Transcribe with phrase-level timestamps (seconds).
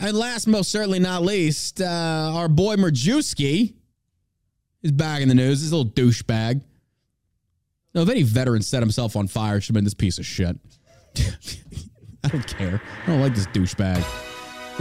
[0.00, 3.74] and last, most certainly not least, uh, our boy Marjuski
[4.82, 5.62] is back in the news.
[5.62, 6.62] This little douchebag.
[7.94, 10.26] No, if any veteran set himself on fire, it should have been this piece of
[10.26, 10.56] shit.
[12.24, 12.82] I don't care.
[13.04, 14.02] I don't like this douchebag.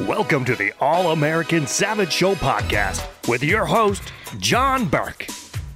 [0.08, 4.02] Welcome to the All American Savage Show podcast with your host,
[4.40, 5.28] John Burk,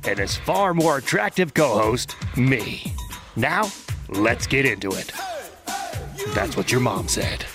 [0.05, 2.91] and his far more attractive co host, me.
[3.35, 3.69] Now,
[4.09, 5.11] let's get into it.
[6.33, 7.45] That's what your mom said.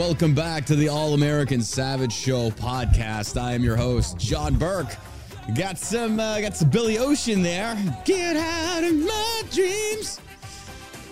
[0.00, 3.38] Welcome back to the All American Savage Show podcast.
[3.38, 4.86] I am your host, John Burk.
[5.54, 7.76] Got some, uh, got some Billy Ocean there.
[8.06, 10.18] Get out of my dreams.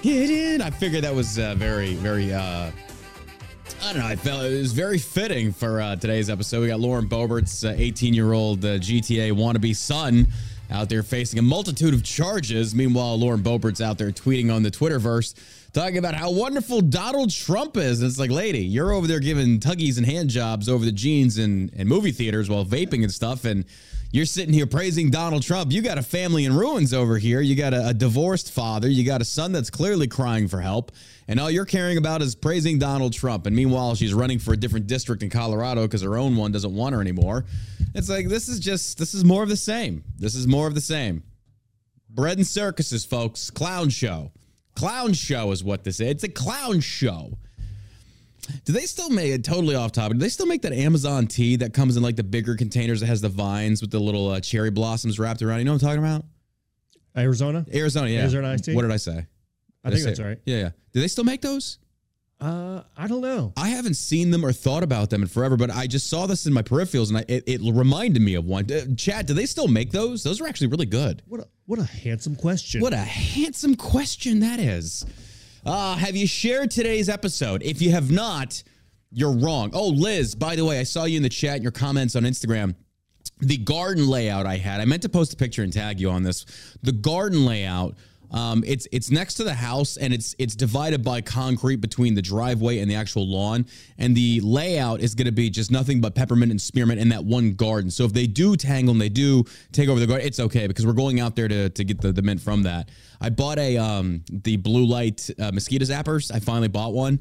[0.00, 0.62] Get in.
[0.62, 2.32] I figured that was uh, very, very.
[2.32, 2.70] Uh,
[3.84, 4.08] I don't know.
[4.08, 6.62] I felt it was very fitting for uh, today's episode.
[6.62, 10.28] We got Lauren Boebert's 18 year old uh, GTA wannabe son
[10.70, 12.74] out there facing a multitude of charges.
[12.74, 15.34] Meanwhile, Lauren Boebert's out there tweeting on the Twitterverse
[15.72, 18.00] talking about how wonderful Donald Trump is.
[18.00, 21.38] And it's like, lady, you're over there giving tuggies and hand jobs over the jeans
[21.38, 23.44] and, and movie theaters while vaping and stuff.
[23.44, 23.64] And
[24.10, 25.70] you're sitting here praising Donald Trump.
[25.70, 27.42] You got a family in ruins over here.
[27.42, 28.88] You got a, a divorced father.
[28.88, 30.92] You got a son that's clearly crying for help.
[31.28, 33.44] And all you're caring about is praising Donald Trump.
[33.44, 36.74] And meanwhile, she's running for a different district in Colorado because her own one doesn't
[36.74, 37.44] want her anymore.
[37.94, 40.04] It's like, this is just, this is more of the same.
[40.16, 41.22] This is more of the same.
[42.10, 43.50] Bread and circuses, folks.
[43.50, 44.32] Clown show.
[44.76, 46.08] Clown show is what this is.
[46.08, 47.36] It's a clown show.
[48.64, 50.18] Do they still make it totally off topic?
[50.18, 53.06] Do they still make that Amazon tea that comes in like the bigger containers that
[53.06, 55.58] has the vines with the little uh, cherry blossoms wrapped around?
[55.58, 56.24] You know what I'm talking about?
[57.16, 57.66] Arizona?
[57.74, 58.20] Arizona, yeah.
[58.20, 58.74] Arizona iced tea?
[58.74, 59.26] What did I say?
[59.84, 60.38] I Did think say that's right.
[60.44, 60.70] Yeah, yeah.
[60.92, 61.78] Do they still make those?
[62.40, 63.52] Uh, I don't know.
[63.56, 66.46] I haven't seen them or thought about them in forever, but I just saw this
[66.46, 68.70] in my peripherals and I, it, it reminded me of one.
[68.70, 70.22] Uh, Chad, do they still make those?
[70.22, 71.22] Those are actually really good.
[71.26, 72.80] What a what a handsome question.
[72.80, 75.04] What a handsome question that is.
[75.66, 77.62] Uh, have you shared today's episode?
[77.64, 78.62] If you have not,
[79.10, 79.70] you're wrong.
[79.74, 82.22] Oh, Liz, by the way, I saw you in the chat and your comments on
[82.22, 82.76] Instagram.
[83.40, 86.22] The garden layout I had, I meant to post a picture and tag you on
[86.22, 86.46] this.
[86.82, 87.96] The garden layout
[88.30, 92.22] Um, it's it's next to the house and it's it's divided by concrete between the
[92.22, 93.66] driveway and the actual lawn.
[93.96, 97.24] And the layout is going to be just nothing but peppermint and spearmint in that
[97.24, 97.90] one garden.
[97.90, 100.86] So if they do tangle and they do take over the garden, it's okay because
[100.86, 102.90] we're going out there to to get the, the mint from that.
[103.20, 106.34] I bought a um the blue light uh, mosquito zappers.
[106.34, 107.20] I finally bought one.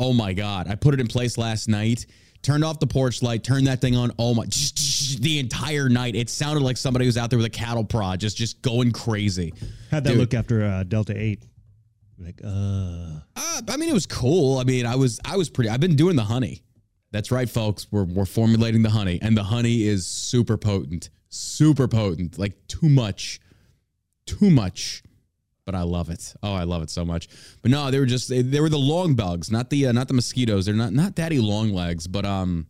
[0.00, 0.68] Oh my god!
[0.68, 2.06] I put it in place last night.
[2.42, 4.12] Turned off the porch light, turned that thing on.
[4.18, 4.44] Oh my!
[4.44, 8.36] The entire night, it sounded like somebody was out there with a cattle prod, just
[8.36, 9.52] just going crazy.
[9.90, 10.18] How'd that Dude.
[10.18, 11.42] look after uh, Delta 8?
[12.18, 13.20] Like, uh.
[13.36, 14.58] Uh, I mean, it was cool.
[14.58, 15.70] I mean, I was I was pretty.
[15.70, 16.62] I've been doing the honey.
[17.10, 17.86] That's right, folks.
[17.90, 22.38] We're we're formulating the honey, and the honey is super potent, super potent.
[22.38, 23.40] Like too much,
[24.26, 25.02] too much.
[25.68, 26.34] But I love it.
[26.42, 27.28] Oh, I love it so much.
[27.60, 30.08] But no, they were just they, they were the long bugs, not the uh, not
[30.08, 30.64] the mosquitoes.
[30.64, 32.66] They're not not daddy long legs, but um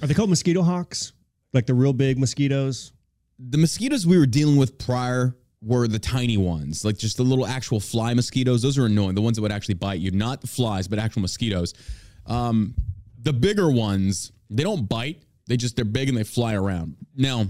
[0.00, 1.12] Are they called mosquito hawks?
[1.52, 2.92] Like the real big mosquitoes?
[3.38, 7.46] the mosquitoes we were dealing with prior were the tiny ones, like just the little
[7.46, 8.62] actual fly mosquitoes.
[8.62, 9.14] Those are annoying.
[9.16, 11.74] The ones that would actually bite you, not the flies, but actual mosquitoes.
[12.26, 12.74] Um,
[13.20, 15.22] the bigger ones, they don't bite.
[15.46, 16.96] They just they're big and they fly around.
[17.16, 17.46] Now,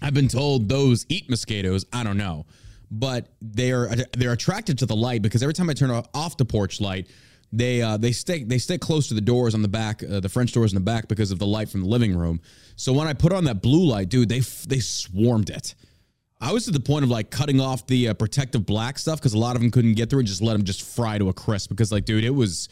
[0.00, 1.84] I've been told those eat mosquitoes.
[1.92, 2.46] I don't know,
[2.90, 6.80] but they're they're attracted to the light because every time I turn off the porch
[6.80, 7.08] light,
[7.52, 10.28] they uh, they stick they stick close to the doors on the back, uh, the
[10.28, 12.40] French doors in the back because of the light from the living room.
[12.76, 15.74] So when I put on that blue light, dude, they they swarmed it.
[16.40, 19.32] I was at the point of like cutting off the uh, protective black stuff because
[19.32, 21.32] a lot of them couldn't get through and just let them just fry to a
[21.32, 22.68] crisp because like, dude, it was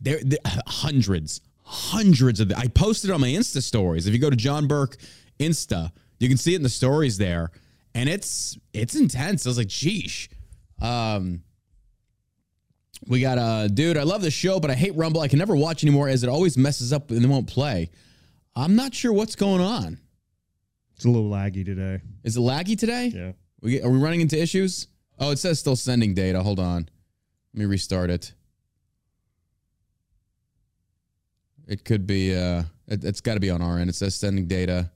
[0.00, 0.20] there-
[0.66, 2.48] hundreds, hundreds of.
[2.48, 4.06] The, I posted on my Insta stories.
[4.06, 4.96] If you go to John Burk
[5.40, 5.90] Insta,
[6.20, 7.50] you can see it in the stories there,
[7.94, 9.46] and it's it's intense.
[9.46, 10.28] I was like, sheesh.
[10.80, 11.42] Um,
[13.06, 13.96] we got a dude.
[13.96, 15.20] I love the show, but I hate Rumble.
[15.20, 17.90] I can never watch anymore as it always messes up and it won't play.
[18.54, 19.98] I'm not sure what's going on.
[20.94, 22.00] It's a little laggy today.
[22.22, 23.06] Is it laggy today?
[23.12, 23.32] Yeah.
[23.60, 24.86] We, are we running into issues?
[25.18, 26.42] Oh, it says still sending data.
[26.42, 26.88] Hold on.
[27.54, 28.32] Let me restart it.
[31.66, 33.90] It could be, uh, it, it's got to be on our end.
[33.90, 34.90] It says sending data.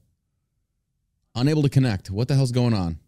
[1.36, 2.10] Unable to connect.
[2.10, 2.98] What the hell's going on?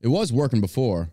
[0.00, 1.10] It was working before.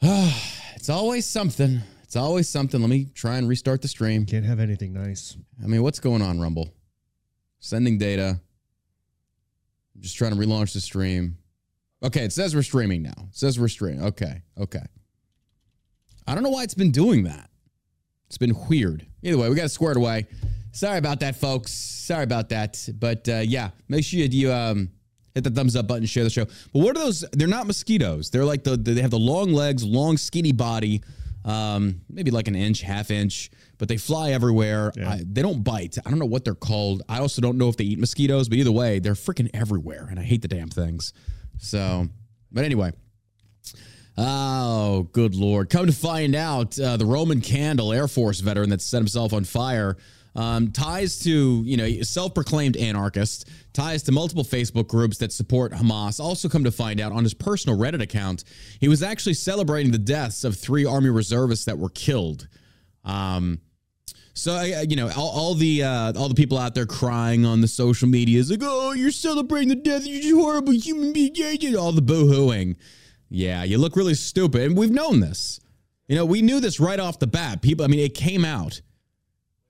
[0.02, 1.80] it's always something.
[2.02, 2.80] It's always something.
[2.80, 4.24] Let me try and restart the stream.
[4.24, 5.36] Can't have anything nice.
[5.62, 6.72] I mean, what's going on, Rumble?
[7.60, 8.40] Sending data.
[9.94, 11.36] I'm just trying to relaunch the stream.
[12.02, 13.14] Okay, it says we're streaming now.
[13.28, 14.04] It says we're streaming.
[14.04, 14.84] Okay, okay.
[16.26, 17.50] I don't know why it's been doing that.
[18.32, 19.04] It's been weird.
[19.22, 20.26] Either way, we got it squared away.
[20.70, 21.70] Sorry about that, folks.
[21.70, 22.88] Sorry about that.
[22.98, 24.88] But uh, yeah, make sure you, you um,
[25.34, 26.46] hit the thumbs up button, share the show.
[26.46, 27.26] But what are those?
[27.32, 28.30] They're not mosquitoes.
[28.30, 31.02] They're like the they have the long legs, long skinny body,
[31.44, 34.92] um, maybe like an inch, half inch, but they fly everywhere.
[34.96, 35.10] Yeah.
[35.10, 35.98] I, they don't bite.
[35.98, 37.02] I don't know what they're called.
[37.10, 40.18] I also don't know if they eat mosquitoes, but either way, they're freaking everywhere, and
[40.18, 41.12] I hate the damn things.
[41.58, 42.08] So,
[42.50, 42.92] but anyway.
[44.18, 45.70] Oh, good lord!
[45.70, 49.44] Come to find out, uh, the Roman Candle Air Force veteran that set himself on
[49.44, 49.96] fire
[50.34, 56.20] um, ties to you know self-proclaimed anarchist, ties to multiple Facebook groups that support Hamas.
[56.20, 58.44] Also, come to find out on his personal Reddit account,
[58.80, 62.48] he was actually celebrating the deaths of three Army reservists that were killed.
[63.04, 63.60] Um,
[64.34, 67.68] so you know, all, all the uh, all the people out there crying on the
[67.68, 71.50] social media is like, "Oh, you're celebrating the death of you horrible human being." Yeah,
[71.50, 72.76] yeah," All the boo-hooing.
[73.34, 75.58] Yeah, you look really stupid, and we've known this.
[76.06, 77.62] You know, we knew this right off the bat.
[77.62, 78.82] People, I mean, it came out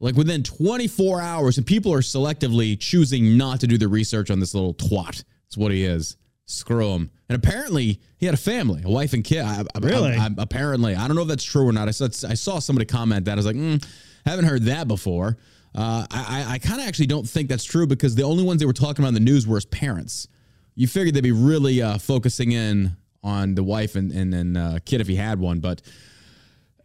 [0.01, 4.41] like within 24 hours, and people are selectively choosing not to do the research on
[4.41, 5.23] this little twat.
[5.45, 6.17] That's what he is.
[6.47, 7.11] Screw him.
[7.29, 9.43] And apparently, he had a family, a wife and kid.
[9.45, 10.17] I, I- Really?
[10.17, 11.87] I- apparently, I don't know if that's true or not.
[11.87, 13.33] I saw, I saw somebody comment that.
[13.33, 13.85] I was like, mm,
[14.27, 15.39] haven't heard that before.
[15.75, 18.59] Uh, I, I- I kind of actually don't think that's true because the only ones
[18.59, 20.27] they were talking about in the news were his parents.
[20.75, 24.79] You figured they'd be really uh, focusing in on the wife and and, and uh,
[24.85, 25.83] kid if he had one, but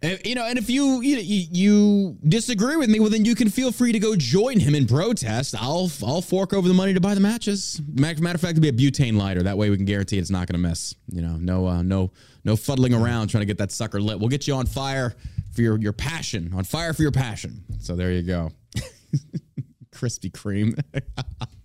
[0.03, 3.49] you know, and if you, you you you disagree with me, well, then you can
[3.49, 5.55] feel free to go join him in protest.
[5.59, 7.81] I'll I'll fork over the money to buy the matches.
[7.93, 9.41] Matter, matter of fact, it'll be a butane lighter.
[9.41, 10.93] That way, we can guarantee it's not going to miss.
[11.11, 12.11] You know, no uh, no
[12.43, 14.19] no fuddling around trying to get that sucker lit.
[14.19, 15.15] We'll get you on fire
[15.53, 17.63] for your your passion, on fire for your passion.
[17.79, 18.51] So there you go,
[19.91, 20.79] Krispy Kreme.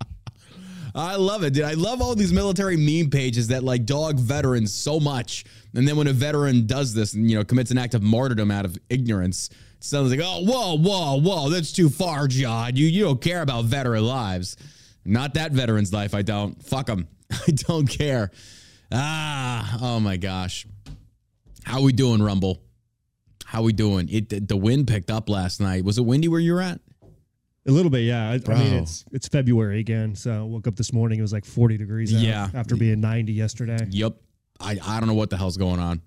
[0.94, 1.64] I love it, dude.
[1.64, 5.44] I love all these military meme pages that like dog veterans so much.
[5.74, 8.50] And then when a veteran does this and you know commits an act of martyrdom
[8.50, 9.48] out of ignorance,
[9.80, 12.76] sounds like, oh, whoa, whoa, whoa, that's too far, John.
[12.76, 14.56] You you don't care about veteran lives.
[15.04, 16.14] Not that veteran's life.
[16.14, 16.62] I don't.
[16.62, 17.08] Fuck them.
[17.32, 18.30] I don't care.
[18.90, 20.66] Ah, oh my gosh.
[21.64, 22.62] How we doing, Rumble?
[23.46, 24.08] How we doing?
[24.10, 25.84] It the wind picked up last night.
[25.84, 26.80] Was it windy where you were at?
[27.66, 28.30] A little bit, yeah.
[28.30, 31.18] I, I mean, it's it's February again, so I woke up this morning.
[31.20, 32.12] It was like 40 degrees.
[32.14, 32.48] Out Yeah.
[32.54, 33.78] after being 90 yesterday.
[33.90, 34.14] Yep.
[34.60, 36.00] I, I don't know what the hell's going on.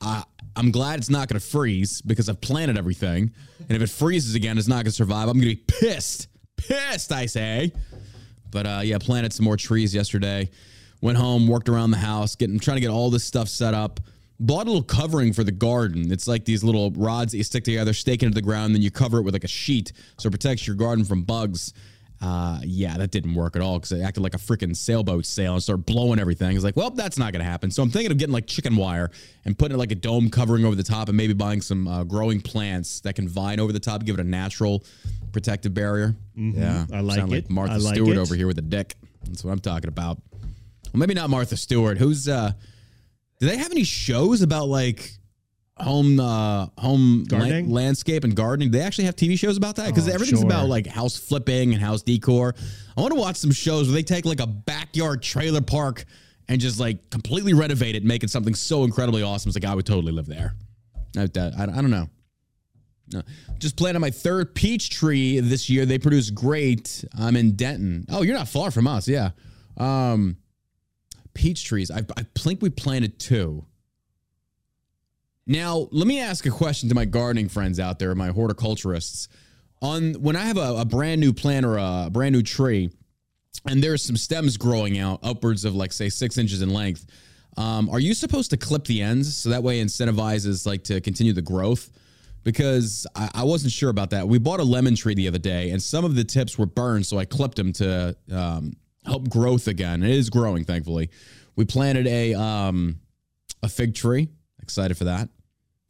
[0.00, 0.22] I,
[0.56, 3.32] I'm glad it's not going to freeze because I've planted everything.
[3.68, 5.28] And if it freezes again, it's not going to survive.
[5.28, 6.28] I'm going to be pissed.
[6.56, 7.72] Pissed, I say.
[8.50, 10.50] But uh, yeah, planted some more trees yesterday.
[11.00, 14.00] Went home, worked around the house, getting trying to get all this stuff set up.
[14.40, 16.10] Bought a little covering for the garden.
[16.10, 18.90] It's like these little rods that you stick together, stake into the ground, then you
[18.90, 21.72] cover it with like a sheet so it protects your garden from bugs.
[22.20, 25.52] Uh, yeah, that didn't work at all because it acted like a freaking sailboat sail
[25.52, 26.54] and started blowing everything.
[26.56, 27.70] It's like, well, that's not going to happen.
[27.70, 29.10] So I'm thinking of getting like chicken wire
[29.44, 32.02] and putting it like a dome covering over the top and maybe buying some uh,
[32.04, 34.84] growing plants that can vine over the top, give it a natural
[35.32, 36.16] protective barrier.
[36.34, 37.36] Yeah, I like Sound it.
[37.36, 38.18] like Martha like Stewart it.
[38.18, 38.96] over here with a dick.
[39.26, 40.18] That's what I'm talking about.
[40.32, 41.98] Well, maybe not Martha Stewart.
[41.98, 42.52] Who's uh
[43.40, 45.10] do they have any shows about like
[45.76, 47.70] home uh home la- Gardening?
[47.70, 48.70] landscape and gardening?
[48.70, 49.86] Do they actually have TV shows about that?
[49.88, 50.46] Because Oh, everything's sure.
[50.48, 52.54] about like house flipping and house decor.
[52.96, 56.04] I want to watch some shows where they take like a backyard trailer park
[56.48, 59.48] and just like completely renovate it, make it something so incredibly awesome.
[59.48, 60.54] It's like I would totally live there.
[61.16, 62.08] I, I, I don't know.
[63.12, 63.22] No.
[63.58, 65.84] Just planted my third peach tree this year.
[65.86, 67.04] They produce great.
[67.18, 68.06] I'm in Denton.
[68.08, 69.06] Oh, you're not far from us.
[69.06, 69.30] Yeah.
[69.76, 70.36] Um,
[71.34, 71.90] peach trees.
[71.90, 73.66] I, I think we planted two.
[75.46, 79.28] Now, let me ask a question to my gardening friends out there, my horticulturists.
[79.82, 82.90] On when I have a, a brand new plant or a brand new tree,
[83.66, 87.06] and there's some stems growing out upwards of like say six inches in length.
[87.56, 91.32] Um, are you supposed to clip the ends so that way incentivizes like to continue
[91.32, 91.90] the growth?
[92.42, 94.26] Because I, I wasn't sure about that.
[94.26, 97.06] We bought a lemon tree the other day, and some of the tips were burned,
[97.06, 100.02] so I clipped them to um, help growth again.
[100.02, 101.10] It is growing, thankfully.
[101.56, 103.00] We planted a um,
[103.62, 104.28] a fig tree.
[104.62, 105.28] Excited for that.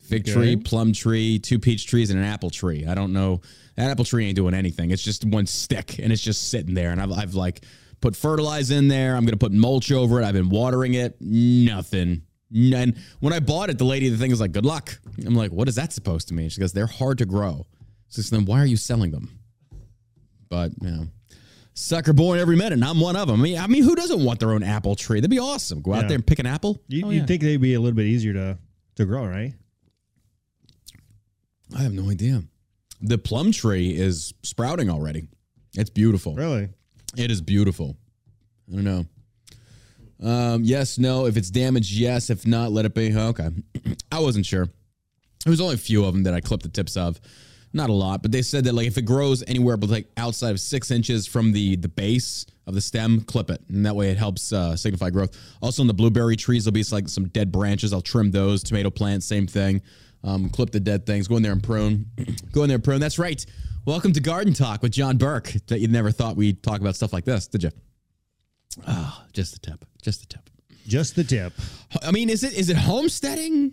[0.01, 2.85] Fig tree, plum tree, two peach trees, and an apple tree.
[2.87, 3.41] I don't know.
[3.77, 4.91] That apple tree ain't doing anything.
[4.91, 6.91] It's just one stick and it's just sitting there.
[6.91, 7.65] And I've, I've like
[8.03, 9.17] put fertilizer in there.
[9.17, 10.25] I'm going to put mulch over it.
[10.25, 11.17] I've been watering it.
[11.21, 12.23] Nothing.
[12.55, 15.01] And when I bought it, the lady, the thing is like, good luck.
[15.25, 16.51] I'm like, what is that supposed to mean?
[16.51, 17.67] She goes, they're hard to grow.
[18.09, 19.41] So then why are you selling them?
[20.51, 21.07] But, you know,
[21.75, 22.73] sucker born every minute.
[22.75, 23.41] And I'm one of them.
[23.41, 25.21] I mean, I mean, who doesn't want their own apple tree?
[25.21, 25.83] That'd be awesome.
[25.83, 26.09] Go out Yeah.
[26.09, 26.81] there and pick an apple.
[26.89, 27.27] You, Oh, you'd yeah.
[27.27, 28.59] think they'd be a little bit easier to
[28.97, 29.53] to grow, right?
[31.77, 32.45] I have no idea.
[33.01, 35.27] The plum tree is sprouting already.
[35.77, 36.35] It's beautiful.
[36.35, 36.69] Really?
[37.17, 37.97] It is beautiful.
[38.71, 39.07] I don't know.
[40.23, 41.27] Um, yes, no.
[41.27, 42.31] If it's damaged, yes.
[42.31, 43.15] If not, let it be.
[43.15, 43.49] Okay.
[44.13, 44.67] I wasn't sure.
[45.45, 47.21] There was only a few of them that I clipped the tips of.
[47.75, 50.53] Not a lot, but they said that like if it grows anywhere but like outside
[50.53, 54.11] of six inches from the the base of the stem, clip it, and that way
[54.11, 55.37] it helps uh, signify growth.
[55.61, 57.93] Also, in the blueberry trees, there'll be like some dead branches.
[57.93, 58.63] I'll trim those.
[58.63, 59.83] Tomato plants, same thing.
[60.23, 61.27] Um, clip the dead things.
[61.27, 62.07] Go in there and prune.
[62.53, 63.01] Go in there and prune.
[63.01, 63.45] That's right.
[63.87, 65.53] Welcome to Garden Talk with John Burk.
[65.67, 67.71] That you never thought we'd talk about stuff like this, did you?
[68.87, 69.85] Ah, just the tip.
[70.01, 70.49] Just the tip.
[70.87, 71.53] Just the tip.
[72.03, 73.73] I mean, is it is it homesteading?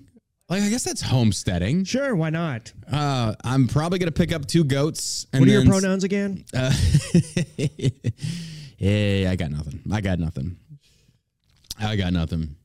[0.52, 1.86] Like, I guess that's homesteading.
[1.86, 2.74] Sure, why not?
[2.92, 5.26] Uh, I'm probably gonna pick up two goats.
[5.32, 6.44] And What are your pronouns again?
[6.54, 6.70] Uh,
[8.78, 9.80] hey, I got nothing.
[9.90, 10.58] I got nothing.
[11.80, 12.58] I got nothing.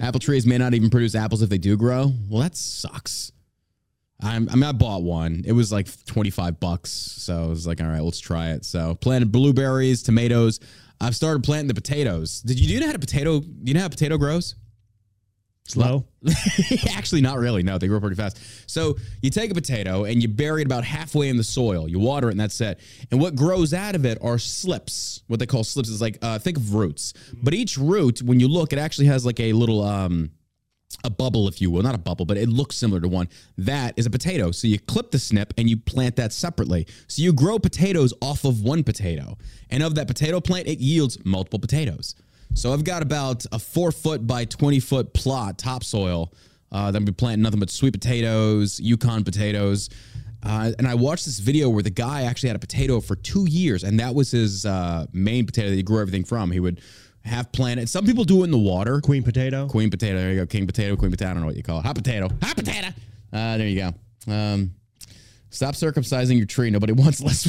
[0.00, 2.12] Apple trees may not even produce apples if they do grow.
[2.28, 3.32] Well, that sucks.
[4.22, 5.42] I'm, I mean, I bought one.
[5.44, 6.92] It was like 25 bucks.
[6.92, 8.64] So I was like, all right, let's try it.
[8.64, 10.60] So planted blueberries, tomatoes.
[11.00, 12.42] I've started planting the potatoes.
[12.42, 13.42] Did you, do you know how to potato?
[13.64, 14.54] You know how potato grows?
[15.70, 16.04] Slow.
[16.96, 17.62] Actually, not really.
[17.62, 18.38] No, they grow pretty fast.
[18.66, 21.88] So you take a potato and you bury it about halfway in the soil.
[21.88, 22.80] You water it, and that's it.
[23.10, 25.22] And what grows out of it are slips.
[25.28, 27.14] What they call slips is like uh, think of roots.
[27.42, 30.30] But each root, when you look, it actually has like a little um,
[31.04, 33.28] a bubble, if you will, not a bubble, but it looks similar to one.
[33.56, 34.50] That is a potato.
[34.50, 36.86] So you clip the snip and you plant that separately.
[37.06, 39.38] So you grow potatoes off of one potato,
[39.70, 42.14] and of that potato plant, it yields multiple potatoes.
[42.54, 46.32] So I've got about a four foot by 20 foot plot topsoil.
[46.72, 49.88] Uh, that I'm planting nothing but sweet potatoes, Yukon potatoes.
[50.42, 53.44] Uh, and I watched this video where the guy actually had a potato for two
[53.48, 56.52] years, and that was his uh, main potato that he grew everything from.
[56.52, 56.80] He would
[57.24, 57.88] have planted.
[57.88, 59.00] Some people do it in the water.
[59.00, 59.66] Queen potato.
[59.66, 60.18] Queen potato.
[60.18, 60.46] There you go.
[60.46, 61.30] King potato, queen potato.
[61.30, 61.86] I don't know what you call it.
[61.86, 62.28] Hot potato.
[62.42, 62.88] Hot potato.
[63.32, 63.80] Uh, there you
[64.26, 64.32] go.
[64.32, 64.74] Um,
[65.50, 66.70] stop circumcising your tree.
[66.70, 67.46] Nobody wants less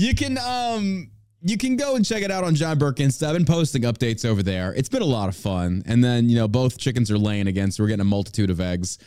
[0.00, 1.10] you can um
[1.42, 3.28] you can go and check it out on John Burk Insta.
[3.28, 4.74] I've been posting updates over there.
[4.74, 5.82] It's been a lot of fun.
[5.86, 8.60] And then, you know, both chickens are laying again, so we're getting a multitude of
[8.60, 8.98] eggs.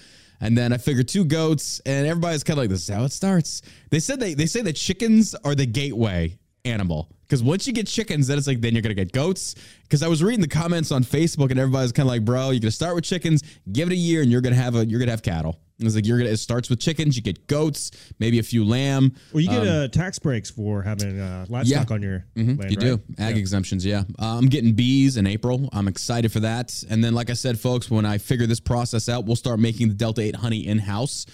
[0.41, 3.11] And then I figured two goats, and everybody's kind of like, this is how it
[3.11, 3.61] starts.
[3.91, 7.09] They said they they say that chickens are the gateway animal.
[7.21, 9.55] Because once you get chickens, then it's like then you're gonna get goats.
[9.83, 12.59] Because I was reading the comments on Facebook, and everybody's kind of like, bro, you're
[12.59, 15.11] gonna start with chickens, give it a year, and you're gonna have a you're gonna
[15.11, 15.59] have cattle.
[15.85, 16.29] It's like you're gonna.
[16.31, 17.15] It starts with chickens.
[17.15, 19.13] You get goats, maybe a few lamb.
[19.33, 22.77] Well, you get uh, tax breaks for having uh, livestock on your land, Um, You
[22.77, 22.79] right?
[22.79, 24.03] do ag exemptions, yeah.
[24.19, 25.69] Uh, I'm getting bees in April.
[25.73, 26.83] I'm excited for that.
[26.89, 29.87] And then, like I said, folks, when I figure this process out, we'll start making
[29.89, 31.25] the Delta Eight honey in house.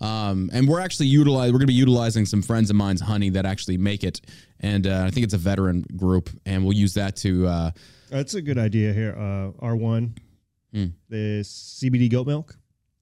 [0.00, 1.52] Um, and we're actually utilize.
[1.52, 4.20] We're going to be utilizing some friends of mine's honey that actually make it,
[4.60, 7.46] and uh, I think it's a veteran group, and we'll use that to.
[7.46, 7.70] Uh,
[8.10, 9.14] That's a good idea here.
[9.16, 10.18] Uh, R1,
[10.74, 10.86] Hmm.
[11.08, 12.56] the CBD goat milk.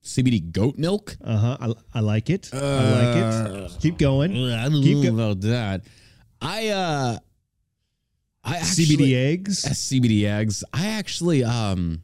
[0.05, 1.17] CBD goat milk.
[1.23, 1.57] Uh huh.
[1.61, 2.51] I, I like it.
[2.53, 3.81] I like it.
[3.81, 4.37] Keep going.
[4.51, 5.83] I don't Keep know go- about that.
[6.41, 7.19] I uh,
[8.45, 9.65] I actually, CBD eggs.
[9.65, 10.65] CBD eggs.
[10.73, 12.03] I actually um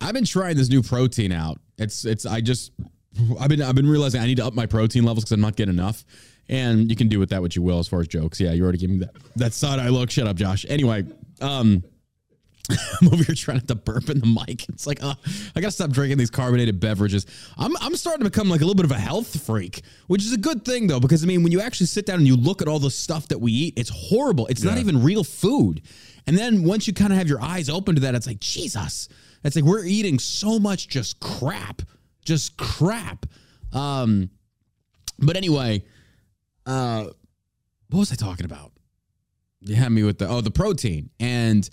[0.00, 1.60] I've been trying this new protein out.
[1.78, 2.72] It's it's I just
[3.40, 5.56] I've been I've been realizing I need to up my protein levels because I'm not
[5.56, 6.04] getting enough.
[6.48, 8.38] And you can do with that what you will as far as jokes.
[8.38, 10.10] Yeah, you already gave me that that side eye look.
[10.10, 10.64] Shut up, Josh.
[10.68, 11.04] Anyway,
[11.40, 11.82] um
[13.00, 14.66] I'm over here trying not to burp in the mic.
[14.70, 15.14] It's like, uh,
[15.54, 17.26] I gotta stop drinking these carbonated beverages.
[17.58, 20.32] I'm, I'm starting to become like a little bit of a health freak, which is
[20.32, 22.62] a good thing though, because I mean, when you actually sit down and you look
[22.62, 24.46] at all the stuff that we eat, it's horrible.
[24.46, 25.82] It's not even real food.
[26.26, 29.08] And then once you kind of have your eyes open to that, it's like, Jesus.
[29.44, 31.82] It's like we're eating so much just crap,
[32.24, 33.26] just crap.
[33.72, 34.30] Um,
[35.18, 35.84] but anyway,
[36.64, 37.04] uh,
[37.90, 38.72] what was I talking about?
[39.60, 41.68] You had me with the oh the protein and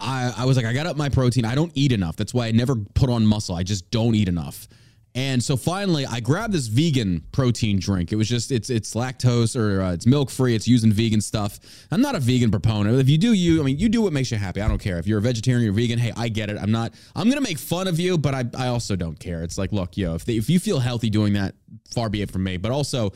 [0.00, 1.44] I I was like I got up my protein.
[1.44, 2.16] I don't eat enough.
[2.16, 3.54] That's why I never put on muscle.
[3.54, 4.68] I just don't eat enough.
[5.16, 8.12] And so finally, I grabbed this vegan protein drink.
[8.12, 10.54] It was just it's it's lactose or uh, it's milk free.
[10.54, 11.58] It's using vegan stuff.
[11.90, 13.00] I'm not a vegan proponent.
[13.00, 14.60] If you do you, I mean, you do what makes you happy.
[14.60, 15.98] I don't care if you're a vegetarian, you're vegan.
[15.98, 16.58] Hey, I get it.
[16.60, 16.92] I'm not.
[17.14, 19.42] I'm gonna make fun of you, but I I also don't care.
[19.42, 21.54] It's like, look, yo, if they, if you feel healthy doing that,
[21.94, 22.58] far be it from me.
[22.58, 23.14] But also,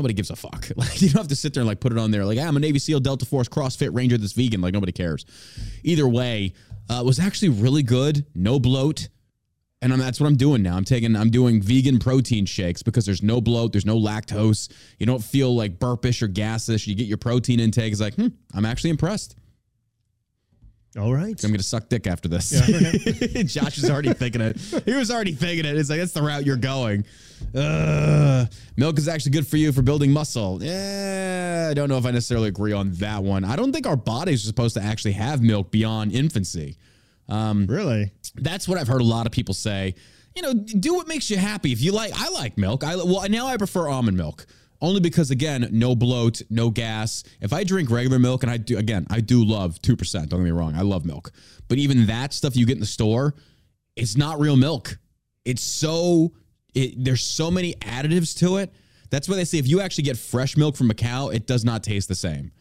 [0.00, 0.68] nobody gives a fuck.
[0.76, 2.24] Like you don't have to sit there and like put it on there.
[2.24, 4.62] Like, hey, I'm a Navy SEAL, Delta Force, CrossFit Ranger that's vegan.
[4.62, 5.26] Like nobody cares.
[5.82, 6.54] Either way,
[6.88, 8.24] uh, was actually really good.
[8.34, 9.08] No bloat.
[9.82, 10.76] And I'm, that's what I'm doing now.
[10.76, 14.70] I'm taking, I'm doing vegan protein shakes because there's no bloat, there's no lactose.
[14.98, 16.86] You don't feel like burpish or gassish.
[16.86, 17.92] You get your protein intake.
[17.92, 19.36] It's like, hmm, I'm actually impressed.
[20.98, 21.42] All right.
[21.44, 22.50] I'm gonna suck dick after this.
[23.44, 24.56] Josh is already thinking it.
[24.84, 25.76] He was already thinking it.
[25.76, 27.04] It's like that's the route you're going.
[27.54, 30.62] Uh, milk is actually good for you for building muscle.
[30.62, 33.44] Yeah, I don't know if I necessarily agree on that one.
[33.44, 36.76] I don't think our bodies are supposed to actually have milk beyond infancy.
[37.28, 38.10] Really?
[38.34, 39.94] That's what I've heard a lot of people say.
[40.34, 41.72] You know, do what makes you happy.
[41.72, 42.82] If you like, I like milk.
[42.82, 44.46] I well now I prefer almond milk
[44.80, 47.22] only because again, no bloat, no gas.
[47.40, 50.30] If I drink regular milk, and I do again, I do love two percent.
[50.30, 51.32] Don't get me wrong, I love milk,
[51.68, 53.34] but even that stuff you get in the store,
[53.96, 54.98] it's not real milk.
[55.44, 56.32] It's so
[56.74, 58.72] it, there's so many additives to it.
[59.10, 61.64] That's why they say if you actually get fresh milk from a cow, it does
[61.64, 62.52] not taste the same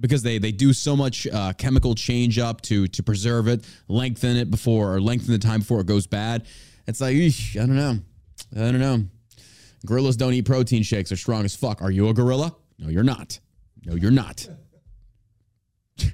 [0.00, 4.36] because they they do so much uh, chemical change up to to preserve it, lengthen
[4.36, 6.46] it before or lengthen the time before it goes bad.
[6.86, 7.98] It's like eesh, I don't know,
[8.54, 9.04] I don't know.
[9.84, 11.10] Gorillas don't eat protein shakes.
[11.10, 11.82] They're strong as fuck.
[11.82, 12.54] Are you a gorilla?
[12.78, 13.38] No, you're not.
[13.84, 14.48] No, you're not.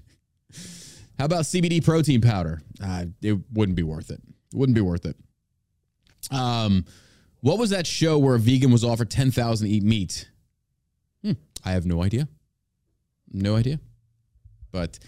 [1.19, 2.63] How about CBD protein powder?
[2.83, 4.21] Uh, it wouldn't be worth it.
[4.53, 5.17] It wouldn't be worth it.
[6.31, 6.85] Um,
[7.41, 10.29] what was that show where a vegan was offered ten thousand to eat meat?
[11.25, 11.33] Hmm,
[11.65, 12.29] I have no idea.
[13.33, 13.81] No idea.
[14.71, 14.99] But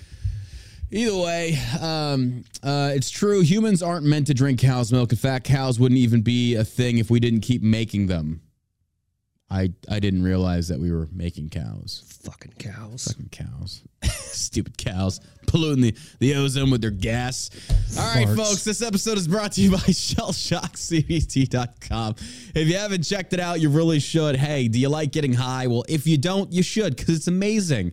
[0.90, 3.40] either way, um, uh, it's true.
[3.40, 5.12] Humans aren't meant to drink cow's milk.
[5.12, 8.40] In fact, cows wouldn't even be a thing if we didn't keep making them.
[9.54, 12.02] I I didn't realize that we were making cows.
[12.24, 13.04] Fucking cows.
[13.04, 13.82] Fucking cows.
[14.04, 17.50] Stupid cows polluting the, the ozone with their gas.
[17.96, 18.36] All right, Farts.
[18.36, 22.16] folks, this episode is brought to you by ShellShockCBD.com.
[22.54, 24.34] If you haven't checked it out, you really should.
[24.34, 25.68] Hey, do you like getting high?
[25.68, 27.92] Well, if you don't, you should because it's amazing.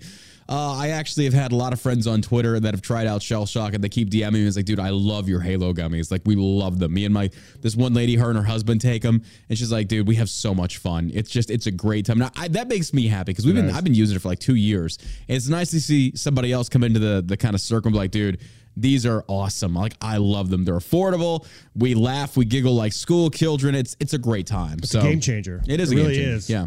[0.51, 3.21] Uh, I actually have had a lot of friends on Twitter that have tried out
[3.21, 4.45] Shell Shock and they keep DMing me.
[4.45, 6.11] It's like, dude, I love your Halo gummies.
[6.11, 6.93] Like, we love them.
[6.93, 7.29] Me and my,
[7.61, 9.23] this one lady, her and her husband take them.
[9.47, 11.09] And she's like, dude, we have so much fun.
[11.13, 12.19] It's just, it's a great time.
[12.19, 14.39] Now, I, that makes me happy because we've been, I've been using it for like
[14.39, 14.97] two years.
[15.29, 17.93] And it's nice to see somebody else come into the, the kind of circle and
[17.93, 18.41] be like, dude,
[18.75, 19.73] these are awesome.
[19.73, 20.65] Like, I love them.
[20.65, 21.45] They're affordable.
[21.77, 23.73] We laugh, we giggle like school children.
[23.73, 24.79] It's, it's a great time.
[24.79, 25.61] It's so a game changer.
[25.65, 26.35] It is It a game really changer.
[26.35, 26.49] is.
[26.49, 26.65] Yeah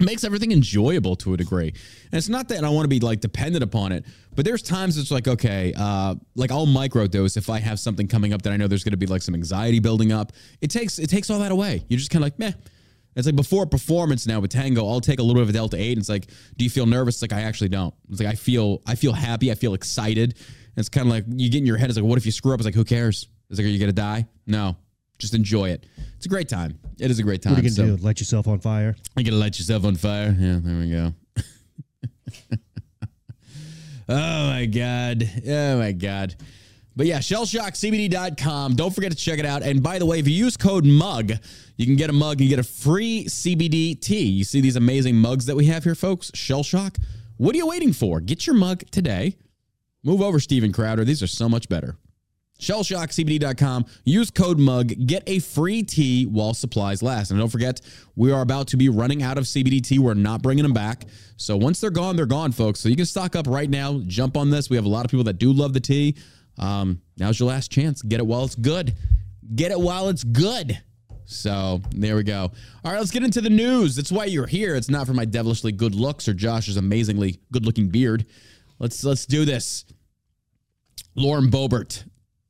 [0.00, 1.68] makes everything enjoyable to a degree.
[1.68, 4.04] And it's not that I want to be like dependent upon it,
[4.34, 8.32] but there's times it's like, okay, uh, like I'll microdose if I have something coming
[8.32, 10.32] up that I know there's going to be like some anxiety building up.
[10.60, 11.84] It takes it takes all that away.
[11.88, 12.52] You're just kind of like, meh.
[13.16, 15.52] It's like before a performance now with Tango, I'll take a little bit of a
[15.52, 16.26] Delta 8 and it's like,
[16.58, 17.16] do you feel nervous?
[17.16, 17.94] It's like I actually don't.
[18.10, 20.34] It's like I feel I feel happy, I feel excited.
[20.34, 22.32] And it's kind of like you get in your head, it's like, what if you
[22.32, 22.60] screw up?
[22.60, 23.28] It's like, who cares?
[23.48, 24.26] It's like, are you gonna die?
[24.46, 24.76] No.
[25.18, 25.86] Just enjoy it.
[26.16, 26.78] It's a great time.
[26.98, 27.52] It is a great time.
[27.54, 28.02] What are you So- gonna do?
[28.04, 28.96] Light yourself on fire?
[29.16, 30.36] you gotta light yourself on fire.
[30.38, 31.14] Yeah, there we go.
[34.08, 35.30] oh my god.
[35.48, 36.36] Oh my god.
[36.94, 38.74] But yeah, shellshockcbd.com.
[38.74, 39.62] Don't forget to check it out.
[39.62, 41.32] And by the way, if you use code MUG,
[41.76, 44.24] you can get a mug and get a free CBD tea.
[44.24, 46.30] You see these amazing mugs that we have here, folks?
[46.34, 46.96] Shell Shock.
[47.36, 48.20] What are you waiting for?
[48.20, 49.36] Get your mug today.
[50.04, 51.04] Move over, Steven Crowder.
[51.04, 51.98] These are so much better.
[52.58, 53.86] ShellshockCBD.com.
[54.04, 55.06] Use code MUG.
[55.06, 57.30] Get a free tea while supplies last.
[57.30, 57.80] And don't forget,
[58.14, 59.98] we are about to be running out of CBD tea.
[59.98, 61.04] We're not bringing them back.
[61.36, 62.80] So once they're gone, they're gone, folks.
[62.80, 64.00] So you can stock up right now.
[64.06, 64.70] Jump on this.
[64.70, 66.16] We have a lot of people that do love the tea.
[66.58, 68.02] Um, now's your last chance.
[68.02, 68.94] Get it while it's good.
[69.54, 70.80] Get it while it's good.
[71.26, 72.52] So there we go.
[72.84, 73.96] All right, let's get into the news.
[73.96, 74.76] That's why you're here.
[74.76, 78.26] It's not for my devilishly good looks or Josh's amazingly good-looking beard.
[78.78, 79.84] Let's let's do this.
[81.16, 82.04] Lauren Boebert,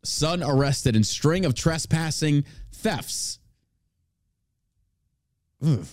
[0.06, 3.38] son arrested in string of trespassing thefts.
[5.64, 5.86] Ugh.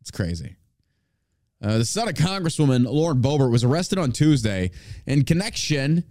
[0.00, 0.56] It's crazy.
[1.62, 4.70] Uh, the son of Congresswoman Lauren Boebert was arrested on Tuesday
[5.06, 6.04] in connection.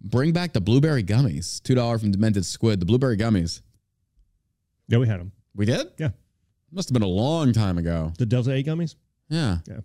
[0.00, 1.62] Bring back the blueberry gummies.
[1.62, 2.80] Two dollar from Demented Squid.
[2.80, 3.60] The blueberry gummies.
[4.88, 5.32] Yeah, we had them.
[5.54, 5.88] We did.
[5.98, 6.10] Yeah.
[6.72, 8.12] Must have been a long time ago.
[8.18, 8.94] The Delta 8 gummies?
[9.28, 9.58] Yeah.
[9.66, 9.80] Yeah.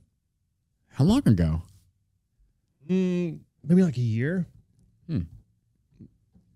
[0.90, 1.62] How long ago?
[2.90, 4.46] Mm, maybe like a year.
[5.08, 5.20] Hmm.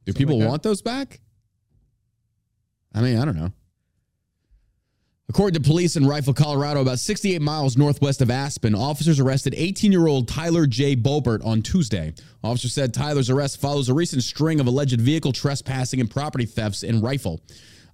[0.06, 1.20] Do Something people like want those back?
[2.94, 3.52] I mean, I don't know.
[5.30, 9.92] According to police in Rifle, Colorado, about 68 miles northwest of Aspen, officers arrested 18
[9.92, 10.96] year old Tyler J.
[10.96, 12.14] Boebert on Tuesday.
[12.44, 16.82] Officers said Tyler's arrest follows a recent string of alleged vehicle trespassing and property thefts
[16.82, 17.42] in Rifle.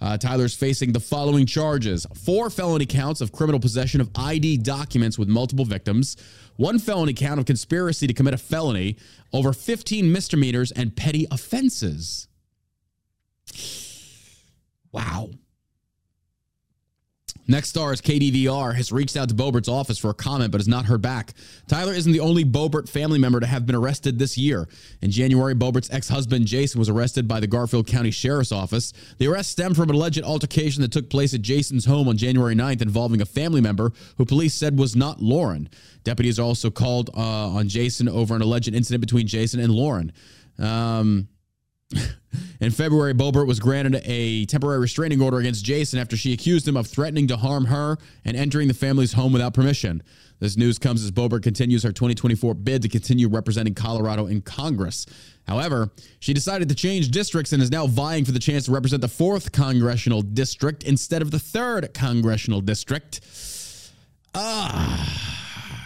[0.03, 5.17] Uh, Tyler's facing the following charges four felony counts of criminal possession of ID documents
[5.17, 6.17] with multiple victims,
[6.57, 8.97] one felony count of conspiracy to commit a felony,
[9.31, 12.27] over 15 misdemeanors, and petty offenses.
[14.91, 15.29] Wow.
[17.45, 20.67] Next star is KDVR has reached out to Boebert's office for a comment but has
[20.67, 21.33] not heard back.
[21.67, 24.67] Tyler isn't the only Boebert family member to have been arrested this year.
[25.01, 28.93] In January, Boebert's ex husband Jason was arrested by the Garfield County Sheriff's Office.
[29.17, 32.55] The arrest stemmed from an alleged altercation that took place at Jason's home on January
[32.55, 35.69] 9th involving a family member who police said was not Lauren.
[36.05, 40.13] Deputies also called uh, on Jason over an alleged incident between Jason and Lauren.
[40.59, 41.27] Um,
[42.59, 46.77] in February, Boebert was granted a temporary restraining order against Jason after she accused him
[46.77, 50.01] of threatening to harm her and entering the family's home without permission.
[50.39, 55.05] This news comes as Boebert continues her 2024 bid to continue representing Colorado in Congress.
[55.47, 59.01] However, she decided to change districts and is now vying for the chance to represent
[59.01, 63.21] the 4th congressional district instead of the 3rd congressional district.
[64.35, 65.42] Ah.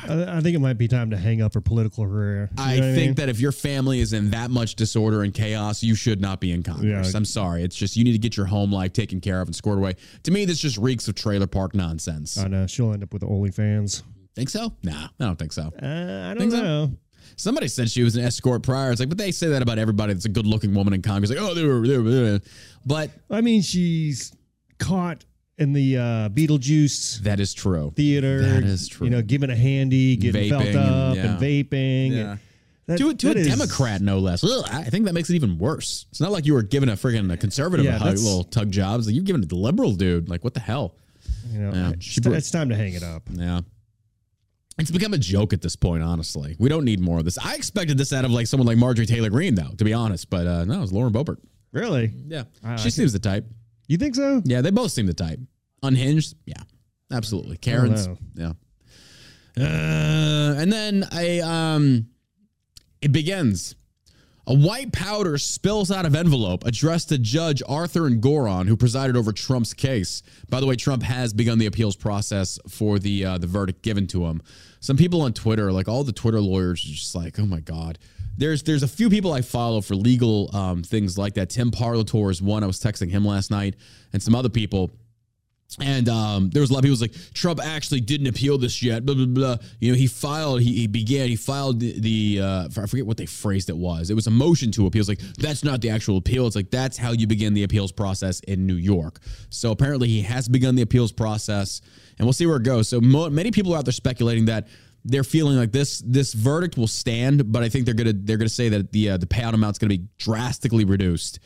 [0.09, 2.49] I, I think it might be time to hang up her political career.
[2.57, 3.13] You I think mean?
[3.15, 6.51] that if your family is in that much disorder and chaos, you should not be
[6.51, 7.11] in Congress.
[7.13, 7.17] Yeah.
[7.17, 7.63] I'm sorry.
[7.63, 9.95] It's just you need to get your home life taken care of and squared away.
[10.23, 12.37] To me, this just reeks of trailer park nonsense.
[12.37, 14.03] I know she'll end up with OnlyFans.
[14.35, 14.73] think so?
[14.83, 15.63] Nah, I don't think so.
[15.81, 16.61] Uh, I don't Think so?
[16.61, 16.91] know.
[17.35, 18.89] Somebody said she was an escort prior.
[18.91, 21.29] It's like, but they say that about everybody that's a good looking woman in Congress.
[21.29, 22.39] Like, oh, they were, they were, they were.
[22.85, 24.31] But I mean, she's
[24.79, 25.25] caught
[25.57, 27.91] in the uh, Beetlejuice that is true.
[27.95, 28.41] theater.
[28.41, 29.05] That is true.
[29.05, 32.11] You know, giving a handy, getting felt up, and- and, vaping.
[32.11, 32.31] Yeah.
[32.31, 32.39] and
[32.85, 34.43] that- to, to a that is- Democrat, no less.
[34.43, 36.05] Ugh, I think that makes it even worse.
[36.11, 38.71] It's not like you were giving a friggin' a conservative Yeah, a hug, little tug
[38.71, 39.07] jobs.
[39.07, 40.29] Like you're giving it to liberal dude.
[40.29, 40.95] Like what the hell?
[41.51, 41.89] You know, Yeah.
[41.91, 43.23] it's, She bro- it's time to hang it up.
[43.31, 43.61] Yeah.
[44.79, 46.55] It's become a joke at this point, honestly.
[46.59, 47.39] We don't need more of this.
[47.39, 50.29] I expected this out of like someone like Marjorie Taylor Greene, though, to be honest.
[50.29, 51.37] But uh, no, it's Lauren Boebert.
[51.71, 52.11] Really?
[52.27, 52.43] Yeah.
[52.63, 53.47] I- I she can- seems the type.
[53.87, 54.41] You think so?
[54.45, 55.39] Yeah, they both seem the type.
[55.83, 56.35] Unhinged?
[56.45, 56.63] Yeah.
[57.11, 57.57] Absolutely.
[57.57, 58.07] Karen's?
[58.35, 58.51] Yeah.
[59.57, 62.07] Uh, and then I um
[63.01, 63.75] it begins.
[64.49, 69.33] A white powder spills out of envelope addressed to Judge Arthur Engoron, who presided over
[69.33, 70.23] Trump's case.
[70.49, 74.07] By the way, Trump has begun the appeals process for the uh, the verdict given
[74.07, 74.41] to him.
[74.79, 77.99] Some people on Twitter, like all the Twitter lawyers, are just like, oh my god.
[78.37, 81.49] There's there's a few people I follow for legal um, things like that.
[81.49, 82.63] Tim Parlatore is one.
[82.63, 83.75] I was texting him last night,
[84.13, 84.91] and some other people.
[85.81, 89.05] And um, there was a lot of people like Trump actually didn't appeal this yet.
[89.05, 89.57] Blah blah blah.
[89.79, 90.61] You know, he filed.
[90.61, 91.27] He, he began.
[91.27, 91.99] He filed the.
[91.99, 94.09] the uh, I forget what they phrased it was.
[94.09, 95.01] It was a motion to appeal.
[95.01, 96.47] It's like that's not the actual appeal.
[96.47, 99.19] It's like that's how you begin the appeals process in New York.
[99.49, 101.81] So apparently he has begun the appeals process,
[102.17, 102.87] and we'll see where it goes.
[102.87, 104.69] So mo- many people are out there speculating that
[105.07, 108.49] they're feeling like this this verdict will stand, but I think they're gonna they're gonna
[108.49, 111.39] say that the uh, the payout amount's gonna be drastically reduced.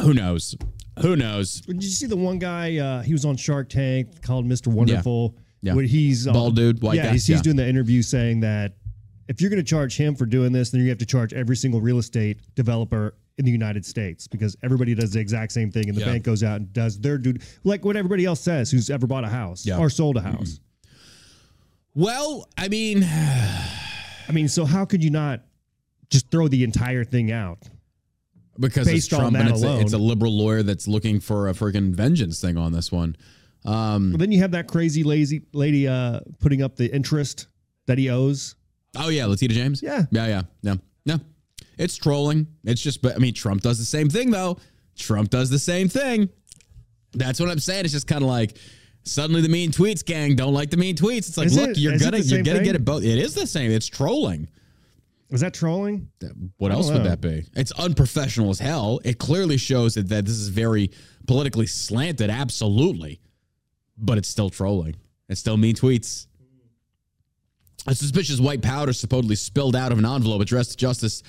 [0.00, 0.56] Who knows?
[1.00, 1.60] Who knows?
[1.62, 2.76] Did you see the one guy?
[2.76, 4.66] Uh, he was on Shark Tank called Mr.
[4.66, 5.36] Wonderful.
[5.62, 5.74] Yeah.
[5.74, 7.42] Where he's uh, Bald dude, white yeah, guy, He's, he's yeah.
[7.42, 8.74] doing the interview saying that
[9.28, 11.56] if you're going to charge him for doing this, then you have to charge every
[11.56, 15.88] single real estate developer in the United States because everybody does the exact same thing,
[15.88, 16.06] and the Yeah.
[16.12, 19.24] bank goes out and does their dude like what everybody else says who's ever bought
[19.24, 19.78] a house Yeah.
[19.78, 20.60] or sold a house.
[21.98, 23.02] Well, I mean,
[24.28, 25.40] I mean, so how could you not
[26.10, 27.58] just throw the entire thing out.
[28.58, 29.80] because it's Based on Trump that and it's a, alone.
[29.82, 33.16] it's a liberal lawyer that's looking for a freaking vengeance thing on this one.
[33.64, 37.48] Um, But then you have that crazy lazy lady uh, putting up the interest
[37.86, 38.54] that he owes.
[38.96, 39.82] oh yeah, Letitia James.
[39.82, 40.04] Yeah.
[40.12, 41.16] yeah, yeah, yeah, yeah.
[41.78, 42.46] It's trolling.
[42.62, 44.58] It's just, but I mean, Trump does the same thing though.
[44.96, 46.28] Trump does the same thing.
[47.12, 47.84] That's what I'm saying.
[47.86, 48.56] It's just kind of like
[49.08, 51.28] suddenly the mean tweets gang don't like the mean tweets.
[51.28, 52.64] It's like, Is look, it- you're gonna you're gonna thing?
[52.64, 53.02] get it both.
[53.02, 53.70] It is the same.
[53.70, 54.48] It's trolling.
[55.30, 56.08] Is that trolling?
[56.56, 57.44] What else would that be?
[57.54, 58.98] It's unprofessional as hell.
[59.04, 60.90] It clearly shows that, that this is very
[61.26, 63.20] politically slanted, absolutely.
[63.98, 64.96] But it's still trolling.
[65.28, 66.28] It's still mean tweets.
[67.86, 71.22] A suspicious white powder supposedly spilled out of an envelope addressed to Justice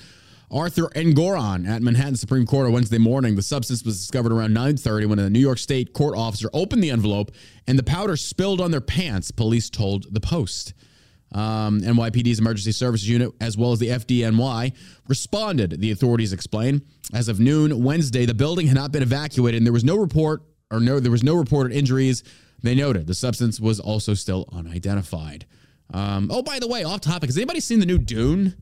[0.52, 3.36] Arthur Engoron at Manhattan Supreme Court on Wednesday morning.
[3.36, 6.90] The substance was discovered around 9:30 when a New York State court officer opened the
[6.90, 7.30] envelope
[7.66, 10.74] and the powder spilled on their pants, police told the Post.
[11.32, 14.72] Um, NYPD's emergency services unit, as well as the FDNY,
[15.06, 16.82] responded, the authorities explain.
[17.14, 20.42] As of noon Wednesday, the building had not been evacuated and there was no report
[20.72, 22.24] or no there was no reported injuries.
[22.62, 25.46] They noted the substance was also still unidentified.
[25.92, 28.56] Um, oh, by the way, off topic, has anybody seen the new Dune?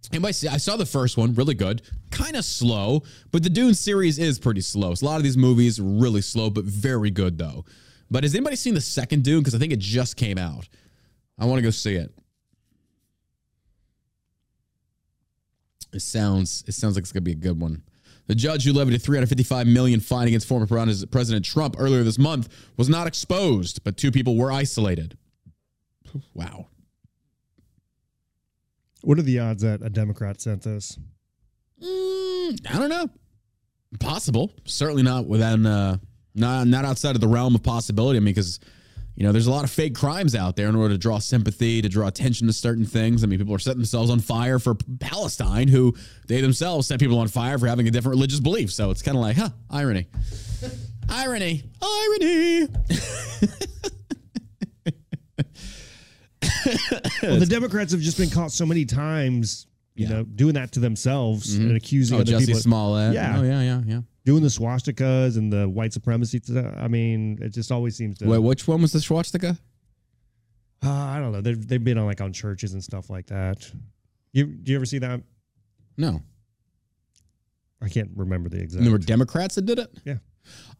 [0.00, 0.48] See?
[0.48, 4.38] I saw the first one, really good, kind of slow, but the Dune series is
[4.38, 4.94] pretty slow.
[4.94, 7.64] So a lot of these movies really slow, but very good though.
[8.10, 9.40] But has anybody seen the second Dune?
[9.40, 10.68] Because I think it just came out.
[11.38, 12.12] I want to go see it.
[15.92, 17.82] It sounds it sounds like it's gonna be a good one.
[18.26, 22.48] The judge who levied a 355 million fine against former President Trump earlier this month
[22.76, 25.18] was not exposed, but two people were isolated.
[26.34, 26.68] Wow.
[29.02, 30.98] What are the odds that a Democrat sent this?
[31.82, 33.08] Mm, I don't know.
[33.98, 34.52] Possible.
[34.64, 35.96] Certainly not within uh
[36.34, 38.18] not not outside of the realm of possibility.
[38.18, 38.60] I mean, because
[39.16, 41.82] you know, there's a lot of fake crimes out there in order to draw sympathy,
[41.82, 43.22] to draw attention to certain things.
[43.22, 45.94] I mean, people are setting themselves on fire for Palestine, who
[46.26, 48.72] they themselves set people on fire for having a different religious belief.
[48.72, 50.06] So it's kind of like, huh, irony.
[51.10, 51.64] irony.
[51.82, 52.68] Irony.
[57.22, 60.12] Well, the Democrats have just been caught so many times, you Yeah.
[60.12, 63.14] know, doing that to themselves and accusing Oh, other Jussie people, Smollett.
[63.14, 63.38] Yeah.
[63.38, 64.00] Oh, yeah, yeah, yeah.
[64.24, 66.40] doing the swastikas and the white supremacy.
[66.76, 68.26] I mean, it just always seems to.
[68.28, 69.58] Wait, which one was the swastika?
[70.82, 71.40] Uh, I don't know.
[71.42, 73.70] They've they've been on like on churches and stuff like that.
[74.32, 75.20] You do you ever see that?
[75.98, 76.22] No.
[77.82, 78.78] I can't remember the exact.
[78.78, 79.90] And there were Democrats that did it?
[80.04, 80.16] Yeah.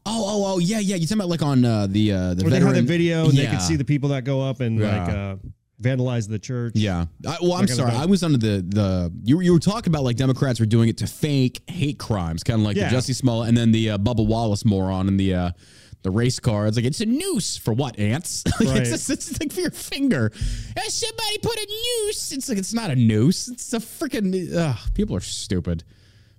[0.07, 0.96] Oh, oh, oh, yeah, yeah.
[0.96, 3.37] You're talking about like on uh, the uh, the they veteran had the video and
[3.37, 3.50] they Yeah.
[3.53, 5.37] could see the people that go up and like uh,
[5.81, 6.73] vandalize the church.
[6.77, 7.07] Yeah.
[7.27, 7.93] I, well, I'm That kind of sorry.
[7.93, 10.99] I was under the the you you were talking about like Democrats were doing it
[10.99, 12.90] to fake hate crimes, kind of like Yeah.
[12.90, 15.51] the Jussie Smollett and then the uh, Bubba Wallace moron and the uh,
[16.03, 16.66] the race car.
[16.66, 18.45] It's like it's a noose for what ants?
[18.61, 18.79] like Right.
[18.79, 20.33] it's, just, it's like for your finger.
[20.77, 21.66] Uh, somebody put a
[22.07, 22.33] noose.
[22.33, 23.49] It's like it's not a noose.
[23.49, 24.55] It's a freaking.
[24.55, 25.85] Uh, people are stupid.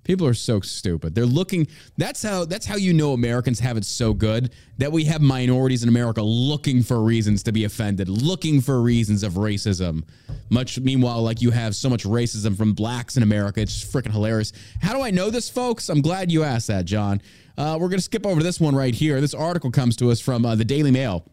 [0.03, 1.13] People are so stupid.
[1.13, 1.67] They're looking.
[1.97, 2.45] That's how.
[2.45, 6.21] That's how you know Americans have it so good that we have minorities in America
[6.21, 10.03] looking for reasons to be offended, looking for reasons of racism.
[10.49, 14.53] Much meanwhile, like you have so much racism from blacks in America, it's freaking hilarious.
[14.81, 15.87] How do I know this, folks?
[15.89, 17.21] I'm glad you asked that, John.
[17.57, 19.21] Uh, we're gonna skip over this one right here.
[19.21, 21.25] This article comes to us from uh, the Daily Mail.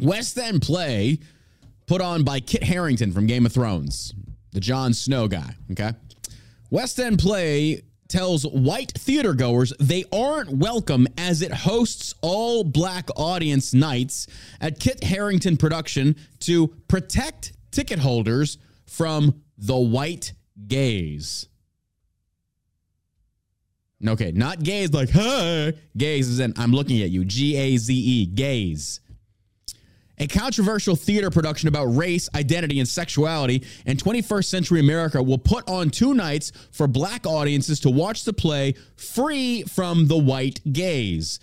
[0.00, 1.18] West End play
[1.86, 4.14] put on by Kit Harington from Game of Thrones,
[4.52, 5.54] the Jon Snow guy.
[5.72, 5.92] Okay.
[6.74, 13.08] West End play tells white theater goers they aren't welcome as it hosts all black
[13.14, 14.26] audience nights
[14.60, 18.58] at Kit Harington production to protect ticket holders
[18.88, 20.32] from the white
[20.66, 21.46] gaze.
[24.04, 25.74] Okay, not gaze like, hey.
[25.96, 27.24] Gaze is in, I'm looking at you.
[27.24, 28.98] G A Z E, gaze.
[30.18, 35.68] A controversial theater production about race, identity, and sexuality in 21st century America will put
[35.68, 41.40] on two nights for black audiences to watch the play free from the white gaze.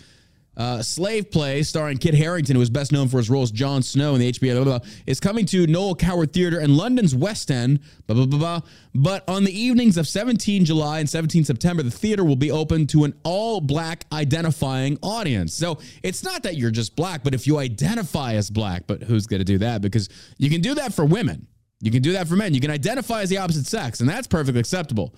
[0.57, 3.81] Uh, Slave Play, starring Kit Harington, who is best known for his role as Jon
[3.81, 7.15] Snow in the HBO, blah, blah, blah, is coming to Noel Coward Theater in London's
[7.15, 7.79] West End.
[8.07, 8.61] Blah, blah, blah.
[8.93, 12.85] But on the evenings of 17 July and 17 September, the theater will be open
[12.87, 15.53] to an all black identifying audience.
[15.53, 19.27] So it's not that you're just black, but if you identify as black, but who's
[19.27, 19.81] going to do that?
[19.81, 21.47] Because you can do that for women,
[21.79, 24.27] you can do that for men, you can identify as the opposite sex, and that's
[24.27, 25.15] perfectly acceptable.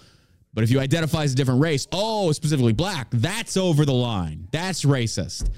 [0.53, 4.47] But if you identify as a different race, oh, specifically black, that's over the line.
[4.51, 5.49] That's racist.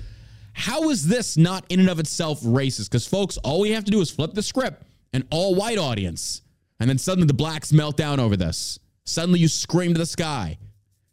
[0.53, 2.89] How is this not in and of itself racist?
[2.89, 6.41] Because, folks, all we have to do is flip the script, an all white audience,
[6.79, 8.79] and then suddenly the blacks melt down over this.
[9.03, 10.57] Suddenly you scream to the sky.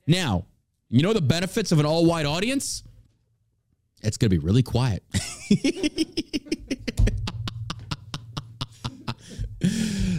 [0.07, 0.47] Now,
[0.89, 2.85] you know the benefits of an all white audience?
[4.03, 5.03] It's going to be really quiet.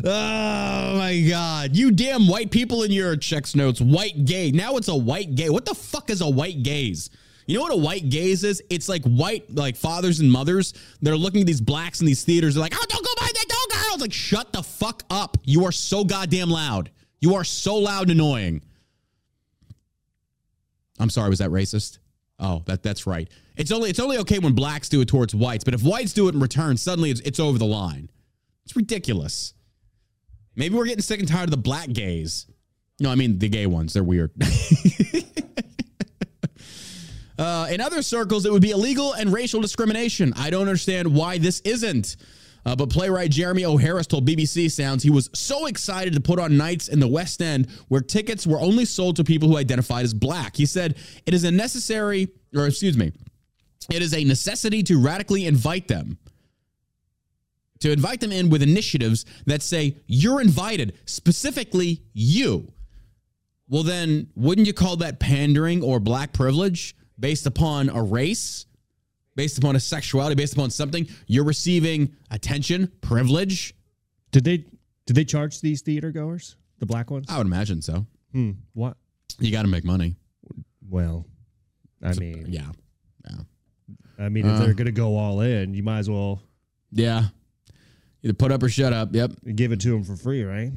[0.05, 1.75] Oh my god.
[1.75, 3.79] You damn white people in your checks notes.
[3.79, 4.51] White gay.
[4.51, 5.49] Now it's a white gay.
[5.49, 7.09] What the fuck is a white gaze?
[7.47, 8.61] You know what a white gaze is?
[8.69, 10.73] It's like white, like fathers and mothers.
[11.01, 12.55] They're looking at these blacks in these theaters.
[12.55, 14.01] They're like, oh, don't go by that dog girls.
[14.01, 15.37] Like, shut the fuck up.
[15.43, 16.91] You are so goddamn loud.
[17.19, 18.61] You are so loud and annoying.
[20.99, 21.99] I'm sorry, was that racist?
[22.39, 23.29] Oh, that that's right.
[23.55, 26.27] It's only it's only okay when blacks do it towards whites, but if whites do
[26.27, 28.09] it in return, suddenly it's, it's over the line.
[28.65, 29.52] It's ridiculous.
[30.55, 32.47] Maybe we're getting sick and tired of the black gays.
[32.99, 33.93] No, I mean the gay ones.
[33.93, 34.31] They're weird.
[37.39, 40.33] uh, in other circles, it would be illegal and racial discrimination.
[40.35, 42.17] I don't understand why this isn't.
[42.65, 43.75] Uh, but playwright Jeremy O.
[43.75, 47.41] Harris told BBC Sounds he was so excited to put on nights in the West
[47.41, 50.55] End where tickets were only sold to people who identified as black.
[50.55, 53.11] He said, It is a necessary, or excuse me,
[53.91, 56.17] it is a necessity to radically invite them
[57.83, 62.71] to invite them in with initiatives that say you're invited, specifically you.
[63.67, 68.65] Well, then, wouldn't you call that pandering or black privilege based upon a race,
[69.35, 71.07] based upon a sexuality, based upon something?
[71.27, 73.75] You're receiving attention, privilege.
[74.31, 74.65] Did they
[75.05, 77.25] did they charge these theater goers, the black ones?
[77.29, 78.05] I would imagine so.
[78.31, 78.51] Hmm.
[78.73, 78.95] What?
[79.39, 80.15] You got to make money.
[80.89, 81.25] Well,
[82.01, 82.69] I mean, Yeah.
[83.29, 83.37] Yeah.
[84.19, 86.41] I mean, if they're gonna go all in, you might as well
[86.91, 87.27] Yeah.
[88.23, 89.13] Either put up or shut up.
[89.13, 89.31] Yep.
[89.55, 90.71] give it to them for free, right?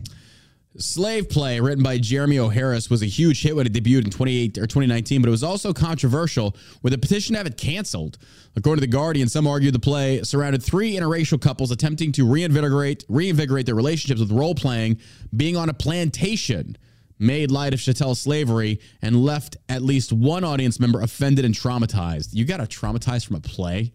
[0.79, 2.49] Slave Play, written by Jeremy O.
[2.49, 5.43] Harris, was a huge hit when it debuted in 28 or 2019, but it was
[5.43, 8.19] also controversial with a petition to have it canceled.
[8.57, 13.05] According to The Guardian, some argued the play surrounded three interracial couples attempting to reinvigorate
[13.09, 14.99] reinvigorate their relationships with role playing,
[15.35, 16.77] being on a plantation,
[17.19, 22.29] made light of chattel slavery, and left at least one audience member offended and traumatized.
[22.33, 23.93] You got to traumatize from a play?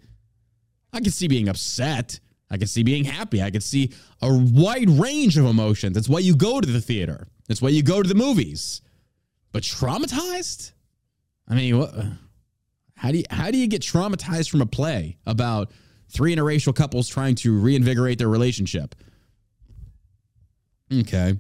[0.94, 2.20] I can see being upset.
[2.52, 3.42] I can see being happy.
[3.42, 5.96] I can see a wide range of emotions.
[5.96, 7.30] That's why you go to the theater.
[7.48, 8.82] That's why you go to the movies.
[9.54, 10.74] But traumatized?
[11.48, 11.96] I mean, what,
[12.94, 15.72] how do you how do you get traumatized from a play about
[16.10, 18.96] three interracial couples trying to reinvigorate their relationship?
[20.94, 21.40] Okay.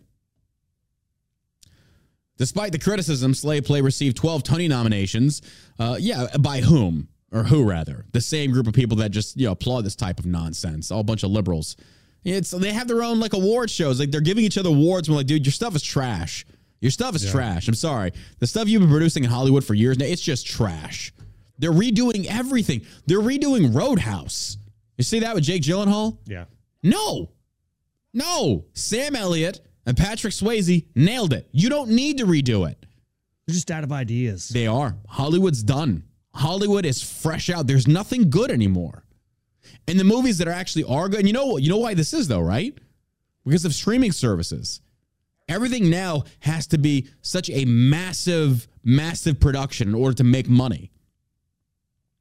[2.38, 5.41] Despite the criticism, Slave Play received 12 Tony nominations.
[5.78, 7.10] Uh, yeah, by whom?
[7.32, 8.06] Or who, rather?
[8.12, 10.91] The same group of people that just, you know, applaud this type of nonsense.
[10.91, 11.78] All a bunch of liberals.
[12.24, 14.00] It's They have their own, like, award shows.
[14.00, 15.10] Like, they're giving each other awards.
[15.10, 16.46] We're like, dude, your stuff is trash.
[16.82, 17.67] Your stuff is trash.
[17.67, 18.12] I'm sorry.
[18.39, 21.13] The stuff you've been producing in Hollywood for years now, it's just trash.
[21.58, 22.82] They're redoing everything.
[23.06, 24.58] They're redoing Roadhouse.
[24.98, 26.17] You see that with Jake Gyllenhaal?
[26.26, 26.46] Yeah.
[26.84, 27.32] No.
[28.13, 28.65] No.
[28.74, 31.48] Sam Elliott and Patrick Swayze nailed it.
[31.52, 32.84] You don't need to redo it.
[33.46, 34.50] They're just out of ideas.
[34.50, 34.96] They are.
[35.08, 36.04] Hollywood's done.
[36.34, 37.67] Hollywood is fresh out.
[37.67, 39.04] There's nothing good anymore.
[39.88, 42.28] And the movies that are actually are good, you know you know why this is
[42.28, 42.78] though, right?
[43.46, 44.82] Because of streaming services.
[45.50, 50.91] Everything now has to be such a massive, massive production in order to make money.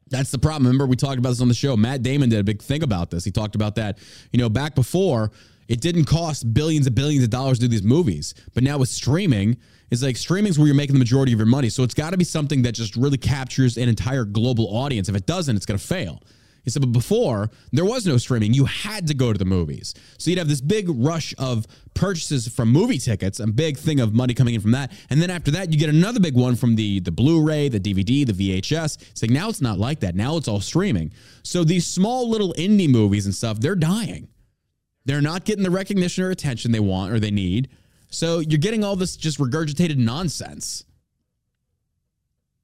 [0.08, 0.66] That's the problem.
[0.66, 1.76] Remember, we talked about this on the show.
[1.76, 3.24] Matt Damon did a big thing about this.
[3.24, 3.98] He talked about that,
[4.32, 5.30] you know, back before
[5.70, 8.34] it didn't cost billions and billions of dollars to do these movies.
[8.54, 9.56] But now with streaming,
[9.92, 11.68] it's like streaming's where you're making the majority of your money.
[11.68, 15.08] So it's got to be something that just really captures an entire global audience.
[15.08, 16.24] If it doesn't, it's going to fail.
[16.64, 19.94] He said, but before there was no streaming, you had to go to the movies.
[20.18, 24.12] So you'd have this big rush of purchases from movie tickets, a big thing of
[24.12, 24.90] money coming in from that.
[25.08, 28.26] And then after that, you get another big one from the, the Blu-ray, the DVD,
[28.26, 29.00] the VHS.
[29.10, 30.16] It's like now it's not like that.
[30.16, 31.12] Now it's all streaming.
[31.44, 34.26] So these small little indie movies and stuff, they're dying.
[35.04, 37.68] They're not getting the recognition or attention they want or they need.
[38.10, 40.84] So you're getting all this just regurgitated nonsense.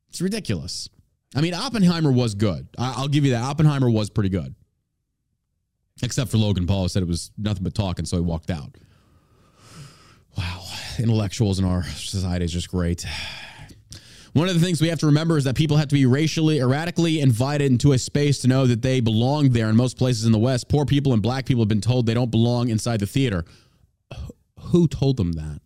[0.09, 0.89] It's ridiculous.
[1.35, 2.69] I mean, Oppenheimer was good.
[2.79, 3.43] I- I'll give you that.
[3.43, 4.55] Oppenheimer was pretty good.
[6.03, 8.77] Except for Logan Paul, who said it was nothing but talking, so he walked out.
[10.37, 10.65] Wow.
[10.99, 13.07] Intellectuals in our society is just great.
[14.37, 16.61] One of the things we have to remember is that people have to be racially
[16.61, 19.71] erratically invited into a space to know that they belong there.
[19.71, 22.13] In most places in the West, poor people and black people have been told they
[22.13, 23.47] don't belong inside the theater.
[24.61, 25.61] Who told them that?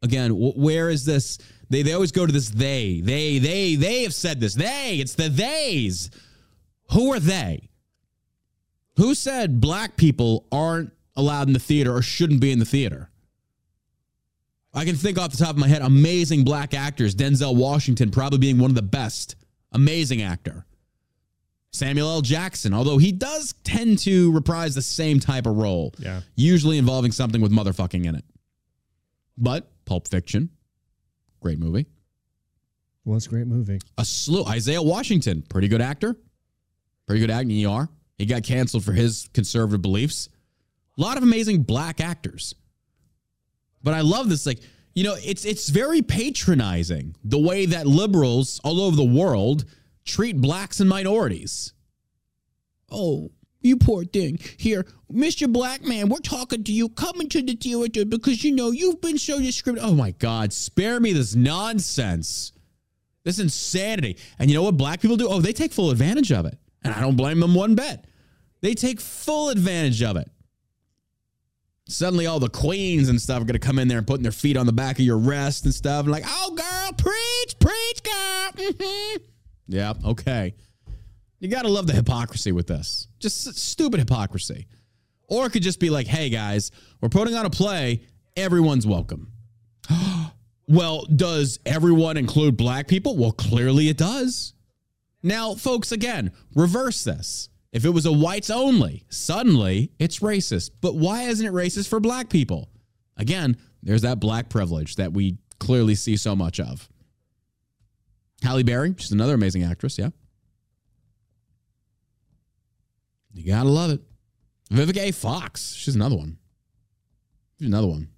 [0.00, 1.38] Again, where is this?
[1.68, 3.00] They, they always go to this they.
[3.00, 4.54] They, they, they have said this.
[4.54, 6.08] They, it's the theys.
[6.92, 7.68] Who are they?
[8.96, 13.10] Who said black people aren't allowed in the theater or shouldn't be in the theater?
[14.74, 17.14] I can think off the top of my head amazing black actors.
[17.14, 19.36] Denzel Washington probably being one of the best.
[19.72, 20.64] Amazing actor.
[21.72, 22.20] Samuel L.
[22.22, 26.20] Jackson, although he does tend to reprise the same type of role, Yeah.
[26.36, 28.24] usually involving something with motherfucking in it.
[29.38, 30.50] But Pulp Fiction,
[31.40, 31.86] great movie.
[33.04, 33.78] Was a great movie.
[33.98, 34.44] A slew.
[34.44, 36.16] Isaiah Washington, pretty good actor,
[37.06, 37.64] pretty good acting.
[37.66, 37.88] ER.
[38.18, 40.28] He got canceled for his conservative beliefs.
[40.98, 42.54] A lot of amazing black actors.
[43.82, 44.60] But I love this like
[44.94, 49.64] you know, it's it's very patronizing the way that liberals all over the world
[50.04, 51.72] treat blacks and minorities.
[52.90, 53.30] Oh,
[53.62, 54.38] you poor thing.
[54.58, 55.50] Here, Mr.
[55.50, 56.88] Black Man, we're talking to you.
[56.90, 59.90] Come into the theater because you know you've been so discriminated.
[59.90, 62.52] Oh my God, spare me this nonsense.
[63.24, 64.18] This insanity.
[64.38, 65.28] And you know what black people do?
[65.28, 66.58] Oh, they take full advantage of it.
[66.82, 68.04] And I don't blame them one bit.
[68.62, 70.28] They take full advantage of it.
[71.92, 74.32] Suddenly, all the queens and stuff are going to come in there and putting their
[74.32, 76.04] feet on the back of your rest and stuff.
[76.04, 78.50] And like, oh, girl, preach, preach, girl.
[78.56, 79.16] hmm
[79.68, 80.54] Yeah, okay.
[81.38, 83.08] You got to love the hypocrisy with this.
[83.18, 84.68] Just stupid hypocrisy.
[85.28, 86.70] Or it could just be like, hey, guys,
[87.00, 88.02] we're putting on a play.
[88.36, 89.32] Everyone's welcome.
[90.68, 93.16] well, does everyone include black people?
[93.16, 94.54] Well, clearly it does.
[95.22, 97.48] Now, folks, again, reverse this.
[97.72, 100.70] If it was a whites only, suddenly it's racist.
[100.80, 102.68] But why isn't it racist for black people?
[103.16, 106.88] Again, there's that black privilege that we clearly see so much of.
[108.42, 110.10] Halle Berry, she's another amazing actress, yeah.
[113.32, 114.00] You gotta love it.
[114.70, 115.12] Vivica A.
[115.12, 116.38] Fox, she's another one.
[117.58, 118.08] She's another one.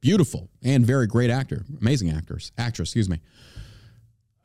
[0.00, 3.20] Beautiful and very great actor, amazing actors, actress, excuse me.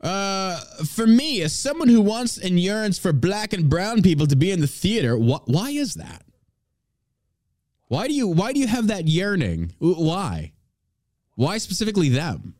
[0.02, 4.36] Uh, for me, as someone who wants and yearns for black and brown people to
[4.36, 6.24] be in the theater, wh- why is that?
[7.90, 9.74] Why do you why do you have that yearning?
[9.80, 10.54] Why?
[11.36, 12.56] Why specifically them?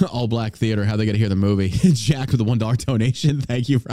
[0.12, 0.84] All black theater.
[0.84, 1.68] How they to hear the movie?
[1.82, 3.40] Jack with the one dollar donation.
[3.42, 3.80] Thank you.
[3.80, 3.90] For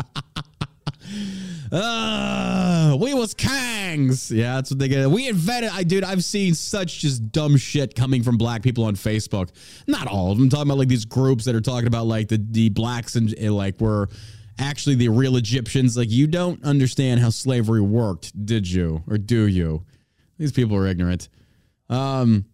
[1.76, 4.32] Uh, we was Kangs.
[4.32, 5.10] Yeah, that's what they get.
[5.12, 5.72] We invented.
[5.74, 9.50] I dude, I've seen such just dumb shit coming from black people on Facebook.
[9.86, 10.46] Not all of them.
[10.46, 13.34] I'm talking about like these groups that are talking about like the the blacks and,
[13.34, 14.08] and like were
[14.58, 15.98] actually the real Egyptians.
[15.98, 19.04] Like you don't understand how slavery worked, did you?
[19.08, 19.84] Or do you?
[20.38, 21.28] These people are ignorant.
[21.90, 22.46] Um,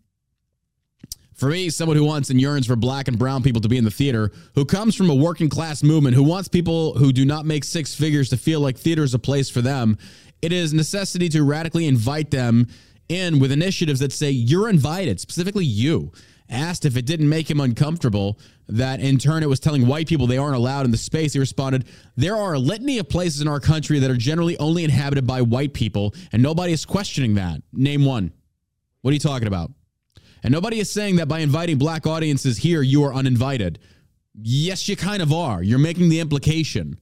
[1.42, 3.84] for me, someone who wants and yearns for black and brown people to be in
[3.84, 7.48] the theater, who comes from a working class movement, who wants people who do not
[7.48, 9.98] make six figures to feel like theater is a place for them,
[10.44, 12.68] it is necessity to radically invite them
[13.10, 16.12] in with initiatives that say you're invited, specifically you.
[16.48, 18.38] Asked if it didn't make him uncomfortable,
[18.68, 21.40] that in turn it was telling white people they aren't allowed in the space, he
[21.40, 25.26] responded, There are a litany of places in our country that are generally only inhabited
[25.26, 27.64] by white people, and nobody is questioning that.
[27.74, 28.32] Name one.
[29.02, 29.72] What are you talking about?
[30.44, 33.80] And nobody is saying that by inviting black audiences here, you are uninvited.
[34.34, 35.62] Yes, you kind of are.
[35.62, 36.98] You're making the implication.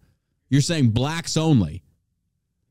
[0.50, 1.84] You're saying blacks only.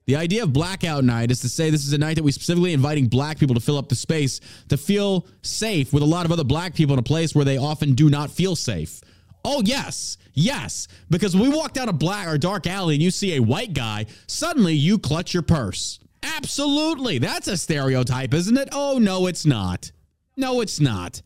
[0.07, 2.73] The idea of blackout night is to say this is a night that we specifically
[2.73, 4.41] inviting black people to fill up the space
[4.71, 7.59] to feel safe with a lot of other black people in a place where they
[7.59, 9.03] often do not feel safe.
[9.45, 10.89] Oh yes, yes.
[11.11, 13.75] Because when we walk down a black or dark alley and you see a white
[13.75, 16.01] guy, suddenly you clutch your purse.
[16.23, 17.19] Absolutely.
[17.19, 18.71] That's a stereotype, isn't it?
[18.73, 19.93] Oh no, it's not.
[20.39, 21.21] No, it's not.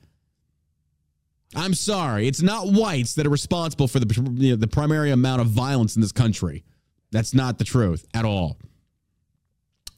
[1.54, 2.26] I'm sorry.
[2.26, 5.94] It's not whites that are responsible for the, you know, the primary amount of violence
[5.96, 6.64] in this country.
[7.10, 8.58] That's not the truth at all.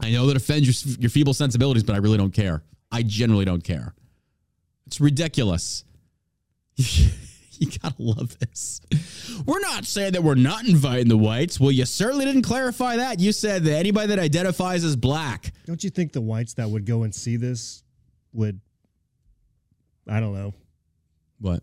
[0.01, 2.65] I know that offends your, your feeble sensibilities, but I really don't care.
[2.91, 3.95] I generally don't care.
[4.89, 5.85] It's ridiculous.
[6.77, 8.81] you gotta love this.
[9.47, 11.61] We're not saying that we're not inviting the whites.
[11.61, 13.21] Well, you certainly didn't clarify that.
[13.21, 15.53] You said that anybody that identifies as black.
[15.67, 17.85] Don't you think the whites that would go and see this
[18.33, 18.61] would,
[20.09, 20.53] I don't know,
[21.41, 21.63] What?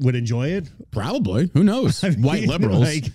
[0.00, 0.70] would enjoy it?
[0.92, 1.50] Probably.
[1.54, 2.04] Who knows?
[2.04, 2.80] I mean, White liberals.
[2.80, 3.10] like-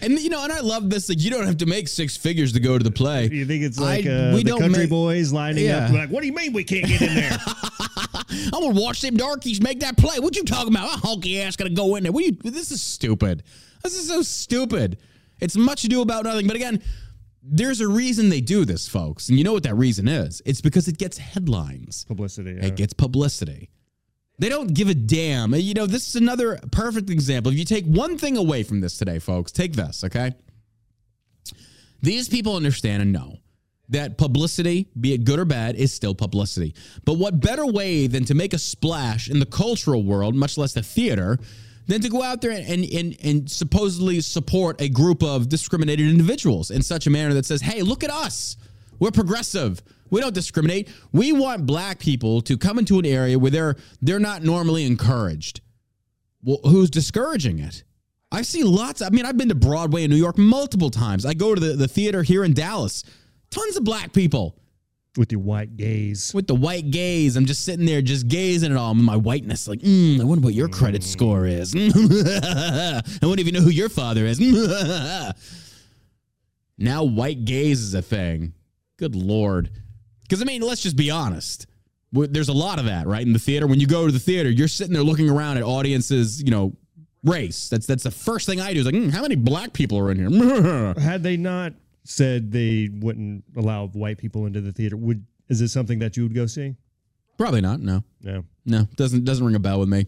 [0.00, 1.08] and you know, and I love this.
[1.08, 3.28] Like, you don't have to make six figures to go to the play.
[3.28, 5.86] You think it's I- like uh, we the don't country make- boys lining Yeah.
[5.86, 5.92] up?
[5.92, 7.38] Like, what do you mean we can't get in there?
[8.52, 10.18] I'm gonna watch them darkies make that play.
[10.18, 10.86] What you talking about?
[11.02, 12.12] My honky ass gonna go in there.
[12.12, 12.32] What you?
[12.32, 13.42] This is stupid.
[13.82, 14.98] This is so stupid.
[15.40, 16.46] It's much ado about nothing.
[16.46, 16.82] But again,
[17.42, 20.42] there's a reason they do this, folks, and you know what that reason is.
[20.44, 22.04] It's because it gets headlines.
[22.06, 22.52] Publicity.
[22.54, 22.66] yeah.
[22.66, 23.70] It gets publicity.
[24.38, 25.54] They don't give a damn.
[25.54, 27.52] You know, this is another perfect example.
[27.52, 30.32] If you take one thing away from this today, folks, take this, okay?
[32.02, 33.38] These people understand and know
[33.90, 36.74] that publicity, be it good or bad, is still publicity.
[37.04, 40.72] But what better way than to make a splash in the cultural world, much less
[40.72, 41.38] the theater,
[41.86, 46.70] than to go out there and, and, and supposedly support a group of discriminated individuals
[46.70, 48.56] in such a manner that says, hey, look at us.
[49.04, 49.82] We're progressive.
[50.08, 50.88] We don't discriminate.
[51.12, 55.60] We want black people to come into an area where they're they're not normally encouraged.
[56.42, 57.84] Well, who's discouraging it?
[58.32, 59.02] I see lots.
[59.02, 61.26] I mean, I've been to Broadway in New York multiple times.
[61.26, 63.04] I go to the, the theater here in Dallas.
[63.50, 64.56] Tons of black people
[65.18, 66.32] with your white gaze.
[66.32, 67.36] with the white gaze.
[67.36, 69.68] I'm just sitting there, just gazing at all my whiteness.
[69.68, 71.74] Like, mm, I wonder what your credit score is.
[71.76, 74.40] I wonder if you know who your father is.
[76.78, 78.54] now, white gaze is a thing.
[78.96, 79.70] Good lord.
[80.22, 81.66] Because I mean, let's just be honest.
[82.12, 83.26] There's a lot of that, right?
[83.26, 85.64] In the theater, when you go to the theater, you're sitting there looking around at
[85.64, 86.76] audiences, you know,
[87.24, 87.68] race.
[87.68, 88.80] That's that's the first thing I do.
[88.80, 90.94] Is like, "Hmm, how many black people are in here?
[90.98, 91.72] Had they not
[92.04, 96.22] said they wouldn't allow white people into the theater, would is this something that you
[96.22, 96.76] would go see?
[97.36, 97.80] Probably not.
[97.80, 98.04] No.
[98.22, 98.44] No.
[98.64, 100.06] No, doesn't doesn't ring a bell with me.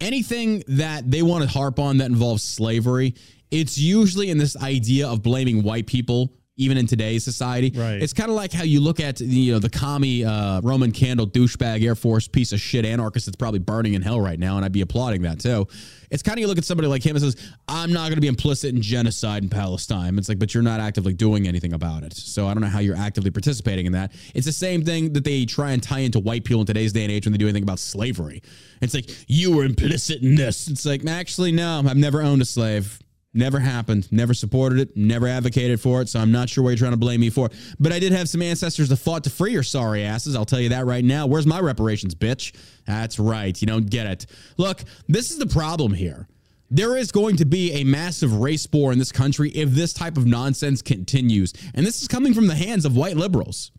[0.00, 3.14] Anything that they want to harp on that involves slavery,
[3.50, 7.72] it's usually in this idea of blaming white people, even in today's society.
[7.74, 8.02] Right.
[8.02, 10.92] It's kind of like how you look at the, you know the commie uh, Roman
[10.92, 14.56] candle douchebag Air Force piece of shit anarchist that's probably burning in hell right now,
[14.56, 15.66] and I'd be applauding that too.
[16.10, 17.36] It's kind of you look at somebody like him and says,
[17.68, 20.80] "I'm not going to be implicit in genocide in Palestine." It's like, but you're not
[20.80, 22.12] actively doing anything about it.
[22.14, 24.12] So I don't know how you're actively participating in that.
[24.34, 27.04] It's the same thing that they try and tie into white people in today's day
[27.04, 28.42] and age when they do anything about slavery.
[28.80, 30.68] It's like you were implicit in this.
[30.68, 32.98] It's like actually no, I've never owned a slave.
[33.32, 34.10] Never happened.
[34.10, 34.96] Never supported it.
[34.96, 36.08] Never advocated for it.
[36.08, 37.48] So I'm not sure what you're trying to blame me for.
[37.78, 40.34] But I did have some ancestors that fought to free your sorry asses.
[40.34, 41.26] I'll tell you that right now.
[41.26, 42.54] Where's my reparations, bitch?
[42.86, 43.60] That's right.
[43.60, 44.26] You don't get it.
[44.56, 46.26] Look, this is the problem here.
[46.72, 50.16] There is going to be a massive race war in this country if this type
[50.16, 51.52] of nonsense continues.
[51.74, 53.70] And this is coming from the hands of white liberals.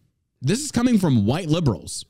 [0.41, 2.05] This is coming from white liberals.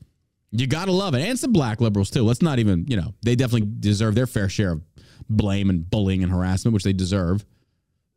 [0.52, 1.22] You got to love it.
[1.22, 2.22] And some black liberals, too.
[2.22, 4.82] Let's not even, you know, they definitely deserve their fair share of
[5.28, 7.44] blame and bullying and harassment, which they deserve.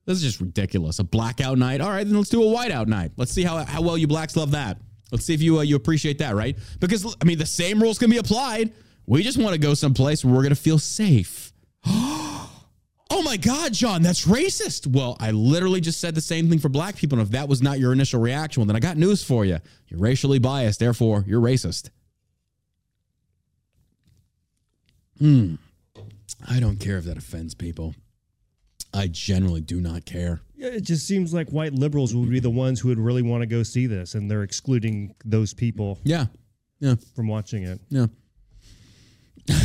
[0.05, 0.99] This is just ridiculous.
[0.99, 1.81] A blackout night.
[1.81, 3.11] All right, then let's do a whiteout night.
[3.17, 4.77] Let's see how, how well you blacks love that.
[5.11, 6.57] Let's see if you uh, you appreciate that, right?
[6.79, 8.73] Because I mean, the same rules can be applied.
[9.07, 11.53] We just want to go someplace where we're to feel safe.
[11.85, 14.87] oh my God, John, that's racist.
[14.87, 17.19] Well, I literally just said the same thing for black people.
[17.19, 19.59] And if that was not your initial reaction, well, then I got news for you.
[19.87, 20.79] You're racially biased.
[20.79, 21.91] Therefore, you're racist.
[25.19, 25.55] Hmm.
[26.47, 27.95] I don't care if that offends people.
[28.93, 30.41] I generally do not care.
[30.55, 33.41] Yeah, it just seems like white liberals would be the ones who would really want
[33.41, 36.27] to go see this, and they're excluding those people Yeah.
[36.79, 36.95] Yeah.
[37.15, 37.81] from watching it.
[37.89, 38.07] Yeah.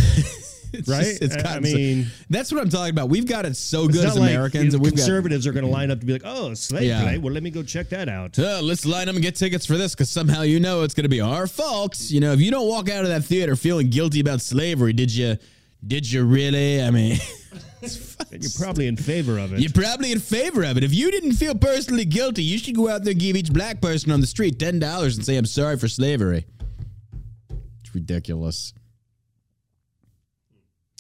[0.73, 1.03] It's Right?
[1.03, 3.09] just- it's I- mean- that's what I'm talking about.
[3.09, 5.53] We've got it so good as like, Americans, you know, and we've got conservatives are
[5.53, 7.03] going to line up to be like, "Oh, slave Yeah.
[7.03, 7.19] play.
[7.19, 9.77] Well, let me go check that out." Uh, let's line up and get tickets for
[9.77, 12.01] this because somehow you know it's going to be our fault.
[12.13, 15.13] You know, if you don't walk out of that theater feeling guilty about slavery, did
[15.13, 15.39] you?
[15.87, 16.83] Did you really?
[16.83, 17.19] I mean,
[18.31, 19.61] you're probably in favor of it.
[19.61, 20.85] you're probably in favor of it.
[20.85, 23.81] If you didn't feel personally guilty, you should go out there and give each black
[23.81, 26.47] person on the street ten dollars and say, "I'm sorry for slavery."
[27.83, 28.75] It's ridiculous.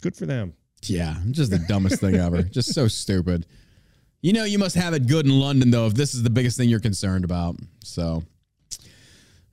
[0.00, 0.54] Good for them.
[0.84, 2.42] Yeah, just the dumbest thing ever.
[2.42, 3.44] Just so stupid.
[4.22, 6.56] You know, you must have it good in London, though, if this is the biggest
[6.56, 7.56] thing you're concerned about.
[7.84, 8.22] So,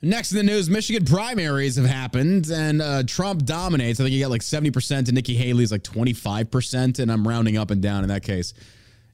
[0.01, 3.99] next in the news, Michigan primaries have happened, and uh, Trump dominates.
[3.99, 7.71] I think he got like 70%, and Nikki Haley's like 25%, and I'm rounding up
[7.71, 8.53] and down in that case.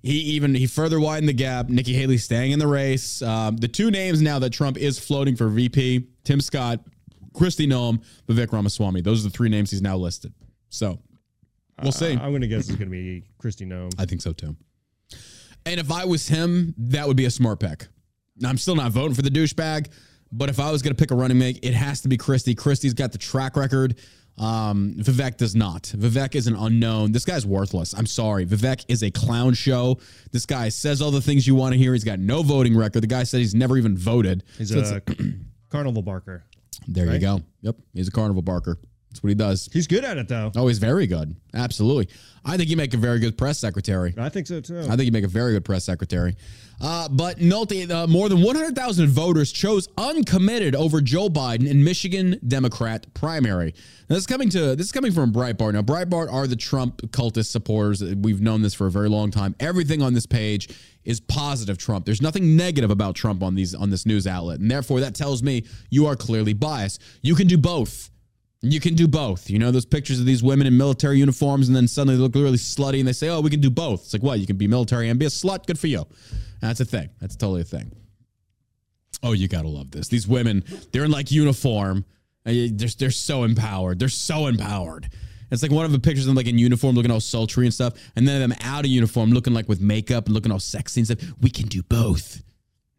[0.01, 1.69] He even he further widened the gap.
[1.69, 3.21] Nikki Haley staying in the race.
[3.21, 6.81] Um, the two names now that Trump is floating for VP: Tim Scott,
[7.33, 8.99] Kristi Noem, Vivek Ramaswamy.
[8.99, 10.33] Those are the three names he's now listed.
[10.67, 10.99] So
[11.81, 12.11] we'll see.
[12.11, 13.93] I'm going to guess it's going to be Kristi Noem.
[13.97, 14.57] I think so too.
[15.65, 17.87] And if I was him, that would be a smart pick.
[18.45, 19.89] I'm still not voting for the douchebag,
[20.35, 22.55] but if I was going to pick a running mate, it has to be Kristi.
[22.55, 23.99] Kristi's got the track record.
[24.37, 25.83] Um, Vivek does not.
[25.95, 27.11] Vivek is an unknown.
[27.11, 27.93] This guy's worthless.
[27.93, 28.45] I'm sorry.
[28.47, 29.99] Vivek is a clown show.
[30.31, 31.93] This guy says all the things you want to hear.
[31.93, 33.01] He's got no voting record.
[33.03, 34.43] The guy said he's never even voted.
[34.57, 35.13] He's So a
[35.69, 36.43] carnival barker.
[36.87, 37.41] there you go.
[37.61, 37.75] Yep.
[37.93, 38.79] He's a carnival barker.
[39.13, 39.69] That's what he does.
[39.71, 40.51] He's good at it though.
[40.55, 41.35] Oh, he's very good.
[41.53, 42.09] Absolutely.
[42.43, 44.15] I think you make a very good press secretary.
[44.17, 44.79] I think so too.
[44.79, 46.35] I think you make a very good press secretary.
[46.81, 52.39] Uh, but Nolte, uh, more than 100,000 voters chose uncommitted over Joe Biden in Michigan
[52.47, 53.75] Democrat primary.
[54.09, 55.73] Now, this is coming to this is coming from Breitbart.
[55.73, 58.03] Now, Breitbart are the Trump cultist supporters.
[58.03, 59.55] We've known this for a very long time.
[59.59, 60.69] Everything on this page
[61.05, 62.05] is positive Trump.
[62.05, 65.43] There's nothing negative about Trump on these on this news outlet, and therefore that tells
[65.43, 66.99] me you are clearly biased.
[67.21, 68.09] You can do both.
[68.65, 69.49] You can do both.
[69.49, 72.33] You know those pictures of these women in military uniforms, and then suddenly they look
[72.33, 74.39] really slutty, and they say, "Oh, we can do both." It's like, what?
[74.39, 75.67] You can be military and be a slut.
[75.67, 76.05] Good for you.
[76.61, 77.09] That's a thing.
[77.19, 77.91] That's totally a thing.
[79.21, 80.07] Oh, you gotta love this.
[80.07, 82.05] These women, they're in like uniform.
[82.45, 83.99] Uh, and They're, they're so empowered.
[83.99, 85.09] They're so empowered.
[85.51, 87.73] It's like one of the pictures of them like in uniform, looking all sultry and
[87.73, 91.01] stuff, and then them out of uniform, looking like with makeup and looking all sexy
[91.01, 91.19] and stuff.
[91.41, 92.41] We can do both.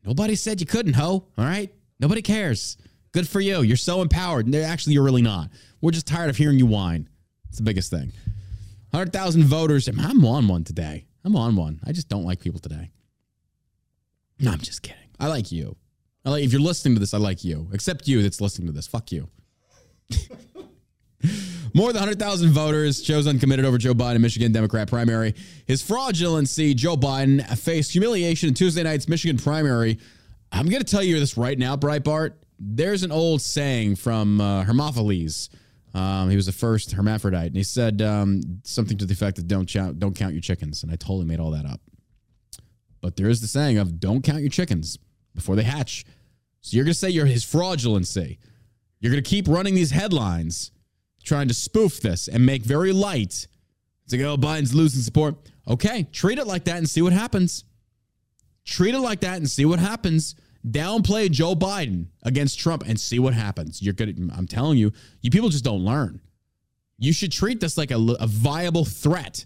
[0.05, 1.27] Nobody said you couldn't, ho.
[1.37, 1.75] All right.
[1.99, 2.77] Nobody cares.
[3.15, 3.63] Good for you.
[3.63, 4.47] You're so empowered.
[4.47, 5.49] And actually, you're really not.
[5.81, 7.09] We're just tired of hearing you whine.
[7.49, 8.13] It's the biggest thing.
[8.91, 9.87] 100,000 voters.
[9.87, 11.07] I'm on one today.
[11.25, 11.79] I'm on one.
[11.87, 12.91] I just don't like people today.
[14.41, 14.99] No, I'm just kidding.
[15.21, 15.77] I like you.
[16.25, 17.69] I like if you're listening to this, I like you.
[17.73, 18.89] Except you that's listening to this.
[18.89, 19.29] Fuck you.
[21.73, 25.37] More than 100,000 voters chose uncommitted over Joe Biden Michigan Democrat primary.
[25.67, 30.01] His fraudulency, Joe Biden faced humiliation in Tuesday night's Michigan primary.
[30.51, 32.33] I'm going to tell you this right now, Breitbart.
[32.59, 34.65] There's an old saying from uh.
[35.95, 39.47] Um, he was the first hermaphrodite, and he said um, something to the effect that
[39.47, 41.81] "Don't count, don't count your chickens." And I totally made all that up.
[43.01, 44.99] But there is the saying of "Don't count your chickens
[45.35, 46.05] before they hatch."
[46.63, 48.39] So you're to say you're his fraudulency.
[48.99, 50.73] You're to keep running these headlines,
[51.23, 53.47] trying to spoof this and make very light.
[54.05, 55.37] It's like, oh, Biden's losing support.
[55.69, 57.65] Okay, treat it like that and see what happens.
[58.65, 60.35] Treat it like that and see what happens.
[60.67, 63.83] Downplay Joe Biden against Trump and see what happens.
[63.83, 64.19] You're good.
[64.35, 66.21] I'm telling you, you people just don't learn.
[66.99, 69.45] You should treat this like a, a viable threat,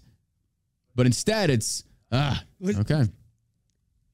[0.95, 3.03] but instead it's ah okay.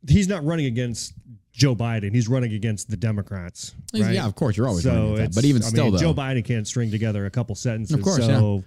[0.08, 1.14] He's not running against
[1.52, 2.14] Joe Biden.
[2.14, 3.74] He's running against the Democrats.
[3.94, 4.14] Right?
[4.14, 5.24] Yeah, of course you're always so running with that.
[5.24, 7.96] it's- But even I still, mean, though, Joe Biden can't string together a couple sentences.
[7.96, 8.64] Of course, so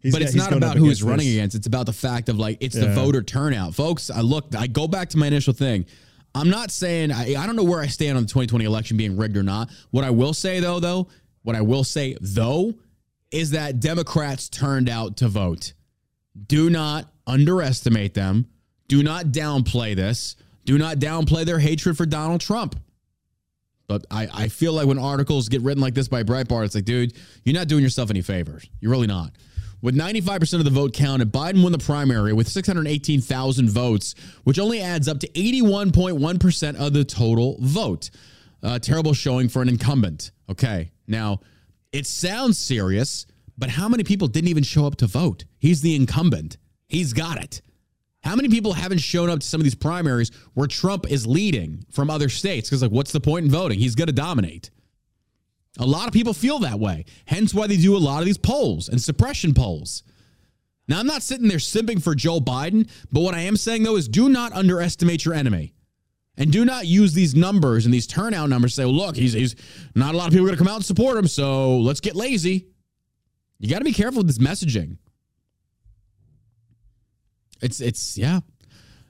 [0.00, 1.34] he's but got- it's not about who he's running this.
[1.34, 1.56] against.
[1.56, 4.10] It's about the fact of like it's the voter turnout, folks.
[4.10, 5.86] I look, I go back to my initial thing.
[6.36, 9.16] I'm not saying I, I don't know where I stand on the 2020 election being
[9.16, 9.70] rigged or not.
[9.90, 11.08] What I will say though, though,
[11.42, 12.74] what I will say though,
[13.30, 15.72] is that Democrats turned out to vote.
[16.46, 18.46] Do not underestimate them.
[18.88, 20.36] Do not downplay this.
[20.64, 22.78] Do not downplay their hatred for Donald Trump.
[23.88, 26.84] But I, I feel like when articles get written like this by Breitbart, it's like,
[26.84, 27.14] dude,
[27.44, 28.68] you're not doing yourself any favors.
[28.80, 29.32] You're really not.
[29.82, 34.14] With 95% of the vote counted, Biden won the primary with 618,000 votes,
[34.44, 38.10] which only adds up to 81.1% of the total vote.
[38.62, 40.32] Uh, terrible showing for an incumbent.
[40.48, 40.90] Okay.
[41.06, 41.40] Now,
[41.92, 43.26] it sounds serious,
[43.58, 45.44] but how many people didn't even show up to vote?
[45.58, 46.56] He's the incumbent.
[46.88, 47.60] He's got it.
[48.22, 51.84] How many people haven't shown up to some of these primaries where Trump is leading
[51.92, 52.68] from other states?
[52.68, 53.78] Because, like, what's the point in voting?
[53.78, 54.70] He's going to dominate.
[55.78, 57.04] A lot of people feel that way.
[57.26, 60.02] Hence why they do a lot of these polls and suppression polls.
[60.88, 63.96] Now, I'm not sitting there simping for Joe Biden, but what I am saying, though,
[63.96, 65.74] is do not underestimate your enemy.
[66.38, 69.32] And do not use these numbers and these turnout numbers to say, well, look, he's,
[69.32, 69.56] he's
[69.94, 72.00] not a lot of people are going to come out and support him, so let's
[72.00, 72.66] get lazy.
[73.58, 74.98] You got to be careful with this messaging.
[77.62, 78.40] It's, it's, yeah.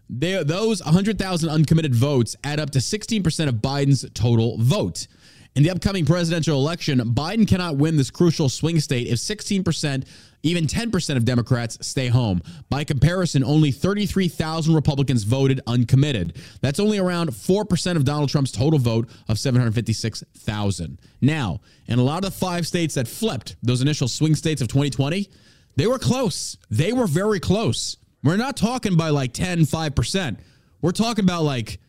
[0.08, 5.08] They, those 100,000 uncommitted votes add up to 16% of Biden's total vote.
[5.56, 10.06] In the upcoming presidential election, Biden cannot win this crucial swing state if 16%,
[10.42, 12.42] even 10% of Democrats stay home.
[12.68, 16.36] By comparison, only 33,000 Republicans voted uncommitted.
[16.60, 21.00] That's only around 4% of Donald Trump's total vote of 756,000.
[21.22, 24.68] Now, in a lot of the five states that flipped, those initial swing states of
[24.68, 25.30] 2020,
[25.76, 26.58] they were close.
[26.68, 27.96] They were very close.
[28.22, 30.36] We're not talking by like 10, 5%.
[30.82, 31.80] We're talking about like,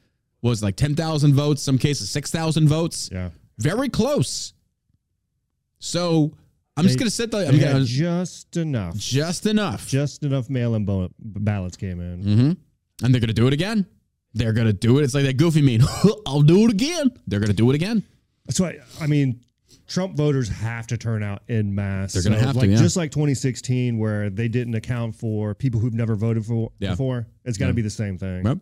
[0.42, 3.10] was like 10,000 votes, some cases 6,000 votes.
[3.12, 3.32] Yeah.
[3.60, 4.54] Very close.
[5.80, 6.34] So
[6.76, 7.48] I'm just going to sit there.
[7.48, 8.96] I'm gonna, just enough.
[8.96, 9.88] just enough.
[9.88, 12.24] Just enough mail-in bo- ballots came in.
[12.24, 13.06] Mm-hmm.
[13.06, 13.86] And they're going to do it again.
[14.34, 15.04] They're going to do it.
[15.04, 15.82] It's like that goofy mean,
[16.28, 17.12] I'll do it again.
[17.28, 18.04] They're going to do it again.
[18.50, 19.42] So I, I mean,
[19.88, 22.14] Trump voters have to turn out in mass.
[22.14, 22.76] They're gonna So, have to, like, yeah.
[22.78, 26.92] Just like 2016, where they didn't account for people who've never voted for Yeah.
[26.92, 27.28] before.
[27.46, 27.76] It's got to Yeah.
[27.76, 28.46] be the same thing.
[28.46, 28.58] Yep.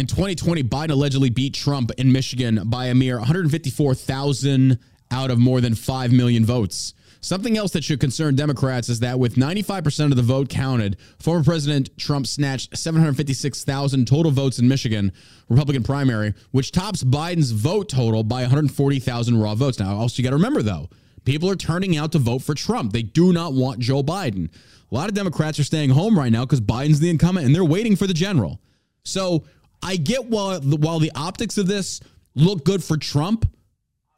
[0.00, 4.78] In 2020, Biden allegedly beat Trump in Michigan by a mere 154,000
[5.10, 6.94] out of more than 5 million votes.
[7.20, 11.44] Something else that should concern Democrats is that with 95% of the vote counted, former
[11.44, 15.12] President Trump snatched 756,000 total votes in Michigan
[15.50, 19.78] Republican primary, which tops Biden's vote total by 140,000 raw votes.
[19.80, 20.88] Now, also you got to remember though,
[21.26, 22.94] people are turning out to vote for Trump.
[22.94, 24.48] They do not want Joe Biden.
[24.90, 27.62] A lot of Democrats are staying home right now because Biden's the incumbent and they're
[27.62, 28.62] waiting for the general.
[29.04, 29.44] So
[29.82, 32.00] I get while the, while the optics of this
[32.34, 33.50] look good for Trump,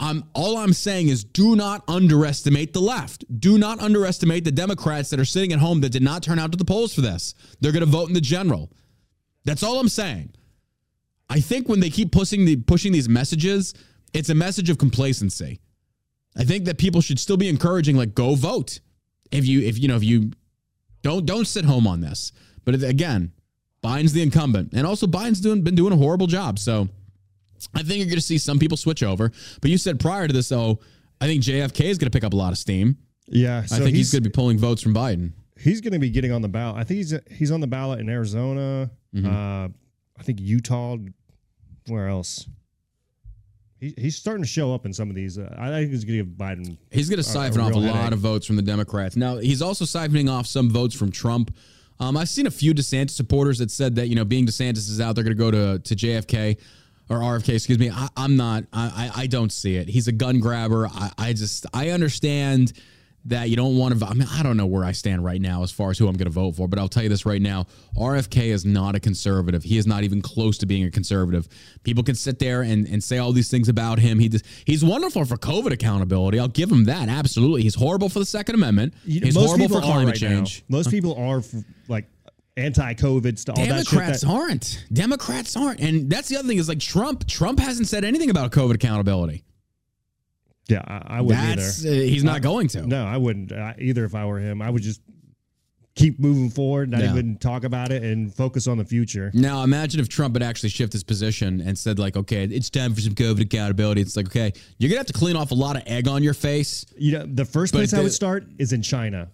[0.00, 3.24] I'm all I'm saying is do not underestimate the left.
[3.40, 6.50] Do not underestimate the Democrats that are sitting at home that did not turn out
[6.52, 7.34] to the polls for this.
[7.60, 8.72] They're going to vote in the general.
[9.44, 10.34] That's all I'm saying.
[11.30, 13.74] I think when they keep pushing the pushing these messages,
[14.12, 15.60] it's a message of complacency.
[16.36, 18.80] I think that people should still be encouraging like go vote.
[19.30, 20.32] If you if you know if you
[21.02, 22.32] don't don't sit home on this.
[22.64, 23.32] But again,
[23.82, 26.58] Biden's the incumbent, and also Biden's doing been doing a horrible job.
[26.58, 26.88] So
[27.74, 29.32] I think you're going to see some people switch over.
[29.60, 30.78] But you said prior to this, though,
[31.20, 32.96] I think JFK is going to pick up a lot of steam.
[33.28, 33.64] Yeah.
[33.64, 35.32] So I think he's, he's going to be pulling votes from Biden.
[35.58, 36.76] he's going to be getting on the ballot.
[36.76, 38.90] I think he's he's on the ballot in Arizona.
[39.14, 39.26] Mm-hmm.
[39.26, 39.68] Uh,
[40.18, 40.96] I think Utah.
[41.88, 42.46] Where else?
[43.80, 45.38] He, he's starting to show up in some of these.
[45.38, 46.76] Uh, I think he's going to give Biden.
[46.92, 49.16] He's going to a- a siphon off a real lot of votes from the Democrats.
[49.16, 51.52] Now, he's also siphoning off some votes from Trump.
[52.02, 55.00] Um, I've seen a few DeSantis supporters that said that, you know, being DeSantis is
[55.00, 56.58] out, they're going to go to, to JFK
[57.08, 57.90] or RFK, excuse me.
[57.90, 59.88] I, I'm not, I, I I don't see it.
[59.88, 60.88] He's a gun grabber.
[60.88, 62.72] I, I just, I understand
[63.26, 64.06] that you don't want to.
[64.06, 66.16] I mean, I don't know where I stand right now as far as who I'm
[66.16, 67.66] going to vote for, but I'll tell you this right now:
[67.96, 69.62] RFK is not a conservative.
[69.62, 71.48] He is not even close to being a conservative.
[71.84, 74.18] People can sit there and, and say all these things about him.
[74.18, 76.38] He just, he's wonderful for COVID accountability.
[76.38, 77.08] I'll give him that.
[77.08, 78.94] Absolutely, he's horrible for the Second Amendment.
[79.04, 80.64] He's most horrible people for are climate right change.
[80.68, 80.78] Now.
[80.78, 81.42] Most people are
[81.88, 82.06] like
[82.56, 83.58] anti-COVID stuff.
[83.58, 83.90] All that shit.
[83.90, 84.84] Democrats That, aren't.
[84.92, 85.80] Democrats aren't.
[85.80, 87.26] And that's the other thing is like Trump.
[87.26, 89.44] Trump hasn't said anything about COVID accountability.
[90.72, 91.94] Yeah, I, I wouldn't That's either.
[91.96, 92.86] uh, he's not going to.
[92.86, 94.04] No, I wouldn't uh, either.
[94.04, 95.00] If I were him, I would just
[95.94, 97.10] keep moving forward, not Yeah.
[97.12, 99.30] even talk about it, and focus on the future.
[99.34, 102.94] Now imagine if Trump had actually shifted his position and said like, okay, it's time
[102.94, 104.00] for some COVID accountability.
[104.00, 106.34] It's like, okay, you're gonna have to clean off a lot of egg on your
[106.34, 106.86] face.
[106.96, 109.30] You know, the first place I would start is in China.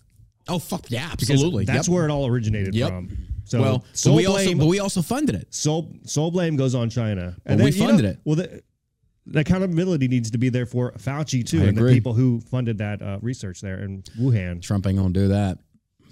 [0.49, 1.65] Oh fuck yeah, because absolutely.
[1.65, 1.95] That's Yep.
[1.95, 2.89] where it all originated Yep.
[2.89, 3.17] from.
[3.45, 5.55] So well, but we also but we also funded it.
[5.55, 8.19] sole sole blame goes on China, Well, we you know, funded it.
[8.25, 8.63] Well, the,
[9.31, 11.91] the accountability needs to be there for Fauci too, I and agree.
[11.91, 14.63] the people who funded that uh, research there in Wuhan.
[14.63, 15.59] Trump ain't gonna do that.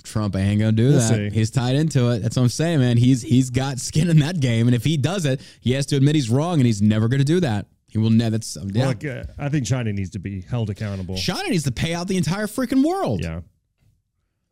[0.03, 1.09] Trump ain't gonna do We'll that.
[1.09, 1.31] see.
[1.31, 2.21] He's tied into it.
[2.21, 2.97] That's what I'm saying, man.
[2.97, 5.97] He's he's got skin in that game, and if he does it, he has to
[5.97, 7.67] admit he's wrong, and he's never gonna do that.
[7.89, 8.31] He will never.
[8.33, 8.89] That's yeah.
[8.91, 11.17] Uh, I think China needs to be held accountable.
[11.17, 13.23] China needs to pay out the entire freaking world.
[13.25, 13.41] Yeah.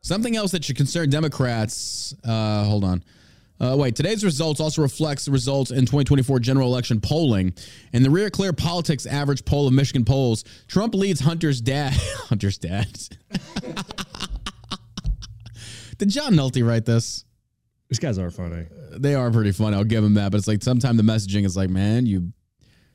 [0.01, 2.15] Something else that should concern Democrats.
[2.25, 3.03] Uh, hold on.
[3.61, 7.55] Uh, wait, today's results also reflects the results in 2024 general election polling.
[7.93, 11.93] In the Rear Clear Politics average poll of Michigan polls, Trump leads Hunter's dad.
[12.29, 12.89] Hunter's dad.
[15.99, 17.25] Did John Nolte write this?
[17.89, 18.67] These guys are funny.
[18.97, 19.77] They are pretty funny.
[19.77, 20.33] I'll give him that.
[20.33, 22.33] But it's like sometimes the messaging is like, man, you.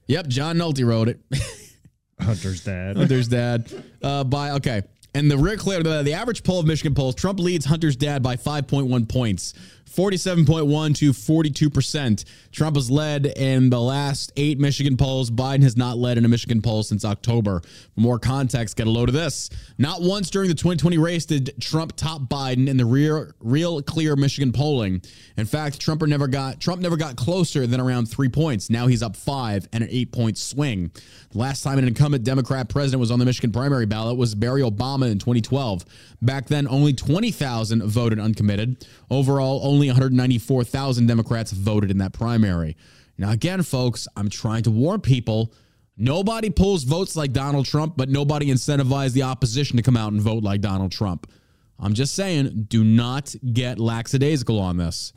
[0.07, 1.19] Yep, John Nolte wrote it.
[2.19, 2.97] Hunter's dad.
[2.97, 3.71] Hunter's dad
[4.03, 4.81] uh, by okay.
[5.15, 8.21] And the rear clear the, the average poll of Michigan polls, Trump leads Hunter's dad
[8.21, 9.53] by 5.1 points.
[9.99, 12.23] 47.1 to 42%.
[12.53, 15.29] Trump has led in the last eight Michigan polls.
[15.29, 17.59] Biden has not led in a Michigan poll since October.
[17.59, 19.49] For more context, get a load of this.
[19.77, 24.15] Not once during the 2020 race did Trump top Biden in the rear, real clear
[24.15, 25.01] Michigan polling.
[25.35, 28.69] In fact, Trump never got Trump never got closer than around three points.
[28.69, 30.91] Now he's up five and an eight point swing.
[31.31, 34.61] The last time an incumbent Democrat president was on the Michigan primary ballot was Barry
[34.61, 35.83] Obama in 2012.
[36.21, 38.87] Back then, only 20,000 voted uncommitted.
[39.09, 42.77] Overall, only 194,000 Democrats voted in that primary.
[43.17, 45.53] Now, again, folks, I'm trying to warn people.
[45.97, 50.21] Nobody pulls votes like Donald Trump, but nobody incentivized the opposition to come out and
[50.21, 51.29] vote like Donald Trump.
[51.77, 55.13] I'm just saying, do not get lackadaisical on this.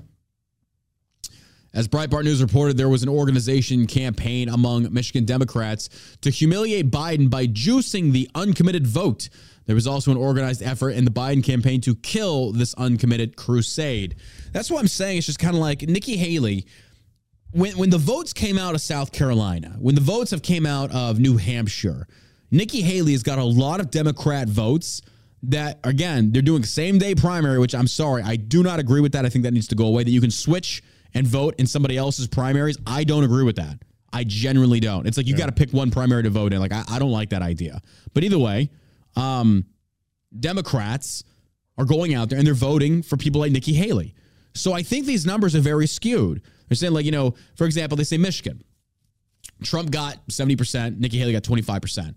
[1.75, 5.89] As Breitbart News reported, there was an organization campaign among Michigan Democrats
[6.21, 9.31] to humiliate Biden by juicing the uncommitted vote.
[9.65, 14.17] There was also an organized effort in the Biden campaign to kill this uncommitted crusade.
[14.53, 15.19] That's what I'm saying.
[15.19, 16.67] It's just kind of like Nikki Haley.
[17.53, 20.91] When, when the votes came out of South Carolina, when the votes have came out
[20.91, 22.07] of New Hampshire,
[22.51, 25.01] Nikki Haley has got a lot of Democrat votes
[25.45, 29.13] that, again, they're doing same day primary, which I'm sorry, I do not agree with
[29.13, 29.25] that.
[29.25, 30.05] I think that needs to go away.
[30.05, 30.83] That you can switch
[31.15, 32.77] and vote in somebody else's primaries.
[32.87, 33.79] I don't agree with that.
[34.13, 35.07] I genuinely don't.
[35.07, 36.61] It's like you got to pick one primary to vote in.
[36.61, 37.81] Like I, I don't like that idea.
[38.13, 38.71] But either way,
[39.17, 39.65] um,
[40.39, 41.25] Democrats
[41.79, 44.15] are going out there and they're voting for people like Nikki Haley.
[44.55, 46.43] So I think these numbers are very skewed.
[46.69, 48.63] They're saying, like, you know, for example, they say Michigan.
[49.63, 52.15] Trump got 70%, Nikki Haley got 25%.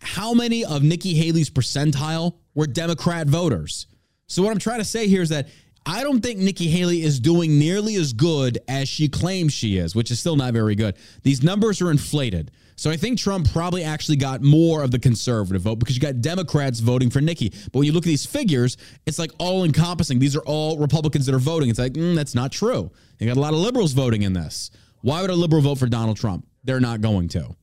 [0.00, 3.86] How many of Nikki Haley's percentile were Democrat voters?
[4.26, 5.48] So what I'm trying to say here is that
[5.84, 9.94] I don't think Nikki Haley is doing nearly as good as she claims she is,
[9.94, 10.96] which is still not very good.
[11.22, 12.52] These numbers are inflated.
[12.76, 16.20] So I think Trump probably actually got more of the conservative vote because you got
[16.20, 17.50] Democrats voting for Nikki.
[17.50, 18.76] But when you look at these figures,
[19.06, 20.18] it's like all encompassing.
[20.18, 21.68] These are all Republicans that are voting.
[21.68, 22.90] It's like, mm, that's not true.
[23.18, 24.70] You got a lot of liberals voting in this.
[25.02, 26.46] Why would a liberal vote for Donald Trump?
[26.64, 27.54] They're not going to.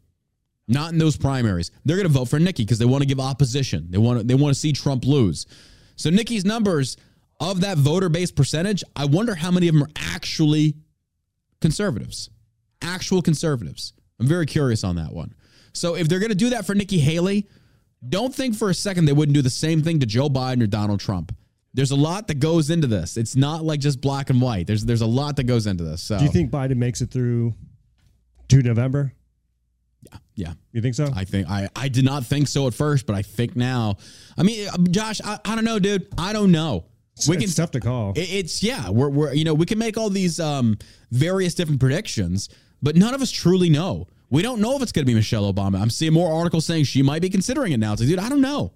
[0.68, 1.72] Not in those primaries.
[1.84, 3.88] They're going to vote for Nikki because they want to give opposition.
[3.90, 5.48] They want to, they want to see Trump lose.
[5.96, 6.96] So Nikki's numbers
[7.40, 10.76] of that voter base percentage, I wonder how many of them are actually
[11.62, 12.30] conservatives.
[12.82, 13.94] Actual conservatives.
[14.20, 15.34] I'm very curious on that one.
[15.74, 17.48] So if they're going to do that for Nikki Haley,
[18.08, 20.68] don't think for a second they wouldn't do the same thing to Joe Biden or
[20.68, 21.36] Donald Trump.
[21.74, 23.16] There's a lot that goes into this.
[23.18, 24.66] It's not like just black and white.
[24.68, 26.02] There's there's a lot that goes into this.
[26.02, 27.54] So Do you think Biden makes it through
[28.50, 29.14] to November?
[30.02, 30.18] yeah.
[30.34, 30.54] Yeah.
[30.72, 31.10] You think so?
[31.16, 33.98] I think I I did not think so at first, but I think now.
[34.38, 36.08] I mean, uh, Josh, I, I don't know, dude.
[36.18, 36.86] I don't know.
[37.28, 38.14] We it's can tough to call.
[38.16, 40.78] it's yeah, we're we're you know we can make all these um
[41.12, 42.50] various different predictions,
[42.82, 44.08] but none of us truly know.
[44.30, 45.82] We don't know if it's going to be Michelle Obama.
[45.82, 47.94] I'm seeing more articles saying she might be considering it now.
[47.94, 48.74] It's like, dude, I don't know.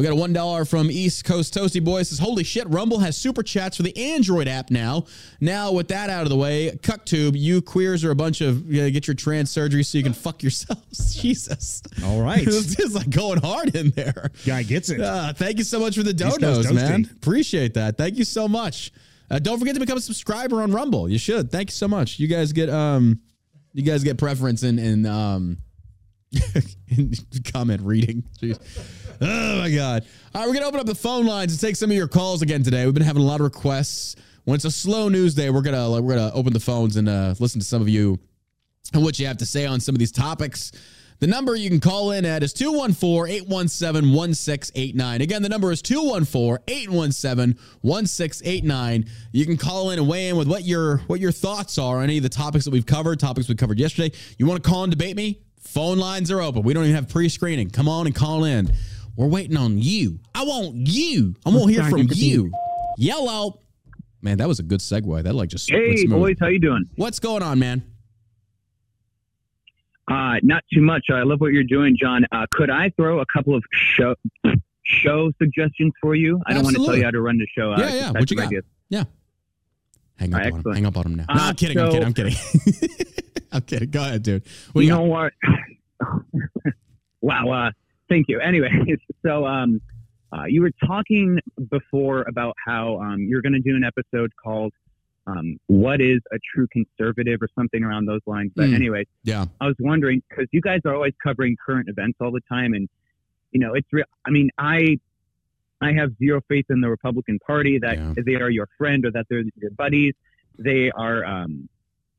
[0.00, 2.02] We got a one dollar from East Coast Toasty Boy.
[2.04, 2.66] Says, "Holy shit!
[2.70, 5.04] Rumble has super chats for the Android app now.
[5.42, 8.80] Now with that out of the way, CuckTube, you queers are a bunch of you
[8.80, 11.14] know, get your trans surgery so you can fuck yourselves.
[11.20, 12.42] Jesus, All right.
[12.46, 14.30] this is like going hard in there.
[14.46, 15.02] Guy gets it.
[15.02, 16.74] Uh, thank you so much for the donos, Toasty.
[16.74, 17.06] man.
[17.16, 17.98] Appreciate that.
[17.98, 18.92] Thank you so much.
[19.30, 21.10] Uh, don't forget to become a subscriber on Rumble.
[21.10, 21.52] You should.
[21.52, 22.18] Thank you so much.
[22.18, 23.20] You guys get um,
[23.74, 25.58] you guys get preference in in um,
[26.88, 27.12] in
[27.52, 28.24] comment reading.
[28.40, 28.58] Jeez.
[29.20, 30.06] Oh my god.
[30.34, 32.40] All right, we're gonna open up the phone lines and take some of your calls
[32.40, 32.84] again today.
[32.86, 34.16] We've been having a lot of requests.
[34.44, 37.34] When it's a slow news day, we're gonna we're gonna open the phones and uh,
[37.38, 38.18] listen to some of you
[38.94, 40.72] and what you have to say on some of these topics.
[41.18, 45.20] The number you can call in at is 214 817 1689.
[45.20, 49.04] Again, the number is 214 817 1689.
[49.32, 52.04] You can call in and weigh in with what your what your thoughts are on
[52.04, 54.16] any of the topics that we've covered, topics we covered yesterday.
[54.38, 55.40] You want to call and debate me?
[55.60, 56.62] Phone lines are open.
[56.62, 57.68] We don't even have pre screening.
[57.68, 58.72] Come on and call in.
[59.20, 60.18] We're waiting on you.
[60.34, 61.34] I want you.
[61.44, 62.50] I want to hear from you.
[62.96, 63.60] Yellow.
[64.22, 65.22] Man, that was a good segue.
[65.24, 66.88] That like just Hey, boys, how you doing?
[66.96, 67.82] What's going on, man?
[70.10, 71.08] Uh, not too much.
[71.12, 72.24] I love what you're doing, John.
[72.32, 74.14] Uh, could I throw a couple of show
[74.84, 76.40] show suggestions for you?
[76.46, 77.74] I don't want to tell you how to run the show.
[77.74, 78.10] Uh, Yeah, just yeah.
[78.12, 78.46] What you got?
[78.46, 78.64] ideas.
[78.88, 79.04] Yeah.
[80.16, 80.72] Hang up All right, on him.
[80.72, 81.26] Hang up on him now.
[81.28, 81.78] no, Uh, I'm kidding.
[81.78, 82.06] I'm kidding.
[82.06, 82.34] I'm kidding.
[83.52, 83.90] I'm kidding.
[83.90, 84.44] Go ahead, dude.
[84.72, 85.34] What you you know what?
[87.20, 87.70] wow.
[88.10, 88.40] Thank you.
[88.40, 88.68] Anyway,
[89.24, 89.80] so um,
[90.32, 91.38] uh, you were talking
[91.70, 94.72] before about how um, you're going to do an episode called
[95.26, 98.50] um, "What is a True Conservative" or something around those lines.
[98.56, 98.74] But Hmm.
[98.74, 99.46] anyway, Yeah.
[99.60, 102.88] I was wondering because you guys are always covering current events all the time, and
[103.52, 104.04] you know it's real.
[104.26, 104.98] I mean, I
[105.80, 108.14] I have zero faith in the Republican Party that Yeah.
[108.26, 110.14] they are your friend or that they're your buddies.
[110.58, 111.24] They are.
[111.24, 111.68] Um,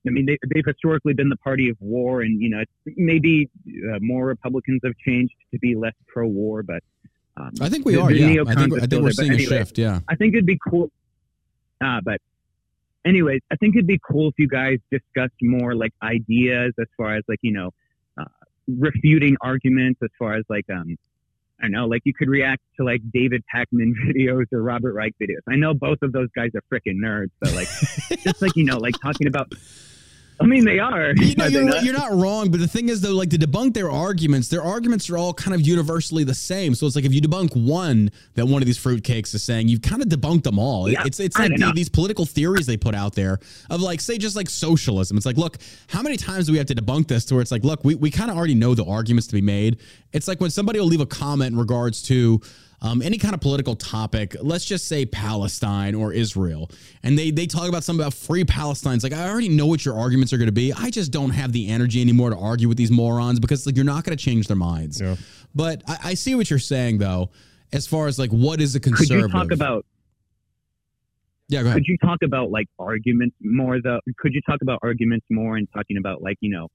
[0.07, 3.49] I mean, they, they've historically been the party of war, and you know, it's, maybe
[3.93, 6.81] uh, more Republicans have changed to be less pro-war, but
[7.37, 8.11] um, I think we the- are.
[8.11, 8.43] the Yeah.
[8.47, 9.11] I think, I think we're there.
[9.11, 9.77] Seeing a anyway, shift.
[9.77, 9.99] Yeah.
[10.07, 10.91] I think it'd be cool.
[11.83, 12.19] Uh, but
[13.05, 17.15] anyways, I think it'd be cool if you guys discussed more like ideas as far
[17.15, 17.71] as like, you know,
[18.19, 18.25] uh,
[18.67, 20.97] refuting arguments as far as like, um,
[21.59, 25.13] I don't know, like you could react to like David Pakman videos or Robert Reich
[25.21, 25.41] videos.
[25.47, 27.69] I know both of those guys are freaking nerds, but like,
[28.23, 29.53] just like, you know, like talking about,
[30.41, 31.13] I mean, they are.
[31.21, 31.83] You know, Are you're, not?
[31.83, 35.09] you're not wrong, but the thing is, though, like to debunk their arguments, their arguments
[35.09, 36.73] are all kind of universally the same.
[36.75, 39.81] So it's like if you debunk one that one of these fruitcakes is saying, you've
[39.81, 40.89] kind of debunked them all.
[40.89, 43.39] Yeah, it's it's like the, these political theories they put out there
[43.69, 45.15] of like, say, just like socialism.
[45.15, 47.51] It's like, look, how many times do we have to debunk this to where it's
[47.51, 49.77] like, look, we, we kind of already know the arguments to be made.
[50.11, 52.41] It's like when somebody will leave a comment in regards to
[52.83, 56.69] um, any kind of political topic, let's just say Palestine or Israel,
[57.03, 58.95] and they they talk about something about free Palestine.
[58.95, 60.73] It's like I already know what your arguments are going to be.
[60.73, 63.85] I just don't have the energy anymore to argue with these morons because like you're
[63.85, 64.99] not going to change their minds.
[64.99, 65.15] Yeah.
[65.53, 67.29] But I, I see what you're saying though,
[67.71, 69.85] as far as like what is a could you talk about
[71.49, 71.79] yeah, go ahead.
[71.79, 75.67] could you talk about like arguments more though could you talk about arguments more and
[75.73, 76.69] talking about like you know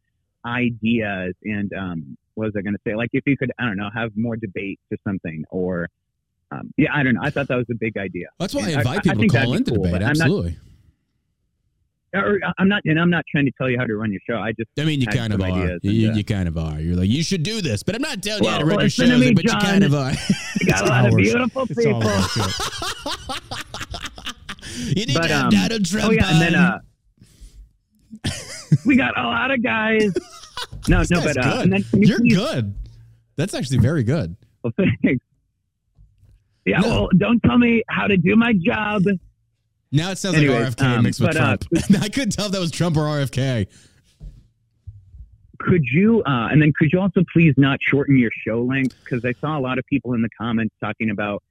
[0.44, 3.76] ideas and um what was i going to say like if you could i don't
[3.76, 5.88] know have more debate or something or
[6.52, 8.70] um, yeah i don't know i thought that was a big idea That's why I
[8.70, 9.92] invite people to call in to cool, debate.
[9.92, 10.56] but I'm not- Absolutely.
[12.14, 14.36] or, i'm not and i'm not trying to tell you how to run your show
[14.38, 15.48] i just I mean, you kind of are.
[15.48, 16.78] You, and, uh, you kind of are.
[16.80, 18.80] You're like, you should do this, but I'm not telling you how to Well, run
[18.84, 20.12] your to shows, me, but you kind of are.
[20.60, 22.02] you got a lot of beautiful people
[24.94, 26.78] you need but to have um, Donald Trump oh yeah and then uh
[28.84, 30.12] we got a lot of guys
[30.88, 31.84] no no but uh, good.
[31.92, 32.74] You're please- good.
[33.36, 34.34] That's actually very good.
[34.62, 34.72] Well,
[35.02, 35.24] thanks.
[36.64, 36.88] Yeah, No.
[36.88, 39.04] well, don't tell me how to do my job.
[39.92, 42.02] Now it sounds Anyways, like RFK um, mixed with but, uh, Trump.
[42.02, 43.66] I couldn't tell if that was Trump or RFK.
[45.58, 48.96] Could you, uh, and then could you also please not shorten your show length?
[49.04, 51.42] Because I saw a lot of people in the comments talking about,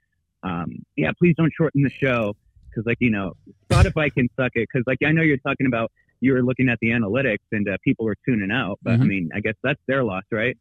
[0.43, 2.35] um, yeah, please don't shorten the show.
[2.69, 3.33] Because, like, you know,
[3.69, 4.67] Spotify can suck it.
[4.71, 7.77] Because, like, I know you're talking about you were looking at the analytics and uh,
[7.83, 8.79] people are tuning out.
[8.83, 9.07] But, I Mhm.
[9.07, 10.57] mean, I guess that's their loss, right?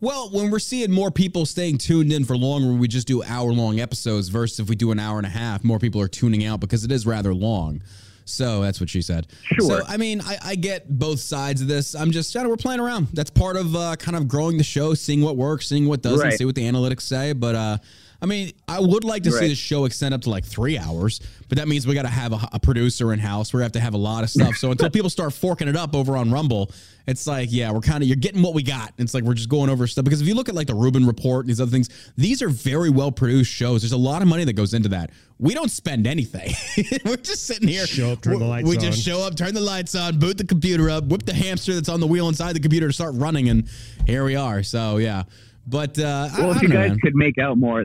[0.00, 3.52] Well, when we're seeing more people staying tuned in for longer we just do hour
[3.52, 6.44] long episodes versus if we do an hour and a half, more people are tuning
[6.44, 7.80] out because it is rather long.
[8.26, 9.26] So that's what she said.
[9.52, 9.80] Sure.
[9.80, 11.94] So I mean, I, I get both sides of this.
[11.94, 13.08] I'm just, you know, we're playing around.
[13.12, 16.20] That's part of uh, kind of growing the show, seeing what works, seeing what doesn't,
[16.28, 16.38] Right.
[16.38, 17.32] see what the analytics say.
[17.34, 17.78] But uh,
[18.24, 21.20] I mean, I would like to see the show extend up to like three hours,
[21.50, 23.52] but that means we got to have a, a producer in house.
[23.52, 24.56] We're gonna have to have a lot of stuff.
[24.56, 26.70] So until people start forking it up over on Rumble,
[27.06, 28.94] it's like, yeah, we're kind of you're getting what we got.
[28.96, 31.06] It's like we're just going over stuff because if you look at like the Rubin
[31.06, 33.82] Report and these other things, these are very well produced shows.
[33.82, 35.10] There's a lot of money that goes into that.
[35.38, 36.54] We don't spend anything.
[37.04, 37.86] we're just sitting here.
[37.86, 38.82] Show up, turn the we- lights We on.
[38.84, 41.90] just show up, turn the lights on, boot the computer up, whip the hamster that's
[41.90, 43.68] on the wheel inside the computer to start running, and
[44.06, 44.62] here we are.
[44.62, 45.24] So yeah,
[45.66, 46.98] but uh, Well, I, if you don't know, guys man.
[47.00, 47.84] could make out more,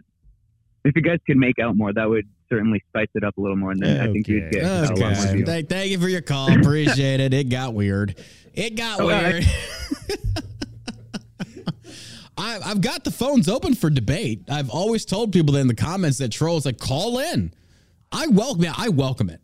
[0.85, 3.57] if you guys could make out more, that would certainly spice it up a little
[3.57, 4.59] more, and then I think you'd Okay.
[4.59, 5.43] get a lot more Okay.
[5.43, 6.51] Thank, thank you for your call.
[6.51, 7.33] Appreciate it.
[7.33, 8.15] It got weird.
[8.53, 9.45] It got All weird.
[12.37, 14.43] I, I've got the phones open for debate.
[14.49, 17.53] I've always told people that in the comments that trolls like call in.
[18.11, 18.63] I welcome.
[18.63, 19.41] Yeah, I welcome it.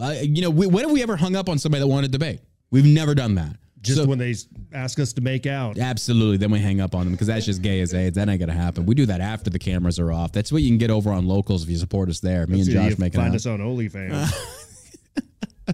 [0.00, 2.12] Uh, you know, we, when have we ever hung up on somebody that wanted to
[2.12, 2.40] debate?
[2.70, 3.56] We've never done that.
[3.82, 4.34] Just So- when they
[4.72, 5.78] ask us to make out.
[5.78, 6.36] Absolutely.
[6.36, 8.16] Then we hang up on them because that's just gay as AIDS.
[8.16, 8.84] That ain't gonna happen.
[8.84, 10.32] We do that after the cameras are off.
[10.32, 12.46] That's what you can get over on locals if you support us there.
[12.46, 13.36] Me and Josh you making find out.
[13.36, 14.30] us on OnlyFans.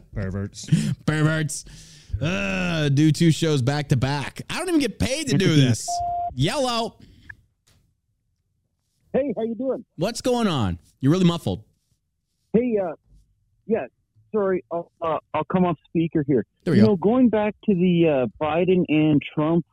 [0.14, 0.68] Perverts.
[1.04, 1.64] Perverts.
[2.20, 4.42] Uh, do two shows back to back.
[4.48, 5.88] I don't even get paid to do this.
[6.34, 6.98] Yellow.
[9.12, 9.84] Hey, how you doing?
[9.96, 10.78] What's going on?
[11.00, 11.64] You're really muffled.
[12.52, 12.92] Hey, uh,
[13.66, 13.86] yeah,
[14.36, 16.44] sorry, I'll, uh, I'll come off speaker here.
[16.64, 16.92] There we you go.
[16.92, 19.64] know, going back to the uh, Biden and Trump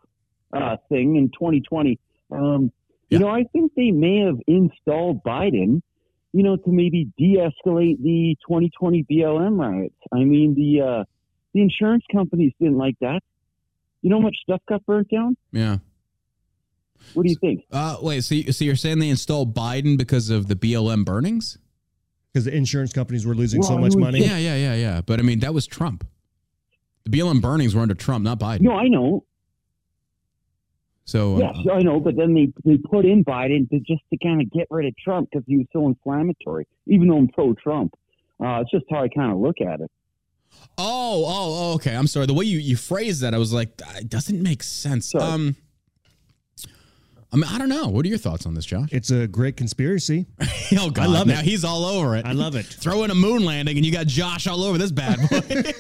[0.53, 1.99] uh, thing in 2020,
[2.32, 2.72] um,
[3.09, 3.18] Yeah.
[3.18, 5.82] you know, I think they may have installed Biden,
[6.32, 9.95] you know, to maybe de-escalate the 2020 BLM riots.
[10.11, 11.03] I mean, the uh,
[11.53, 13.22] the insurance companies didn't like that.
[14.01, 15.38] You know how much stuff got burnt down?
[15.51, 15.78] Yeah.
[17.14, 17.64] What do you think?
[17.72, 18.22] Uh, wait.
[18.24, 21.57] So, so you're saying they installed Biden because of the BLM burnings?
[22.34, 24.20] Because the insurance companies were losing so much was money.
[24.20, 25.02] Yeah, yeah, yeah, yeah.
[25.02, 26.06] But I mean, that was Trump.
[27.04, 28.62] The BLM burnings were under Trump, not Biden.
[28.62, 29.24] No, I know.
[31.06, 34.18] So, uh, Yes, I know, but then they they put in Biden to just to
[34.18, 36.66] kind of get rid of Trump because he was so inflammatory.
[36.88, 37.94] Even though I'm pro-Trump,
[38.44, 39.92] uh, it's just how I kind of look at it.
[40.78, 41.96] Oh, oh, oh, okay.
[41.96, 42.26] I'm sorry.
[42.26, 45.12] The way you, you phrased that, I was like, it doesn't make sense.
[45.12, 45.24] Sorry.
[45.24, 45.56] Um,
[47.34, 47.88] I mean, I don't know.
[47.88, 48.90] What are your thoughts on this, Josh?
[48.92, 50.28] It's a great conspiracy.
[50.78, 51.46] oh God, love now it.
[51.46, 52.26] he's all over it.
[52.26, 52.66] I love it.
[52.68, 55.42] Throw in a moon landing, and you got Josh all over this bad boy.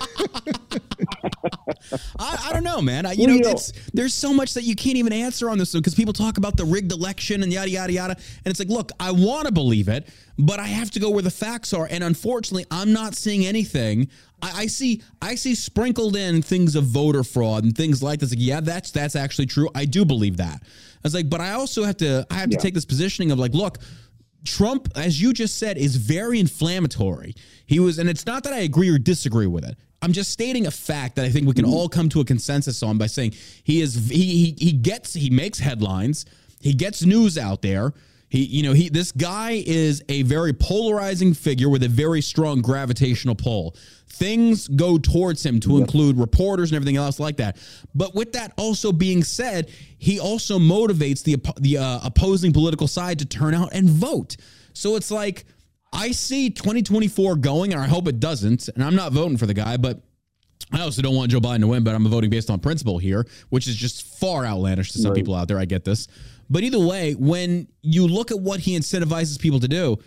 [2.19, 3.05] I, I don't know, man.
[3.05, 5.49] I, you know, Well, you know- it's there's so much that you can't even answer
[5.49, 8.13] on this one because people talk about the rigged election and yada yada yada,
[8.45, 10.07] and it's like, look, I want to believe it,
[10.39, 14.09] but I have to go where the facts are, and unfortunately, I'm not seeing anything.
[14.41, 18.31] I, I see, I see sprinkled in things of voter fraud and things like this.
[18.31, 19.69] Like, yeah, that's that's actually true.
[19.75, 20.63] I do believe that.
[21.03, 23.39] I was like, but I also have to, I have to take this positioning of
[23.39, 23.77] like, look.
[24.45, 27.33] Trump, as you just said, is very inflammatory.
[27.65, 29.77] He was, and it's not that I agree or disagree with it.
[30.03, 31.73] I'm just stating a fact that I think we can mm-hmm.
[31.73, 35.29] all come to a consensus on by saying he is he he, he gets he
[35.29, 36.25] makes headlines,
[36.59, 37.93] he gets news out there.
[38.33, 42.63] He, you know, he this guy is a very polarizing figure with a very strong
[42.63, 43.75] gravitational pull.
[44.07, 47.57] Things go towards him to include reporters and everything else like that.
[47.93, 49.69] But with that also being said,
[49.99, 54.35] he also motivates the the uh, opposing political side to turn out and vote.
[54.73, 55.45] So it's like
[55.93, 58.67] I see 2024 going, and I hope it doesn't.
[58.69, 60.01] And I'm not voting for the guy, but
[60.71, 63.27] I also don't want Joe Biden to win, but I'm voting based on principle here,
[63.49, 65.17] which is just far outlandish to some Right.
[65.17, 65.59] people out there.
[65.59, 66.07] I get this.
[66.49, 69.97] But either way, when you look at what he incentivizes people to do,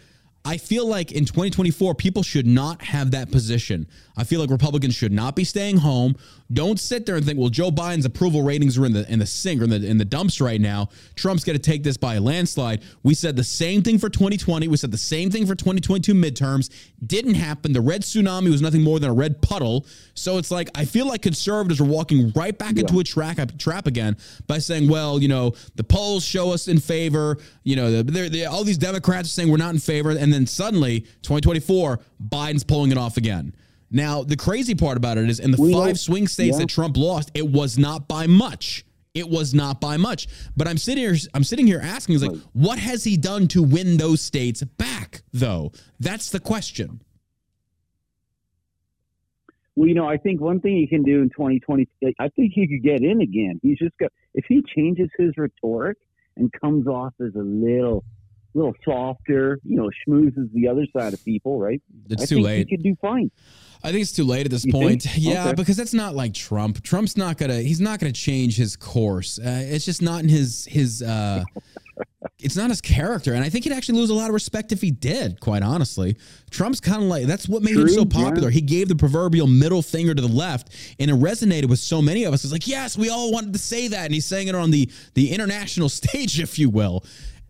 [0.46, 3.88] I feel like in 2024, people should not have that position.
[4.16, 6.14] I feel like Republicans should not be staying home.
[6.52, 9.26] Don't sit there and think, well, Joe Biden's approval ratings are in the in the
[9.26, 10.88] sink or in the in the dumps right now.
[11.16, 12.82] Trump's going to take this by a landslide.
[13.02, 14.68] We said the same thing for 2020.
[14.68, 16.70] We said the same thing for 2022 midterms.
[17.04, 17.72] Didn't happen.
[17.72, 19.84] The red tsunami was nothing more than a red puddle.
[20.14, 23.88] So it's like I feel like conservatives are walking right back into a track trap
[23.88, 24.16] again
[24.46, 27.38] by saying, well, you know, the polls show us in favor.
[27.64, 31.00] You know, the, all these Democrats are saying we're not in favor, and then suddenly
[31.00, 33.54] 2024, Biden's pulling it off again.
[33.90, 36.60] Now, the crazy part about it is in the We five swing states yeah.
[36.60, 38.84] that Trump lost, it was not by much.
[39.14, 40.28] It was not by much.
[40.56, 43.62] But I'm sitting here, I'm sitting here asking, is like, what has he done to
[43.62, 45.72] win those states back, though?
[45.98, 47.00] That's the question.
[49.76, 51.86] Well, you know, I think one thing he can do in 2020,
[52.18, 53.60] I think he could get in again.
[53.62, 55.98] He's just got if he changes his rhetoric
[56.36, 58.04] and comes off as a little,
[58.56, 61.80] little softer, you know, schmoozes the other side of people, right?
[62.10, 62.66] It's I too think late.
[62.68, 63.30] He could do fine.
[63.84, 65.02] I think it's too late at this You point.
[65.02, 65.16] think?
[65.22, 65.54] Yeah, Okay.
[65.54, 66.82] because that's not like Trump.
[66.82, 67.60] Trump's not gonna.
[67.60, 69.38] He's not gonna change his course.
[69.38, 71.02] Uh, it's just not in his his.
[71.02, 71.44] Uh,
[72.40, 74.80] it's not his character, and I think he'd actually lose a lot of respect if
[74.80, 75.40] he did.
[75.40, 76.16] Quite honestly,
[76.50, 78.24] Trump's kind of like that's what made him True, so yeah.
[78.24, 78.50] popular.
[78.50, 82.24] He gave the proverbial middle finger to the left, and it resonated with so many
[82.24, 82.42] of us.
[82.44, 84.90] It's like, yes, we all wanted to say that, and he's saying it on the
[85.14, 87.04] the international stage, if you will.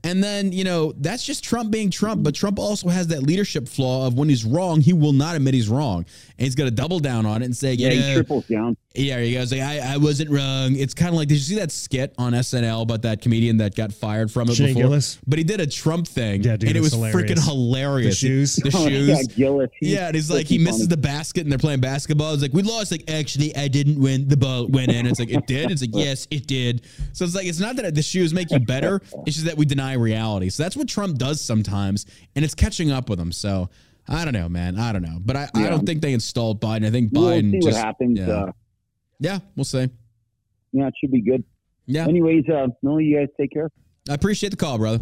[0.07, 2.23] And then, you know, that's just Trump being Trump.
[2.23, 5.55] But Trump also has that leadership flaw of when he's wrong, he will not admit
[5.55, 6.07] he's wrong.
[6.39, 8.77] And he's going to double down on it and say, Yeah, yeah, he triples down.
[8.97, 10.77] Yeah, he goes like, I, I wasn't wrong.
[10.77, 13.75] It's kind of like, did you see that skit on SNL about that comedian that
[13.75, 14.83] got fired from it Shane before?
[14.83, 15.19] Gillis?
[15.27, 17.45] But he did a Trump thing, Yeah, dude, and it was it's freaking hilarious.
[17.47, 18.21] hilarious.
[18.21, 18.57] The shoes?
[18.57, 19.09] the Oh, shoes.
[19.09, 19.71] yeah, Gillis.
[19.79, 20.89] he's Yeah, and he's like, he misses funny.
[20.89, 22.33] the basket and they're playing basketball.
[22.33, 22.91] It's like, we lost.
[22.93, 24.29] Like, actually, I didn't win.
[24.29, 25.07] The ball went in.
[25.07, 25.71] It's like, it did?
[25.71, 26.83] It's like, yes, it did.
[27.13, 29.03] So it's like, it's not that the shoes make you better.
[29.27, 30.49] It's just that we deny reality.
[30.51, 32.07] So that's what Trump does sometimes.
[32.35, 33.33] And it's catching up with him.
[33.33, 33.69] So
[34.09, 34.79] I don't know, man.
[34.79, 35.19] I don't know.
[35.21, 36.87] But I, I don't think they installed Biden.
[36.87, 37.77] I think We'll Biden see just.
[37.79, 38.19] what happens.
[38.21, 38.29] Yeah.
[38.31, 38.53] Uh,
[39.19, 39.89] yeah, we'll see.
[40.73, 41.45] yeah, it should be good.
[41.87, 42.07] Yeah.
[42.07, 43.71] Anyways, uh, no, you guys take care.
[44.11, 45.01] I appreciate the call, brother.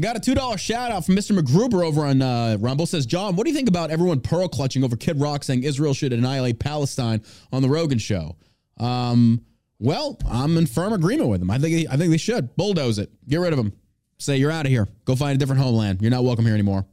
[0.00, 1.36] Got a two dollar shout out from Mr.
[1.36, 2.86] McGruber over on uh, Rumble.
[2.86, 5.92] Says John, what do you think about everyone pearl clutching over Kid Rock saying Israel
[5.92, 7.20] should annihilate Palestine
[7.52, 8.36] on the Rogan show?
[8.78, 9.44] Um,
[9.80, 11.50] well, I'm in firm agreement with him.
[11.50, 13.72] I think I think they should bulldoze it, get rid of him,
[14.18, 16.00] say you're out of here, go find a different homeland.
[16.00, 16.86] You're not welcome here anymore.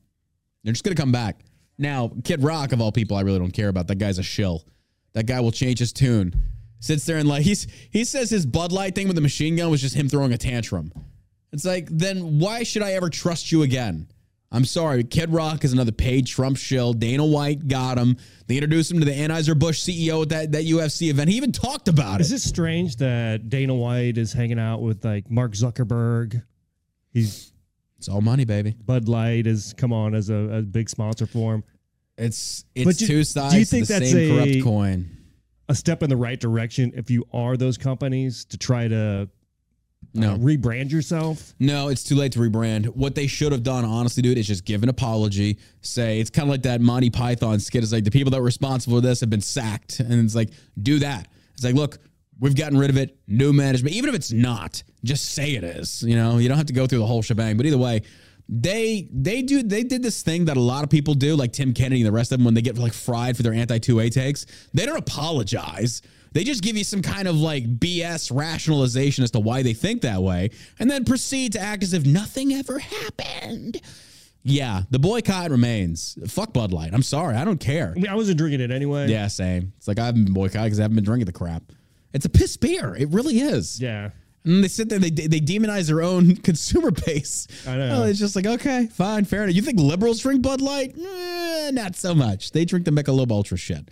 [0.64, 1.42] They're just gonna come back.
[1.78, 3.88] Now, Kid Rock of all people, I really don't care about.
[3.88, 4.64] That guy's a shill.
[5.16, 6.36] That guy will change his tune.
[6.80, 9.72] Sits there and like he's he says his Bud Light thing with the machine gun
[9.72, 10.92] was just him throwing a tantrum.
[11.52, 14.08] It's like, then why should I ever trust you again?
[14.52, 15.04] I'm sorry.
[15.04, 16.94] Kid Rock is another paid Trump shill.
[16.94, 18.18] Dana White got him.
[18.48, 21.30] They introduced him to the Anheuser-Busch CEO at that, that UFC event.
[21.30, 22.36] He even talked about Is it.
[22.36, 26.44] it strange that Dana White is hanging out with like Mark Zuckerberg?
[27.12, 27.54] He's
[27.98, 28.76] It's all money, baby.
[28.86, 31.64] Bud Light has come on as a, a big sponsor for him.
[32.18, 34.64] It's it's But you- two do sides you to think the that's same a- corrupt
[34.64, 35.10] coin.
[35.68, 39.28] A step in the right direction if you are those companies to try to
[40.14, 40.34] No.
[40.34, 41.56] uh, rebrand yourself.
[41.60, 42.86] No, it's too late to rebrand.
[42.96, 45.58] What they should have done, honestly, dude, is just give an apology.
[45.82, 47.84] Say it's kind of like that Monty Python skit.
[47.84, 50.52] It's like the people that were responsible for this have been sacked, and it's like
[50.82, 51.28] do that.
[51.56, 51.98] It's like look,
[52.40, 53.18] we've gotten rid of it.
[53.28, 56.04] New management, even if it's not, just say it is.
[56.04, 57.58] You know, you don't have to go through the whole shebang.
[57.58, 58.04] But either way,
[58.48, 61.74] they they do they did this thing that a lot of people do, like Tim
[61.74, 64.00] Kennedy and the rest of them, when they get like fried for their anti two
[64.00, 64.46] A takes.
[64.74, 66.02] They don't apologize.
[66.34, 70.02] They just give you some kind of like BS rationalization as to why they think
[70.02, 73.82] that way, and then proceed to act as if nothing ever happened.
[74.44, 76.20] Yeah, the boycott remains.
[76.28, 76.94] Fuck Bud Light.
[76.94, 77.36] I'm sorry.
[77.36, 77.94] I don't care.
[77.96, 79.08] I mean, I wasn't drinking it anyway.
[79.08, 79.74] Yeah, same.
[79.78, 81.64] It's like I haven't been boycotted because I haven't been drinking the crap.
[82.14, 82.96] It's a piss beer.
[82.96, 83.82] It really is.
[83.82, 84.12] Yeah.
[84.46, 87.48] And they sit there, they, they demonize their own consumer base.
[87.68, 87.88] I know.
[87.90, 89.56] Well, it's just like, okay, fine, fair enough.
[89.56, 90.96] You think liberals drink Bud Light?
[90.98, 92.52] Eh, not so much.
[92.52, 93.90] They drink the Michelob Ultra shit.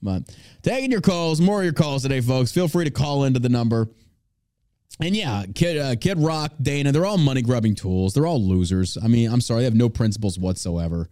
[0.00, 0.22] But
[0.62, 2.52] taking your calls, more of your calls today, folks.
[2.52, 3.88] Feel free to call into the number.
[5.00, 8.14] And yeah, Kid, uh, Kid Rock, Dana, they're all money grubbing tools.
[8.14, 8.96] They're all losers.
[9.02, 11.08] I mean, I'm sorry, they have no principles whatsoever.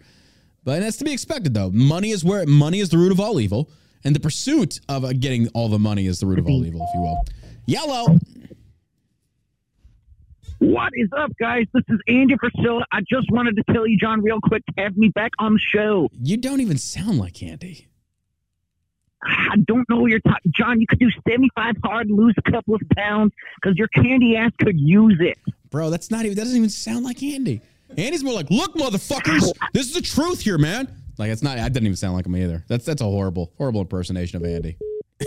[0.64, 1.70] But that's to be expected, though.
[1.70, 3.70] Money is where money is the root of all evil,
[4.03, 6.82] and the pursuit of uh, getting all the money is the root of all evil,
[6.82, 7.24] if you will.
[7.66, 8.18] Yellow.
[10.59, 11.66] What is up, guys?
[11.74, 12.82] This is Andy Frisella.
[12.90, 15.59] I just wanted to tell you, John, real quick, to have me back on the
[15.59, 16.09] show.
[16.12, 17.88] You don't even sound like Andy.
[19.22, 20.52] I don't know what you're talking.
[20.57, 24.52] John, you could do 75 hard, lose a couple of pounds, because your candy ass
[24.61, 25.36] could use it.
[25.70, 27.61] Bro, that's not even that doesn't even sound like Andy.
[27.96, 30.88] Andy's more like, look, motherfuckers, this is the truth here, man.
[31.18, 32.64] Like it's not that doesn't even sound like him either.
[32.68, 34.76] That's that's a horrible, horrible impersonation of Andy.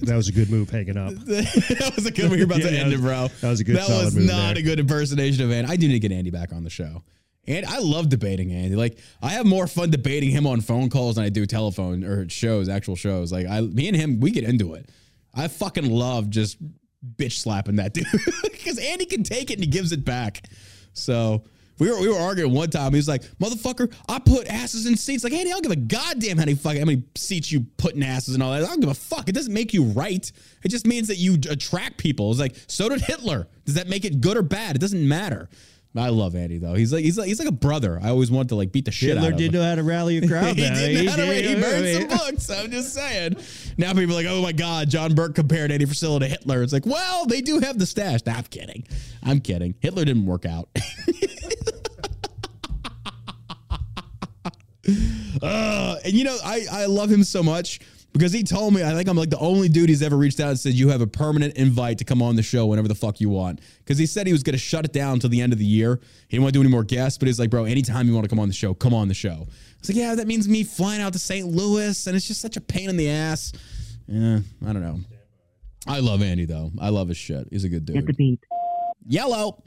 [0.00, 1.12] That was a good move hanging up.
[1.26, 2.38] that was a good move.
[2.38, 3.28] You're about Yeah, to end was- it, bro.
[3.40, 4.58] that was a good, That was not there.
[4.58, 5.70] a good impersonation of Andy.
[5.70, 7.02] I do need to get Andy back on the show.
[7.46, 8.76] And I love debating Andy.
[8.76, 12.28] Like I have more fun debating him on phone calls than I do telephone or
[12.28, 13.32] shows, actual shows.
[13.32, 14.88] Like I, me and him, we get into it.
[15.34, 16.58] I fucking love just
[17.16, 18.06] bitch slapping that dude
[18.42, 20.42] because Andy can take it and he gives it back.
[20.92, 21.44] So
[21.78, 22.92] we were we were arguing one time.
[22.92, 25.76] He was like, "Motherfucker, I put asses in seats." Like Andy, I don't give a
[25.76, 28.62] goddamn how many fucking how many seats you put in asses and all that.
[28.64, 29.28] I don't give a fuck.
[29.28, 30.30] It doesn't make you right.
[30.64, 32.30] It just means that you attract people.
[32.30, 33.48] It's like so did Hitler.
[33.64, 34.76] Does that make it good or bad?
[34.76, 35.48] It doesn't matter.
[35.96, 36.74] I love Andy though.
[36.74, 37.98] He's like he's like he's like a brother.
[38.00, 39.60] I always wanted to like beat the shit out Hitler of did him.
[39.60, 40.54] know how to rally a crowd.
[40.54, 40.74] he though.
[40.74, 41.44] did know how to read.
[41.44, 41.60] He did.
[41.60, 42.50] burned some books.
[42.50, 43.36] I'm just saying.
[43.78, 46.62] Now people are like, oh my God, John Burk compared Andy Frisella to Hitler.
[46.62, 48.20] It's like, well, they do have the stash.
[48.26, 48.84] Nah, I'm kidding.
[49.24, 49.74] I'm kidding.
[49.80, 50.68] Hitler didn't work out.
[55.42, 57.80] uh, and you know, I, I love him so much
[58.12, 60.48] because he told me, I think I'm like the only dude he's ever reached out
[60.50, 63.20] and said, you have a permanent invite to come on the show whenever the fuck
[63.20, 63.60] you want.
[63.78, 65.64] Because he said he was going to shut it down until the end of the
[65.64, 66.00] year.
[66.28, 68.24] He didn't want to do any more guests, but he's like, bro, anytime you want
[68.24, 69.30] to come on the show, come on the show.
[69.46, 71.46] I was like, yeah, that means me flying out to St.
[71.46, 73.52] Louis, and it's just such a pain in the ass.
[74.06, 75.00] Yeah, I don't know.
[75.86, 76.72] I love Andy, though.
[76.80, 77.46] I love his shit.
[77.50, 78.16] He's a good Get the dude.
[78.16, 78.40] beat.
[79.06, 79.62] Yellow.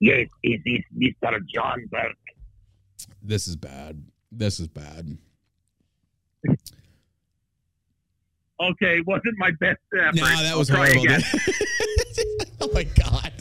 [0.00, 1.38] Yes, is this Mr.
[1.46, 2.16] John Burk?
[3.22, 4.04] This is bad.
[4.30, 5.16] This is bad.
[8.60, 10.14] Okay, wasn't my best effort.
[10.14, 11.04] No, that was I'll horrible.
[12.60, 13.32] oh my god!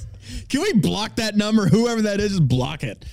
[0.50, 1.68] Can we block that number?
[1.68, 3.06] Whoever that is, just block it.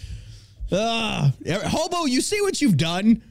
[0.73, 3.23] Ah, hobo, you see what you've done?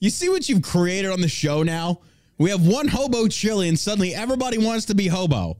[0.00, 2.00] You see what you've created on the show now?
[2.38, 5.56] We have one hobo chili, and suddenly everybody wants to be hobo.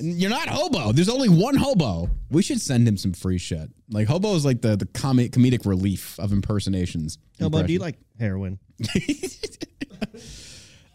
[0.00, 0.92] You're not hobo.
[0.92, 2.10] There's only one hobo.
[2.30, 3.70] We should send him some free shit.
[3.90, 7.18] Like hobo is like the the comic comedic relief of impersonations.
[7.40, 8.58] Elbow, do you like heroin?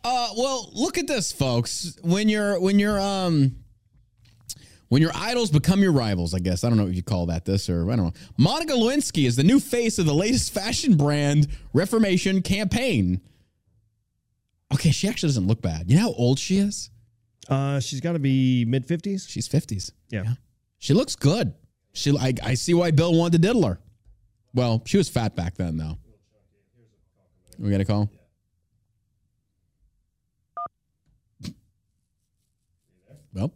[0.03, 1.95] Uh, well, look at this, folks.
[2.01, 3.55] When you're when you're um
[4.89, 7.45] when your idols become your rivals, I guess I don't know if you call that
[7.45, 8.13] this or I don't know.
[8.37, 13.21] Monica Lewinsky is the new face of the latest fashion brand Reformation campaign.
[14.73, 15.89] Okay, she actually doesn't look bad.
[15.89, 16.89] You know how old she is?
[17.51, 19.27] Uh, she's got to be mid fifties.
[19.29, 19.91] She's fifties.
[20.09, 20.23] Yeah.
[20.79, 21.53] She looks good.
[21.91, 23.77] She I, I see why Bill wanted to diddle her.
[24.53, 25.97] Well, she was fat back then, though.
[27.59, 28.09] We got a call.
[33.33, 33.53] Well,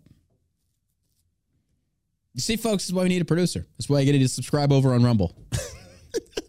[2.33, 3.65] you see, folks, this is why we need a producer.
[3.77, 5.35] That's why I get you to subscribe over on Rumble.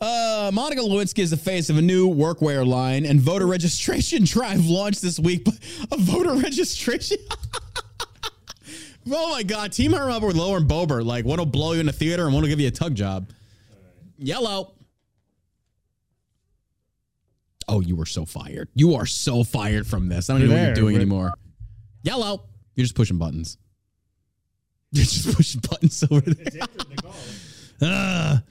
[0.00, 4.64] Uh, Monica Lewinsky is the face of a new workwear line, and voter registration drive
[4.66, 5.44] launched this week.
[5.44, 5.54] But
[5.92, 7.18] A voter registration.
[9.10, 9.72] oh my God!
[9.72, 11.04] Team her up with Lauren Boebert.
[11.04, 12.94] Like, one will blow you in the theater, and one will give you a tug
[12.94, 13.28] job.
[14.18, 14.72] Yellow.
[17.68, 18.68] Oh, you were so fired.
[18.74, 20.28] You are so fired from this.
[20.28, 21.30] I don't even know what you're doing anymore.
[22.02, 22.44] Yellow.
[22.74, 23.58] You're just pushing buttons.
[24.92, 26.62] You're just pushing buttons over there.
[27.82, 28.42] Ah.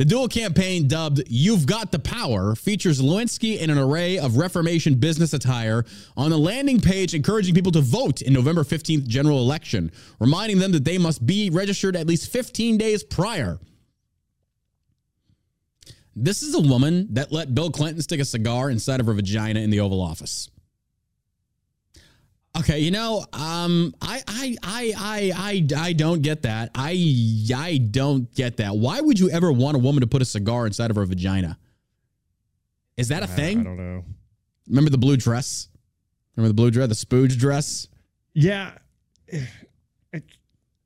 [0.00, 4.94] The dual campaign dubbed You've Got the Power features Lewinsky in an array of Reformation
[4.94, 5.84] business attire
[6.16, 10.72] on the landing page, encouraging people to vote in November 15th general election, reminding them
[10.72, 13.58] that they must be registered at least 15 days prior.
[16.16, 19.60] This is a woman that let Bill Clinton stick a cigar inside of her vagina
[19.60, 20.48] in the Oval Office.
[22.58, 26.70] Okay, you know, um, I, I, I, I, I, I don't get that.
[26.74, 26.90] I,
[27.54, 28.76] I don't get that.
[28.76, 31.58] Why would you ever want a woman to put a cigar inside of her vagina?
[32.96, 33.60] Is that a I thing?
[33.60, 34.04] I don't know.
[34.68, 35.68] Remember the blue dress?
[36.36, 37.88] Remember the blue dress, the spooge dress?
[38.34, 38.72] Yeah,
[39.28, 40.24] it,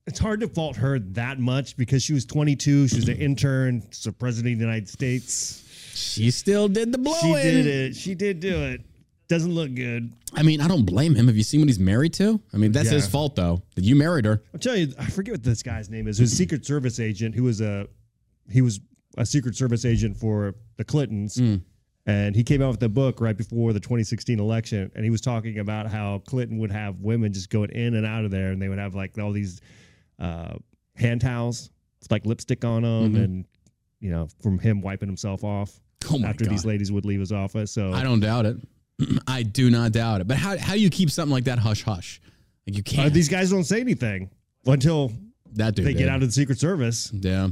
[0.06, 2.88] it's hard to fault her that much because she was 22.
[2.88, 3.82] She was an intern.
[3.90, 5.62] She's the president of the United States.
[5.94, 7.20] She still did the blowing.
[7.20, 7.96] She did it.
[7.96, 8.82] She did do it.
[9.28, 10.12] Doesn't look good.
[10.34, 11.26] I mean, I don't blame him.
[11.28, 12.40] Have you seen what he's married to?
[12.52, 12.96] I mean, that's Yeah.
[12.96, 13.62] his fault though.
[13.74, 14.42] That you married her.
[14.52, 14.92] I'll tell you.
[14.98, 16.18] I forget what this guy's name is.
[16.18, 17.34] Who's a Secret Service agent?
[17.34, 17.86] Who was a
[18.50, 18.80] he was
[19.16, 21.40] a Secret Service agent for the Clintons.
[22.06, 25.22] And he came out with a book right before the 2016 election, and he was
[25.22, 28.60] talking about how Clinton would have women just going in and out of there, and
[28.60, 29.62] they would have like all these
[30.18, 30.52] uh,
[30.96, 31.70] hand towels,
[32.02, 33.46] with like lipstick on them, and
[34.00, 35.80] you know, from him wiping himself off
[36.10, 36.52] Oh my after God.
[36.52, 37.70] these ladies would leave his office.
[37.72, 38.58] So I don't doubt it.
[39.26, 40.28] I do not doubt it.
[40.28, 42.20] But how how do you keep something like that hush hush?
[42.66, 43.14] Like you uh, can't.
[43.14, 44.30] these guys don't say anything
[44.66, 45.12] until
[45.52, 47.10] that dude they get out of the Secret Service.
[47.12, 47.48] Yeah.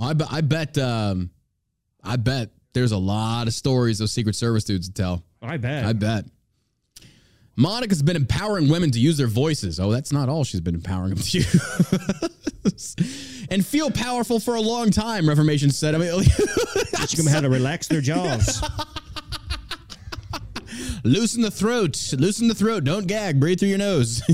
[0.00, 1.30] I bet I bet um
[2.02, 5.24] I bet there's a lot of stories those Secret Service dudes would tell.
[5.42, 5.84] I bet.
[5.84, 6.24] I bet.
[7.56, 9.80] Monica's been empowering women to use their voices.
[9.80, 12.94] Oh, that's not all she's been empowering them to use.
[13.50, 15.96] and feel powerful for a long time, Reformation said.
[15.96, 16.22] I mean,
[16.94, 18.62] Teach them how to relax their jaws.
[21.08, 22.14] loosen the throat.
[22.16, 22.84] Loosen the throat.
[22.84, 23.40] Don't gag.
[23.40, 24.22] Breathe through your nose.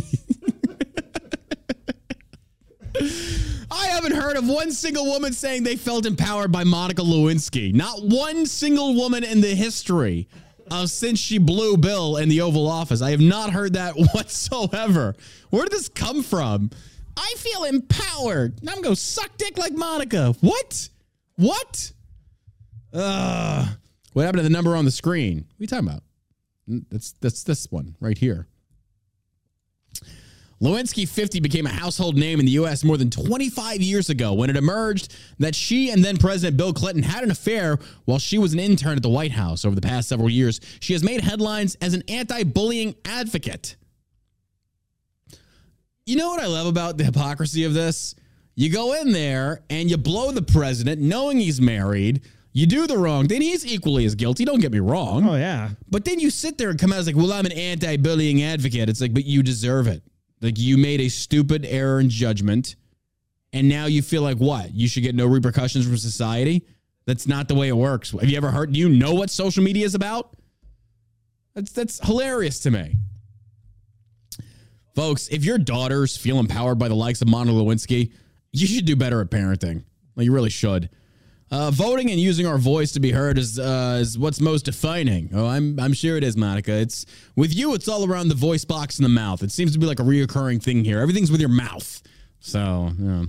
[3.71, 7.75] I haven't heard of one single woman saying they felt empowered by Monica Lewinsky.
[7.75, 10.29] Not one single woman in the history
[10.71, 13.03] of since she blew Bill in the Oval Office.
[13.03, 15.15] I have not heard that whatsoever.
[15.51, 16.71] Where did this come from?
[17.17, 18.63] I feel empowered.
[18.63, 20.35] Now I'm going to suck dick like Monica.
[20.41, 20.89] What?
[21.37, 21.93] What?
[22.93, 23.67] Uh,
[24.13, 25.39] what happened to the number on the screen?
[25.39, 26.03] What are you talking about?
[26.67, 28.47] That's that's this one right here.
[30.63, 32.85] Lewinsky 50 became a household name in the U.S.
[32.85, 37.03] more than 25 years ago when it emerged that she and then President Bill Clinton
[37.03, 39.65] had an affair while she was an intern at the White House.
[39.65, 43.77] Over the past several years, she has made headlines as an anti bullying advocate.
[46.07, 48.15] You know what I love about the hypocrisy of this?
[48.55, 52.23] You go in there and you blow the president knowing he's married.
[52.57, 54.45] You do the wrong then He's equally as guilty.
[54.45, 55.29] Don't get me wrong.
[55.29, 55.71] oh yeah.
[55.91, 58.89] But then you sit there and come out as like, well, I'm an anti-bullying advocate.
[58.89, 60.03] It's like, but you deserve it.
[60.41, 62.77] Like you made a stupid error in judgment,
[63.53, 64.73] and now you feel like what?
[64.73, 66.65] You should get no repercussions from society.
[67.07, 68.13] That's not the way it works.
[68.13, 68.73] Have you ever heard?
[68.73, 70.37] Do you know what social media is about?
[71.55, 72.97] That's that's hilarious to me.
[74.95, 78.13] Folks, if your daughters feel empowered by the likes of Monica Lewinsky,
[78.53, 79.83] you should do better at parenting.
[80.15, 80.89] Like you really should.
[81.55, 85.31] Uh, voting and using our voice to be heard is uh, is what's most defining.
[85.33, 86.73] Oh, I'm I'm sure it is, Monica.
[86.73, 87.07] It's
[87.37, 87.75] with you.
[87.75, 89.41] It's all around the voice box and the mouth.
[89.41, 90.99] It seems to be like a reoccurring thing here.
[90.99, 92.03] Everything's with your mouth.
[92.41, 93.25] So, yeah.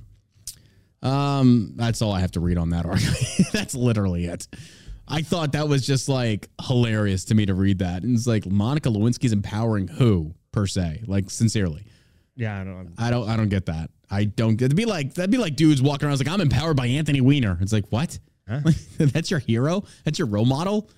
[1.04, 3.24] Um, that's all I have to read on that argument.
[3.54, 4.48] that's literally it.
[5.08, 8.02] I thought that was just like hilarious to me to read that.
[8.02, 11.86] And it's like Monica Lewinsky's empowering who per se, like sincerely.
[12.36, 12.94] Yeah, I don't.
[12.98, 13.92] I don't I don't get that.
[14.10, 16.78] I don't get to be like that'd be like dudes walking around like I'm empowered
[16.78, 17.58] by Anthony Weiner.
[17.62, 18.18] It's like what?
[18.98, 19.84] That's your hero?
[20.04, 20.90] That's your role model?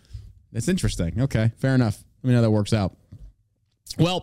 [0.52, 1.22] That's interesting.
[1.22, 2.04] Okay, fair enough.
[2.24, 2.96] Let me know how that works out.
[3.98, 4.22] Well,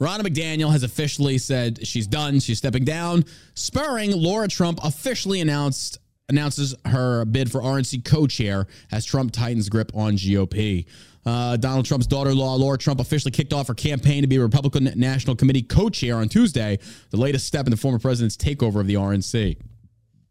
[0.00, 2.40] Ronna McDaniel has officially said she's done.
[2.40, 3.24] She's stepping down,
[3.54, 9.92] spurring Laura Trump officially announced announces her bid for RNC co-chair as Trump tightens grip
[9.94, 10.86] on GOP.
[11.24, 14.92] Uh, Donald Trump's daughter-in-law, Laura Trump, officially kicked off her campaign to be a Republican
[14.96, 16.78] National Committee co-chair on Tuesday,
[17.10, 19.56] the latest step in the former president's takeover of the RNC.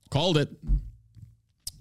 [0.10, 0.50] Called it.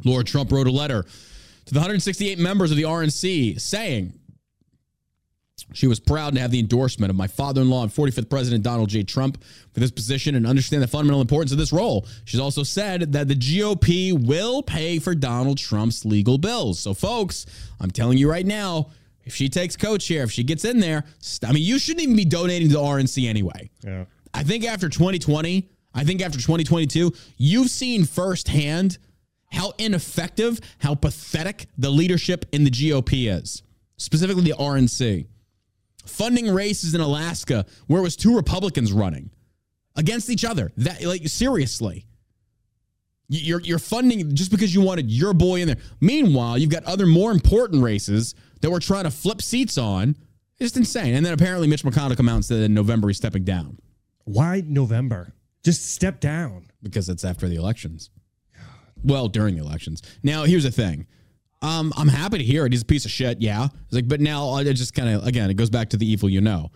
[0.04, 4.14] Laura Trump wrote a letter to the 168 members of the RNC saying,
[5.72, 8.64] she was proud to have the endorsement of my father in law and 45th President
[8.64, 9.02] Donald J.
[9.02, 9.42] Trump
[9.72, 12.06] for this position and understand the fundamental importance of this role.
[12.24, 16.80] She's also said that the GOP will pay for Donald Trump's legal bills.
[16.80, 17.46] So, folks,
[17.78, 18.90] I'm telling you right now,
[19.30, 21.04] if she takes co chair, if she gets in there,
[21.46, 23.70] I mean, you shouldn't even be donating to the RNC anyway.
[23.84, 24.06] Yeah.
[24.34, 28.98] I think after 2020, I think after 2022, you've seen firsthand
[29.52, 33.62] how ineffective, how pathetic the leadership in the GOP is,
[33.98, 35.26] specifically the RNC.
[36.06, 39.30] Funding races in Alaska where it was two Republicans running
[39.94, 40.72] against each other.
[40.78, 42.06] That like seriously.
[43.28, 45.76] You- You're you're funding just because you wanted your boy in there.
[46.00, 50.10] Meanwhile, you've got other more important races that we're trying to flip seats on.
[50.58, 51.14] It's just insane.
[51.14, 53.78] And then apparently Mitch McConnell come out and said in November he's stepping down
[54.24, 55.32] Why November?
[55.64, 56.66] Just step down.
[56.82, 58.10] because it's after the elections.
[59.02, 60.02] Well, during the elections.
[60.22, 61.06] Now, here's the thing.
[61.62, 62.72] Um, I'm happy to hear it.
[62.72, 63.40] He's a piece of shit.
[63.40, 63.66] Yeah.
[63.86, 66.28] It's like, but now I just kind of again, it goes back to the evil
[66.28, 66.70] you know.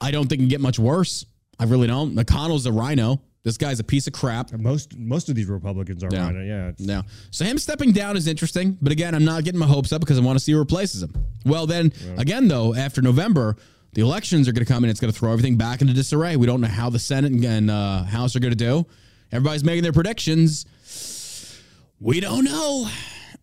[0.00, 1.26] I don't think it can get much worse.
[1.58, 2.14] I really don't.
[2.14, 3.20] McConnell's a RINO.
[3.42, 4.52] This guy's a piece of crap.
[4.52, 6.30] Most most of these Republicans are Yeah.
[6.30, 6.46] right.
[6.46, 6.72] Yeah.
[6.78, 7.02] Yeah.
[7.30, 10.18] So him stepping down is interesting, but again, I'm not getting my hopes up because
[10.18, 11.12] I want to see who replaces him.
[11.46, 13.56] Well, then again, though, after November,
[13.94, 16.36] the elections are going to come and it's going to throw everything back into disarray.
[16.36, 18.86] We don't know how the Senate and- and uh, House are going to do.
[19.32, 20.66] Everybody's making their predictions.
[21.98, 22.88] We don't know.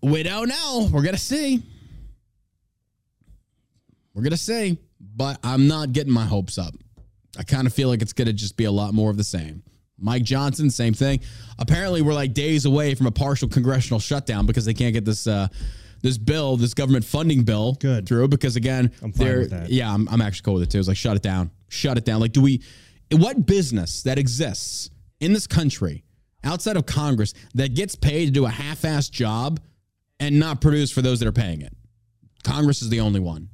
[0.01, 0.89] We don't know.
[0.91, 1.63] We're going to see.
[4.13, 6.73] We're going to see, but I'm not getting my hopes up.
[7.37, 9.23] I kind of feel like it's going to just be a lot more of the
[9.23, 9.63] same.
[9.99, 11.21] Mike Johnson, same thing.
[11.57, 15.25] Apparently, we're like days away from a partial congressional shutdown because they can't get this
[15.27, 15.47] uh,
[16.03, 18.07] this bill, this government funding bill, Good.
[18.07, 18.27] through.
[18.27, 19.69] Because again, I'm fine they're- with that.
[19.71, 20.79] Yeah, I'm, I'm actually cool with it too.
[20.79, 22.19] It's like shut it down, shut it down.
[22.19, 22.61] Like, do we?
[23.11, 26.03] What business that exists in this country
[26.43, 29.59] outside of Congress that gets paid to do a half-assed job
[30.19, 31.73] and not produce for those that are paying it?
[32.43, 33.49] Congress is the only one.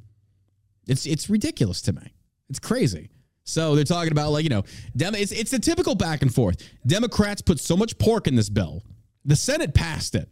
[0.88, 2.14] It's it's ridiculous to me.
[2.50, 3.10] It's crazy.
[3.46, 4.64] So they're talking about like you know,
[4.96, 6.58] Dem- it's it's a typical back and forth.
[6.86, 8.84] Democrats put so much pork in this bill.
[9.26, 10.30] The Senate passed it.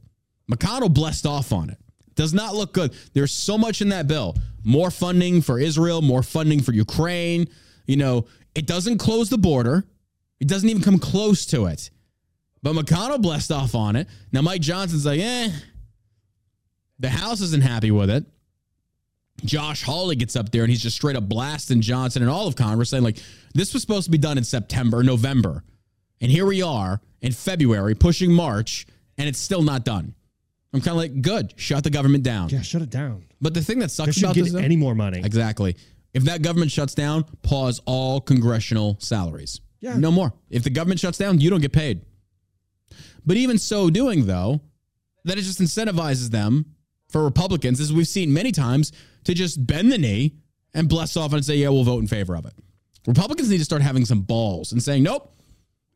[0.51, 1.77] McConnell blessed off on it.
[2.15, 2.93] Does not look good.
[3.13, 4.35] There's so much in that bill.
[4.63, 7.47] More funding for Israel, more funding for Ukraine.
[7.87, 9.85] You know, it doesn't close the border.
[10.39, 11.89] It doesn't even come close to it.
[12.63, 14.07] But McConnell blessed off on it.
[14.31, 15.51] Now Mike Johnson's like, eh.
[16.99, 18.25] The House isn't happy with it.
[19.45, 22.55] Josh Hawley gets up there and he's just straight up blasting Johnson and all of
[22.55, 23.17] Congress, saying like
[23.53, 25.63] this was supposed to be done in September, November,
[26.19, 28.85] and here we are in February, pushing March,
[29.17, 30.13] and it's still not done.
[30.73, 32.49] I'm kind of like, good, shut the government down.
[32.49, 32.61] Yeah.
[32.61, 33.25] Shut it down.
[33.41, 35.21] But the thing that sucks about get this, though- any more money.
[35.23, 35.75] exactly,
[36.13, 39.59] if that government shuts down, pause all congressional salaries.
[39.81, 39.97] Yeah.
[39.97, 40.31] no more.
[40.51, 42.01] If the government shuts down, you don't get paid.
[43.25, 44.61] But even so doing, though,
[45.25, 46.65] that it just incentivizes them
[47.09, 48.91] for Republicans, as we've seen many times,
[49.25, 50.35] to just bend the knee
[50.73, 52.53] and bless off and say, "Yeah, we'll vote in favor of it."
[53.07, 55.33] Republicans need to start having some balls and saying, "Nope,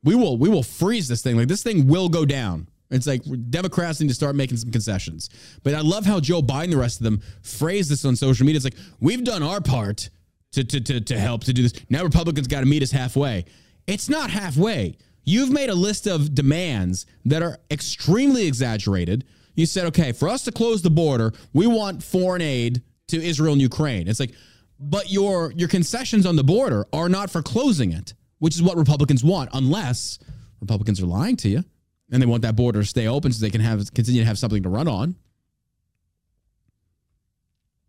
[0.03, 1.37] we will, we will freeze this thing.
[1.37, 5.29] Like this thing will go down." It's like Democrats need to start making some concessions.
[5.63, 8.57] But I love how Joe Biden, the rest of them, phrase this on social media.
[8.57, 10.09] It's like we've done our part
[10.51, 11.73] to to to, to help to do this.
[11.89, 13.45] Now Republicans got to meet us halfway.
[13.87, 14.97] It's not halfway.
[15.23, 19.25] You've made a list of demands that are extremely exaggerated.
[19.55, 23.53] You said, okay, for us to close the border, we want foreign aid to Israel
[23.53, 24.07] and Ukraine.
[24.07, 24.33] It's like,
[24.79, 28.77] but your your concessions on the border are not for closing it, which is what
[28.77, 30.19] Republicans want, unless
[30.59, 31.63] Republicans are lying to you
[32.11, 34.37] and they want that border to stay open so they can have continue to have
[34.37, 35.15] something to run on.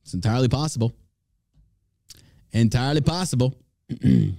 [0.02, 0.94] It's entirely possible.
[2.52, 3.58] Entirely possible.
[4.00, 4.36] you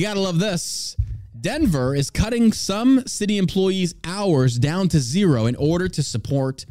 [0.00, 0.96] got to love this.
[1.40, 6.66] Denver is cutting some city employees' hours down to zero in order to support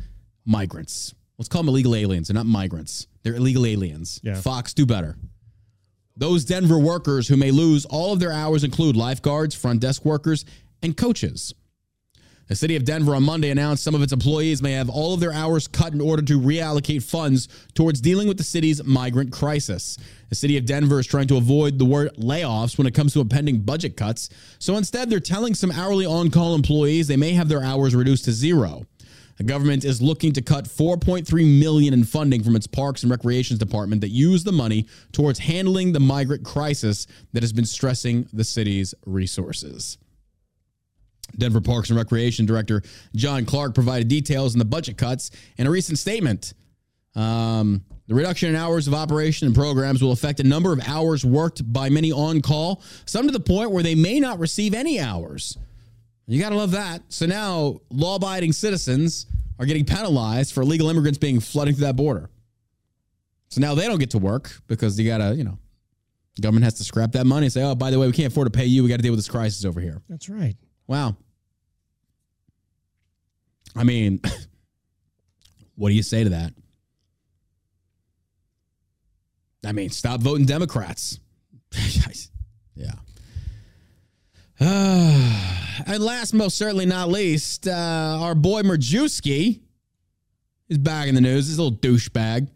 [0.45, 1.15] migrants.
[1.38, 2.28] Let's call them illegal aliens.
[2.28, 4.20] They're not migrants, they're illegal aliens.
[4.24, 4.36] Yeah.
[4.36, 5.16] Fox, do better.
[6.16, 10.46] Those Denver workers who may lose all of their hours include lifeguards, front desk workers,
[10.82, 11.54] and coaches.
[12.48, 15.20] The city of Denver on Monday announced some of its employees may have all of
[15.20, 19.98] their hours cut in order to reallocate funds towards dealing with the city's migrant crisis.
[20.30, 23.22] The city of Denver is trying to avoid the word layoffs when it comes to
[23.22, 24.30] impending budget cuts.
[24.60, 28.26] So instead, they're telling some hourly on call employees they may have their hours reduced
[28.26, 28.86] to zero.
[29.38, 33.60] The government is looking to cut 4.3 million in funding from its Parks and Recreations
[33.60, 38.44] department that use the money towards handling the migrant crisis that has been stressing the
[38.44, 40.00] city's resources.
[41.38, 42.82] Denver Parks and Recreation Director
[43.16, 46.54] John Clark provided details on the budget cuts in a recent statement.
[47.16, 51.26] Um, the reduction in hours of operation and programs will affect a number of hours
[51.26, 55.00] worked by many on call, some to the point where they may not receive any
[55.00, 55.58] hours.
[56.28, 57.02] You got to love that.
[57.10, 59.28] So now law abiding citizens
[59.60, 62.30] are getting penalized for illegal immigrants being flooding through that border.
[63.49, 65.58] So now they don't get to work because you got to, you know,
[66.41, 68.52] government has to scrap that money and say, oh, by the way, we can't afford
[68.52, 68.84] to pay you.
[68.84, 70.02] We got to deal with this crisis over here.
[70.10, 70.56] That's right.
[70.86, 71.16] Wow.
[73.76, 74.20] I mean,
[75.76, 76.54] what do you say to that?
[79.66, 81.20] I mean, stop voting Democrats.
[82.76, 82.91] yeah.
[84.60, 89.62] and last, most certainly not least, uh, our boy Majewski
[90.68, 91.48] is back in the news.
[91.48, 92.50] This little douchebag.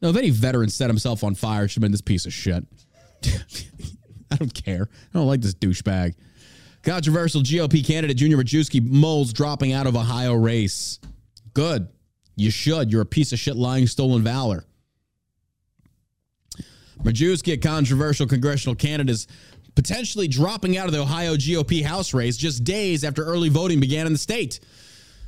[0.00, 2.32] No, if any veteran set himself on fire, it should have been this piece of
[2.32, 2.64] shit.
[4.30, 4.88] I don't care.
[5.12, 6.14] I don't like this douchebag.
[6.84, 11.00] Controversial GOP candidate Junior Majewski moles dropping out of Ohio race.
[11.54, 11.88] Good.
[12.36, 12.92] You should.
[12.92, 14.64] You're a piece of shit lying stolen valor.
[17.02, 19.26] Majewski, a controversial congressional candidate, is
[19.78, 24.08] potentially dropping out of the Ohio GOP House race just days after early voting began
[24.08, 24.58] in the state.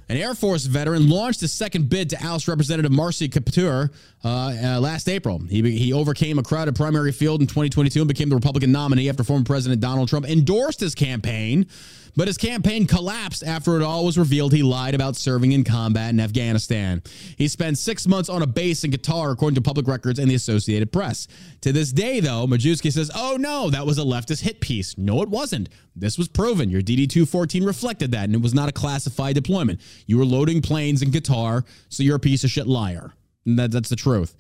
[0.08, 3.92] An Air Force veteran launched a second bid to oust Representative Marcy Kaptur
[4.24, 5.38] uh, uh, last April.
[5.38, 9.22] He, he overcame a crowded primary field in 2022 and became the Republican nominee after
[9.22, 11.68] former President Donald Trump endorsed his campaign.
[12.16, 16.10] But his campaign collapsed after it all was revealed he lied about serving in combat
[16.10, 17.02] in Afghanistan.
[17.36, 20.34] He spent six months on a base in Qatar, according to public records and the
[20.34, 21.28] Associated Press.
[21.62, 24.96] To this day, though, Majewski says, oh no, that was a leftist hit piece.
[24.98, 25.68] No, it wasn't.
[25.94, 26.70] This was proven.
[26.70, 29.80] Your DD 214 reflected that, and it was not a classified deployment.
[30.06, 33.12] You were loading planes in Qatar, so you're a piece of shit liar.
[33.46, 34.34] That, that's the truth.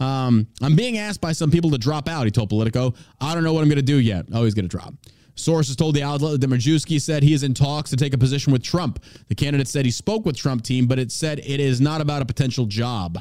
[0.00, 2.94] Um, I'm being asked by some people to drop out, he told Politico.
[3.20, 4.26] I don't know what I'm going to do yet.
[4.32, 4.94] Oh, he's going to drop.
[5.34, 8.52] Sources told the outlet that Majewski said he is in talks to take a position
[8.52, 9.02] with Trump.
[9.28, 12.22] The candidate said he spoke with Trump team, but it said it is not about
[12.22, 13.18] a potential job.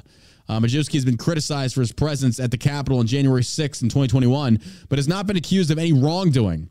[0.48, 3.90] Uh, Majewski has been criticized for his presence at the Capitol on January 6th in
[3.90, 4.60] 2021,
[4.90, 6.70] but has not been accused of any wrongdoing.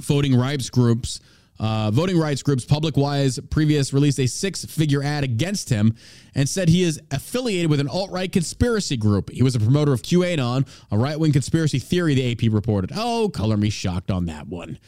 [0.00, 1.20] Voting rights groups,
[1.60, 5.94] uh, voting rights groups, Public Wise, previous released a six-figure ad against him
[6.34, 9.30] and said he is affiliated with an alt-right conspiracy group.
[9.30, 12.14] He was a promoter of QAnon, a right-wing conspiracy theory.
[12.14, 12.92] The AP reported.
[12.96, 14.78] Oh, color me shocked on that one.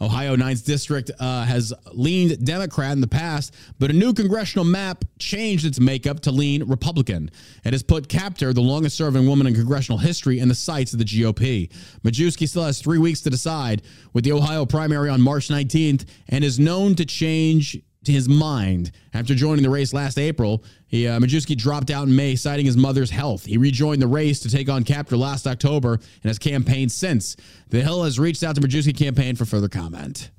[0.00, 5.04] Ohio 9th District uh, has leaned Democrat in the past, but a new congressional map
[5.18, 7.30] changed its makeup to lean Republican.
[7.64, 10.98] It has put Kaptur, the longest serving woman in congressional history, in the sights of
[10.98, 11.72] the GOP.
[12.04, 13.82] Majewski still has three weeks to decide
[14.12, 17.78] with the Ohio primary on March 19th and is known to change
[18.12, 18.90] his mind.
[19.14, 22.76] After joining the race last April, he, uh, Majewski dropped out in May, citing his
[22.76, 23.44] mother's health.
[23.44, 27.36] He rejoined the race to take on Kaptur last October and has campaigned since.
[27.68, 30.30] The Hill has reached out to Majewski campaign for further comment.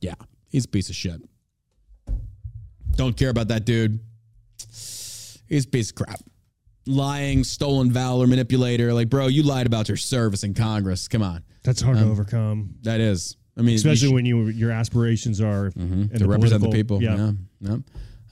[0.00, 0.14] Yeah,
[0.50, 1.20] he's a piece of shit.
[2.96, 4.00] Don't care about that dude.
[5.48, 6.20] He's a piece of crap.
[6.86, 8.92] Lying, stolen valor, manipulator.
[8.94, 11.08] Like, bro, you lied about your service in Congress.
[11.08, 11.42] Come on.
[11.64, 13.36] That's hard to overcome, That is.
[13.56, 17.02] I mean, especially when you your aspirations are in to represent the people.
[17.02, 17.16] Yeah.
[17.16, 17.32] Yeah.
[17.60, 17.76] yeah.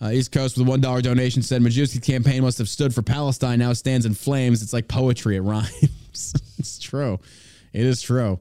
[0.03, 3.03] Uh, East Coast with a one dollar donation said Majewski's campaign must have stood for
[3.03, 3.59] Palestine.
[3.59, 4.63] Now it stands in flames.
[4.63, 5.37] It's like poetry.
[5.37, 5.71] It rhymes.
[6.59, 7.21] it's true.
[7.73, 8.39] It is true.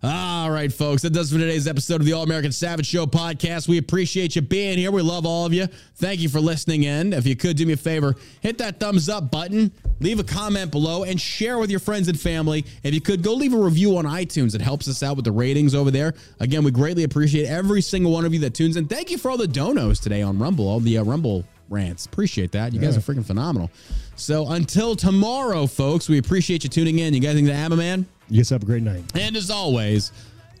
[0.00, 1.02] All right, folks.
[1.02, 3.66] That does it for today's episode of the All American Savage Show podcast.
[3.66, 4.92] We appreciate you being here.
[4.92, 5.66] We love all of you.
[5.96, 7.12] Thank you for listening in.
[7.12, 10.70] If you could do me a favor, hit that thumbs up button, leave a comment
[10.70, 12.64] below, and share with your friends and family.
[12.84, 14.54] If you could, go leave a review on iTunes.
[14.54, 16.14] It helps us out with the ratings over there.
[16.38, 18.86] Again, we greatly appreciate every single one of you that tunes in.
[18.86, 22.06] Thank you for all the donos today on Rumble, all the uh, Rumble rants.
[22.06, 22.72] Appreciate that.
[22.72, 23.68] You guys are freaking phenomenal.
[24.14, 27.14] So until tomorrow, folks, we appreciate you tuning in.
[27.14, 28.06] You guys think the Abba Man?
[28.30, 29.04] You guys have a great night.
[29.14, 30.12] And as always,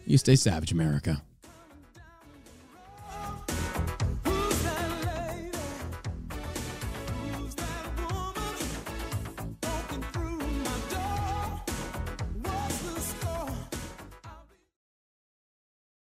[0.06, 1.22] you stay savage, America.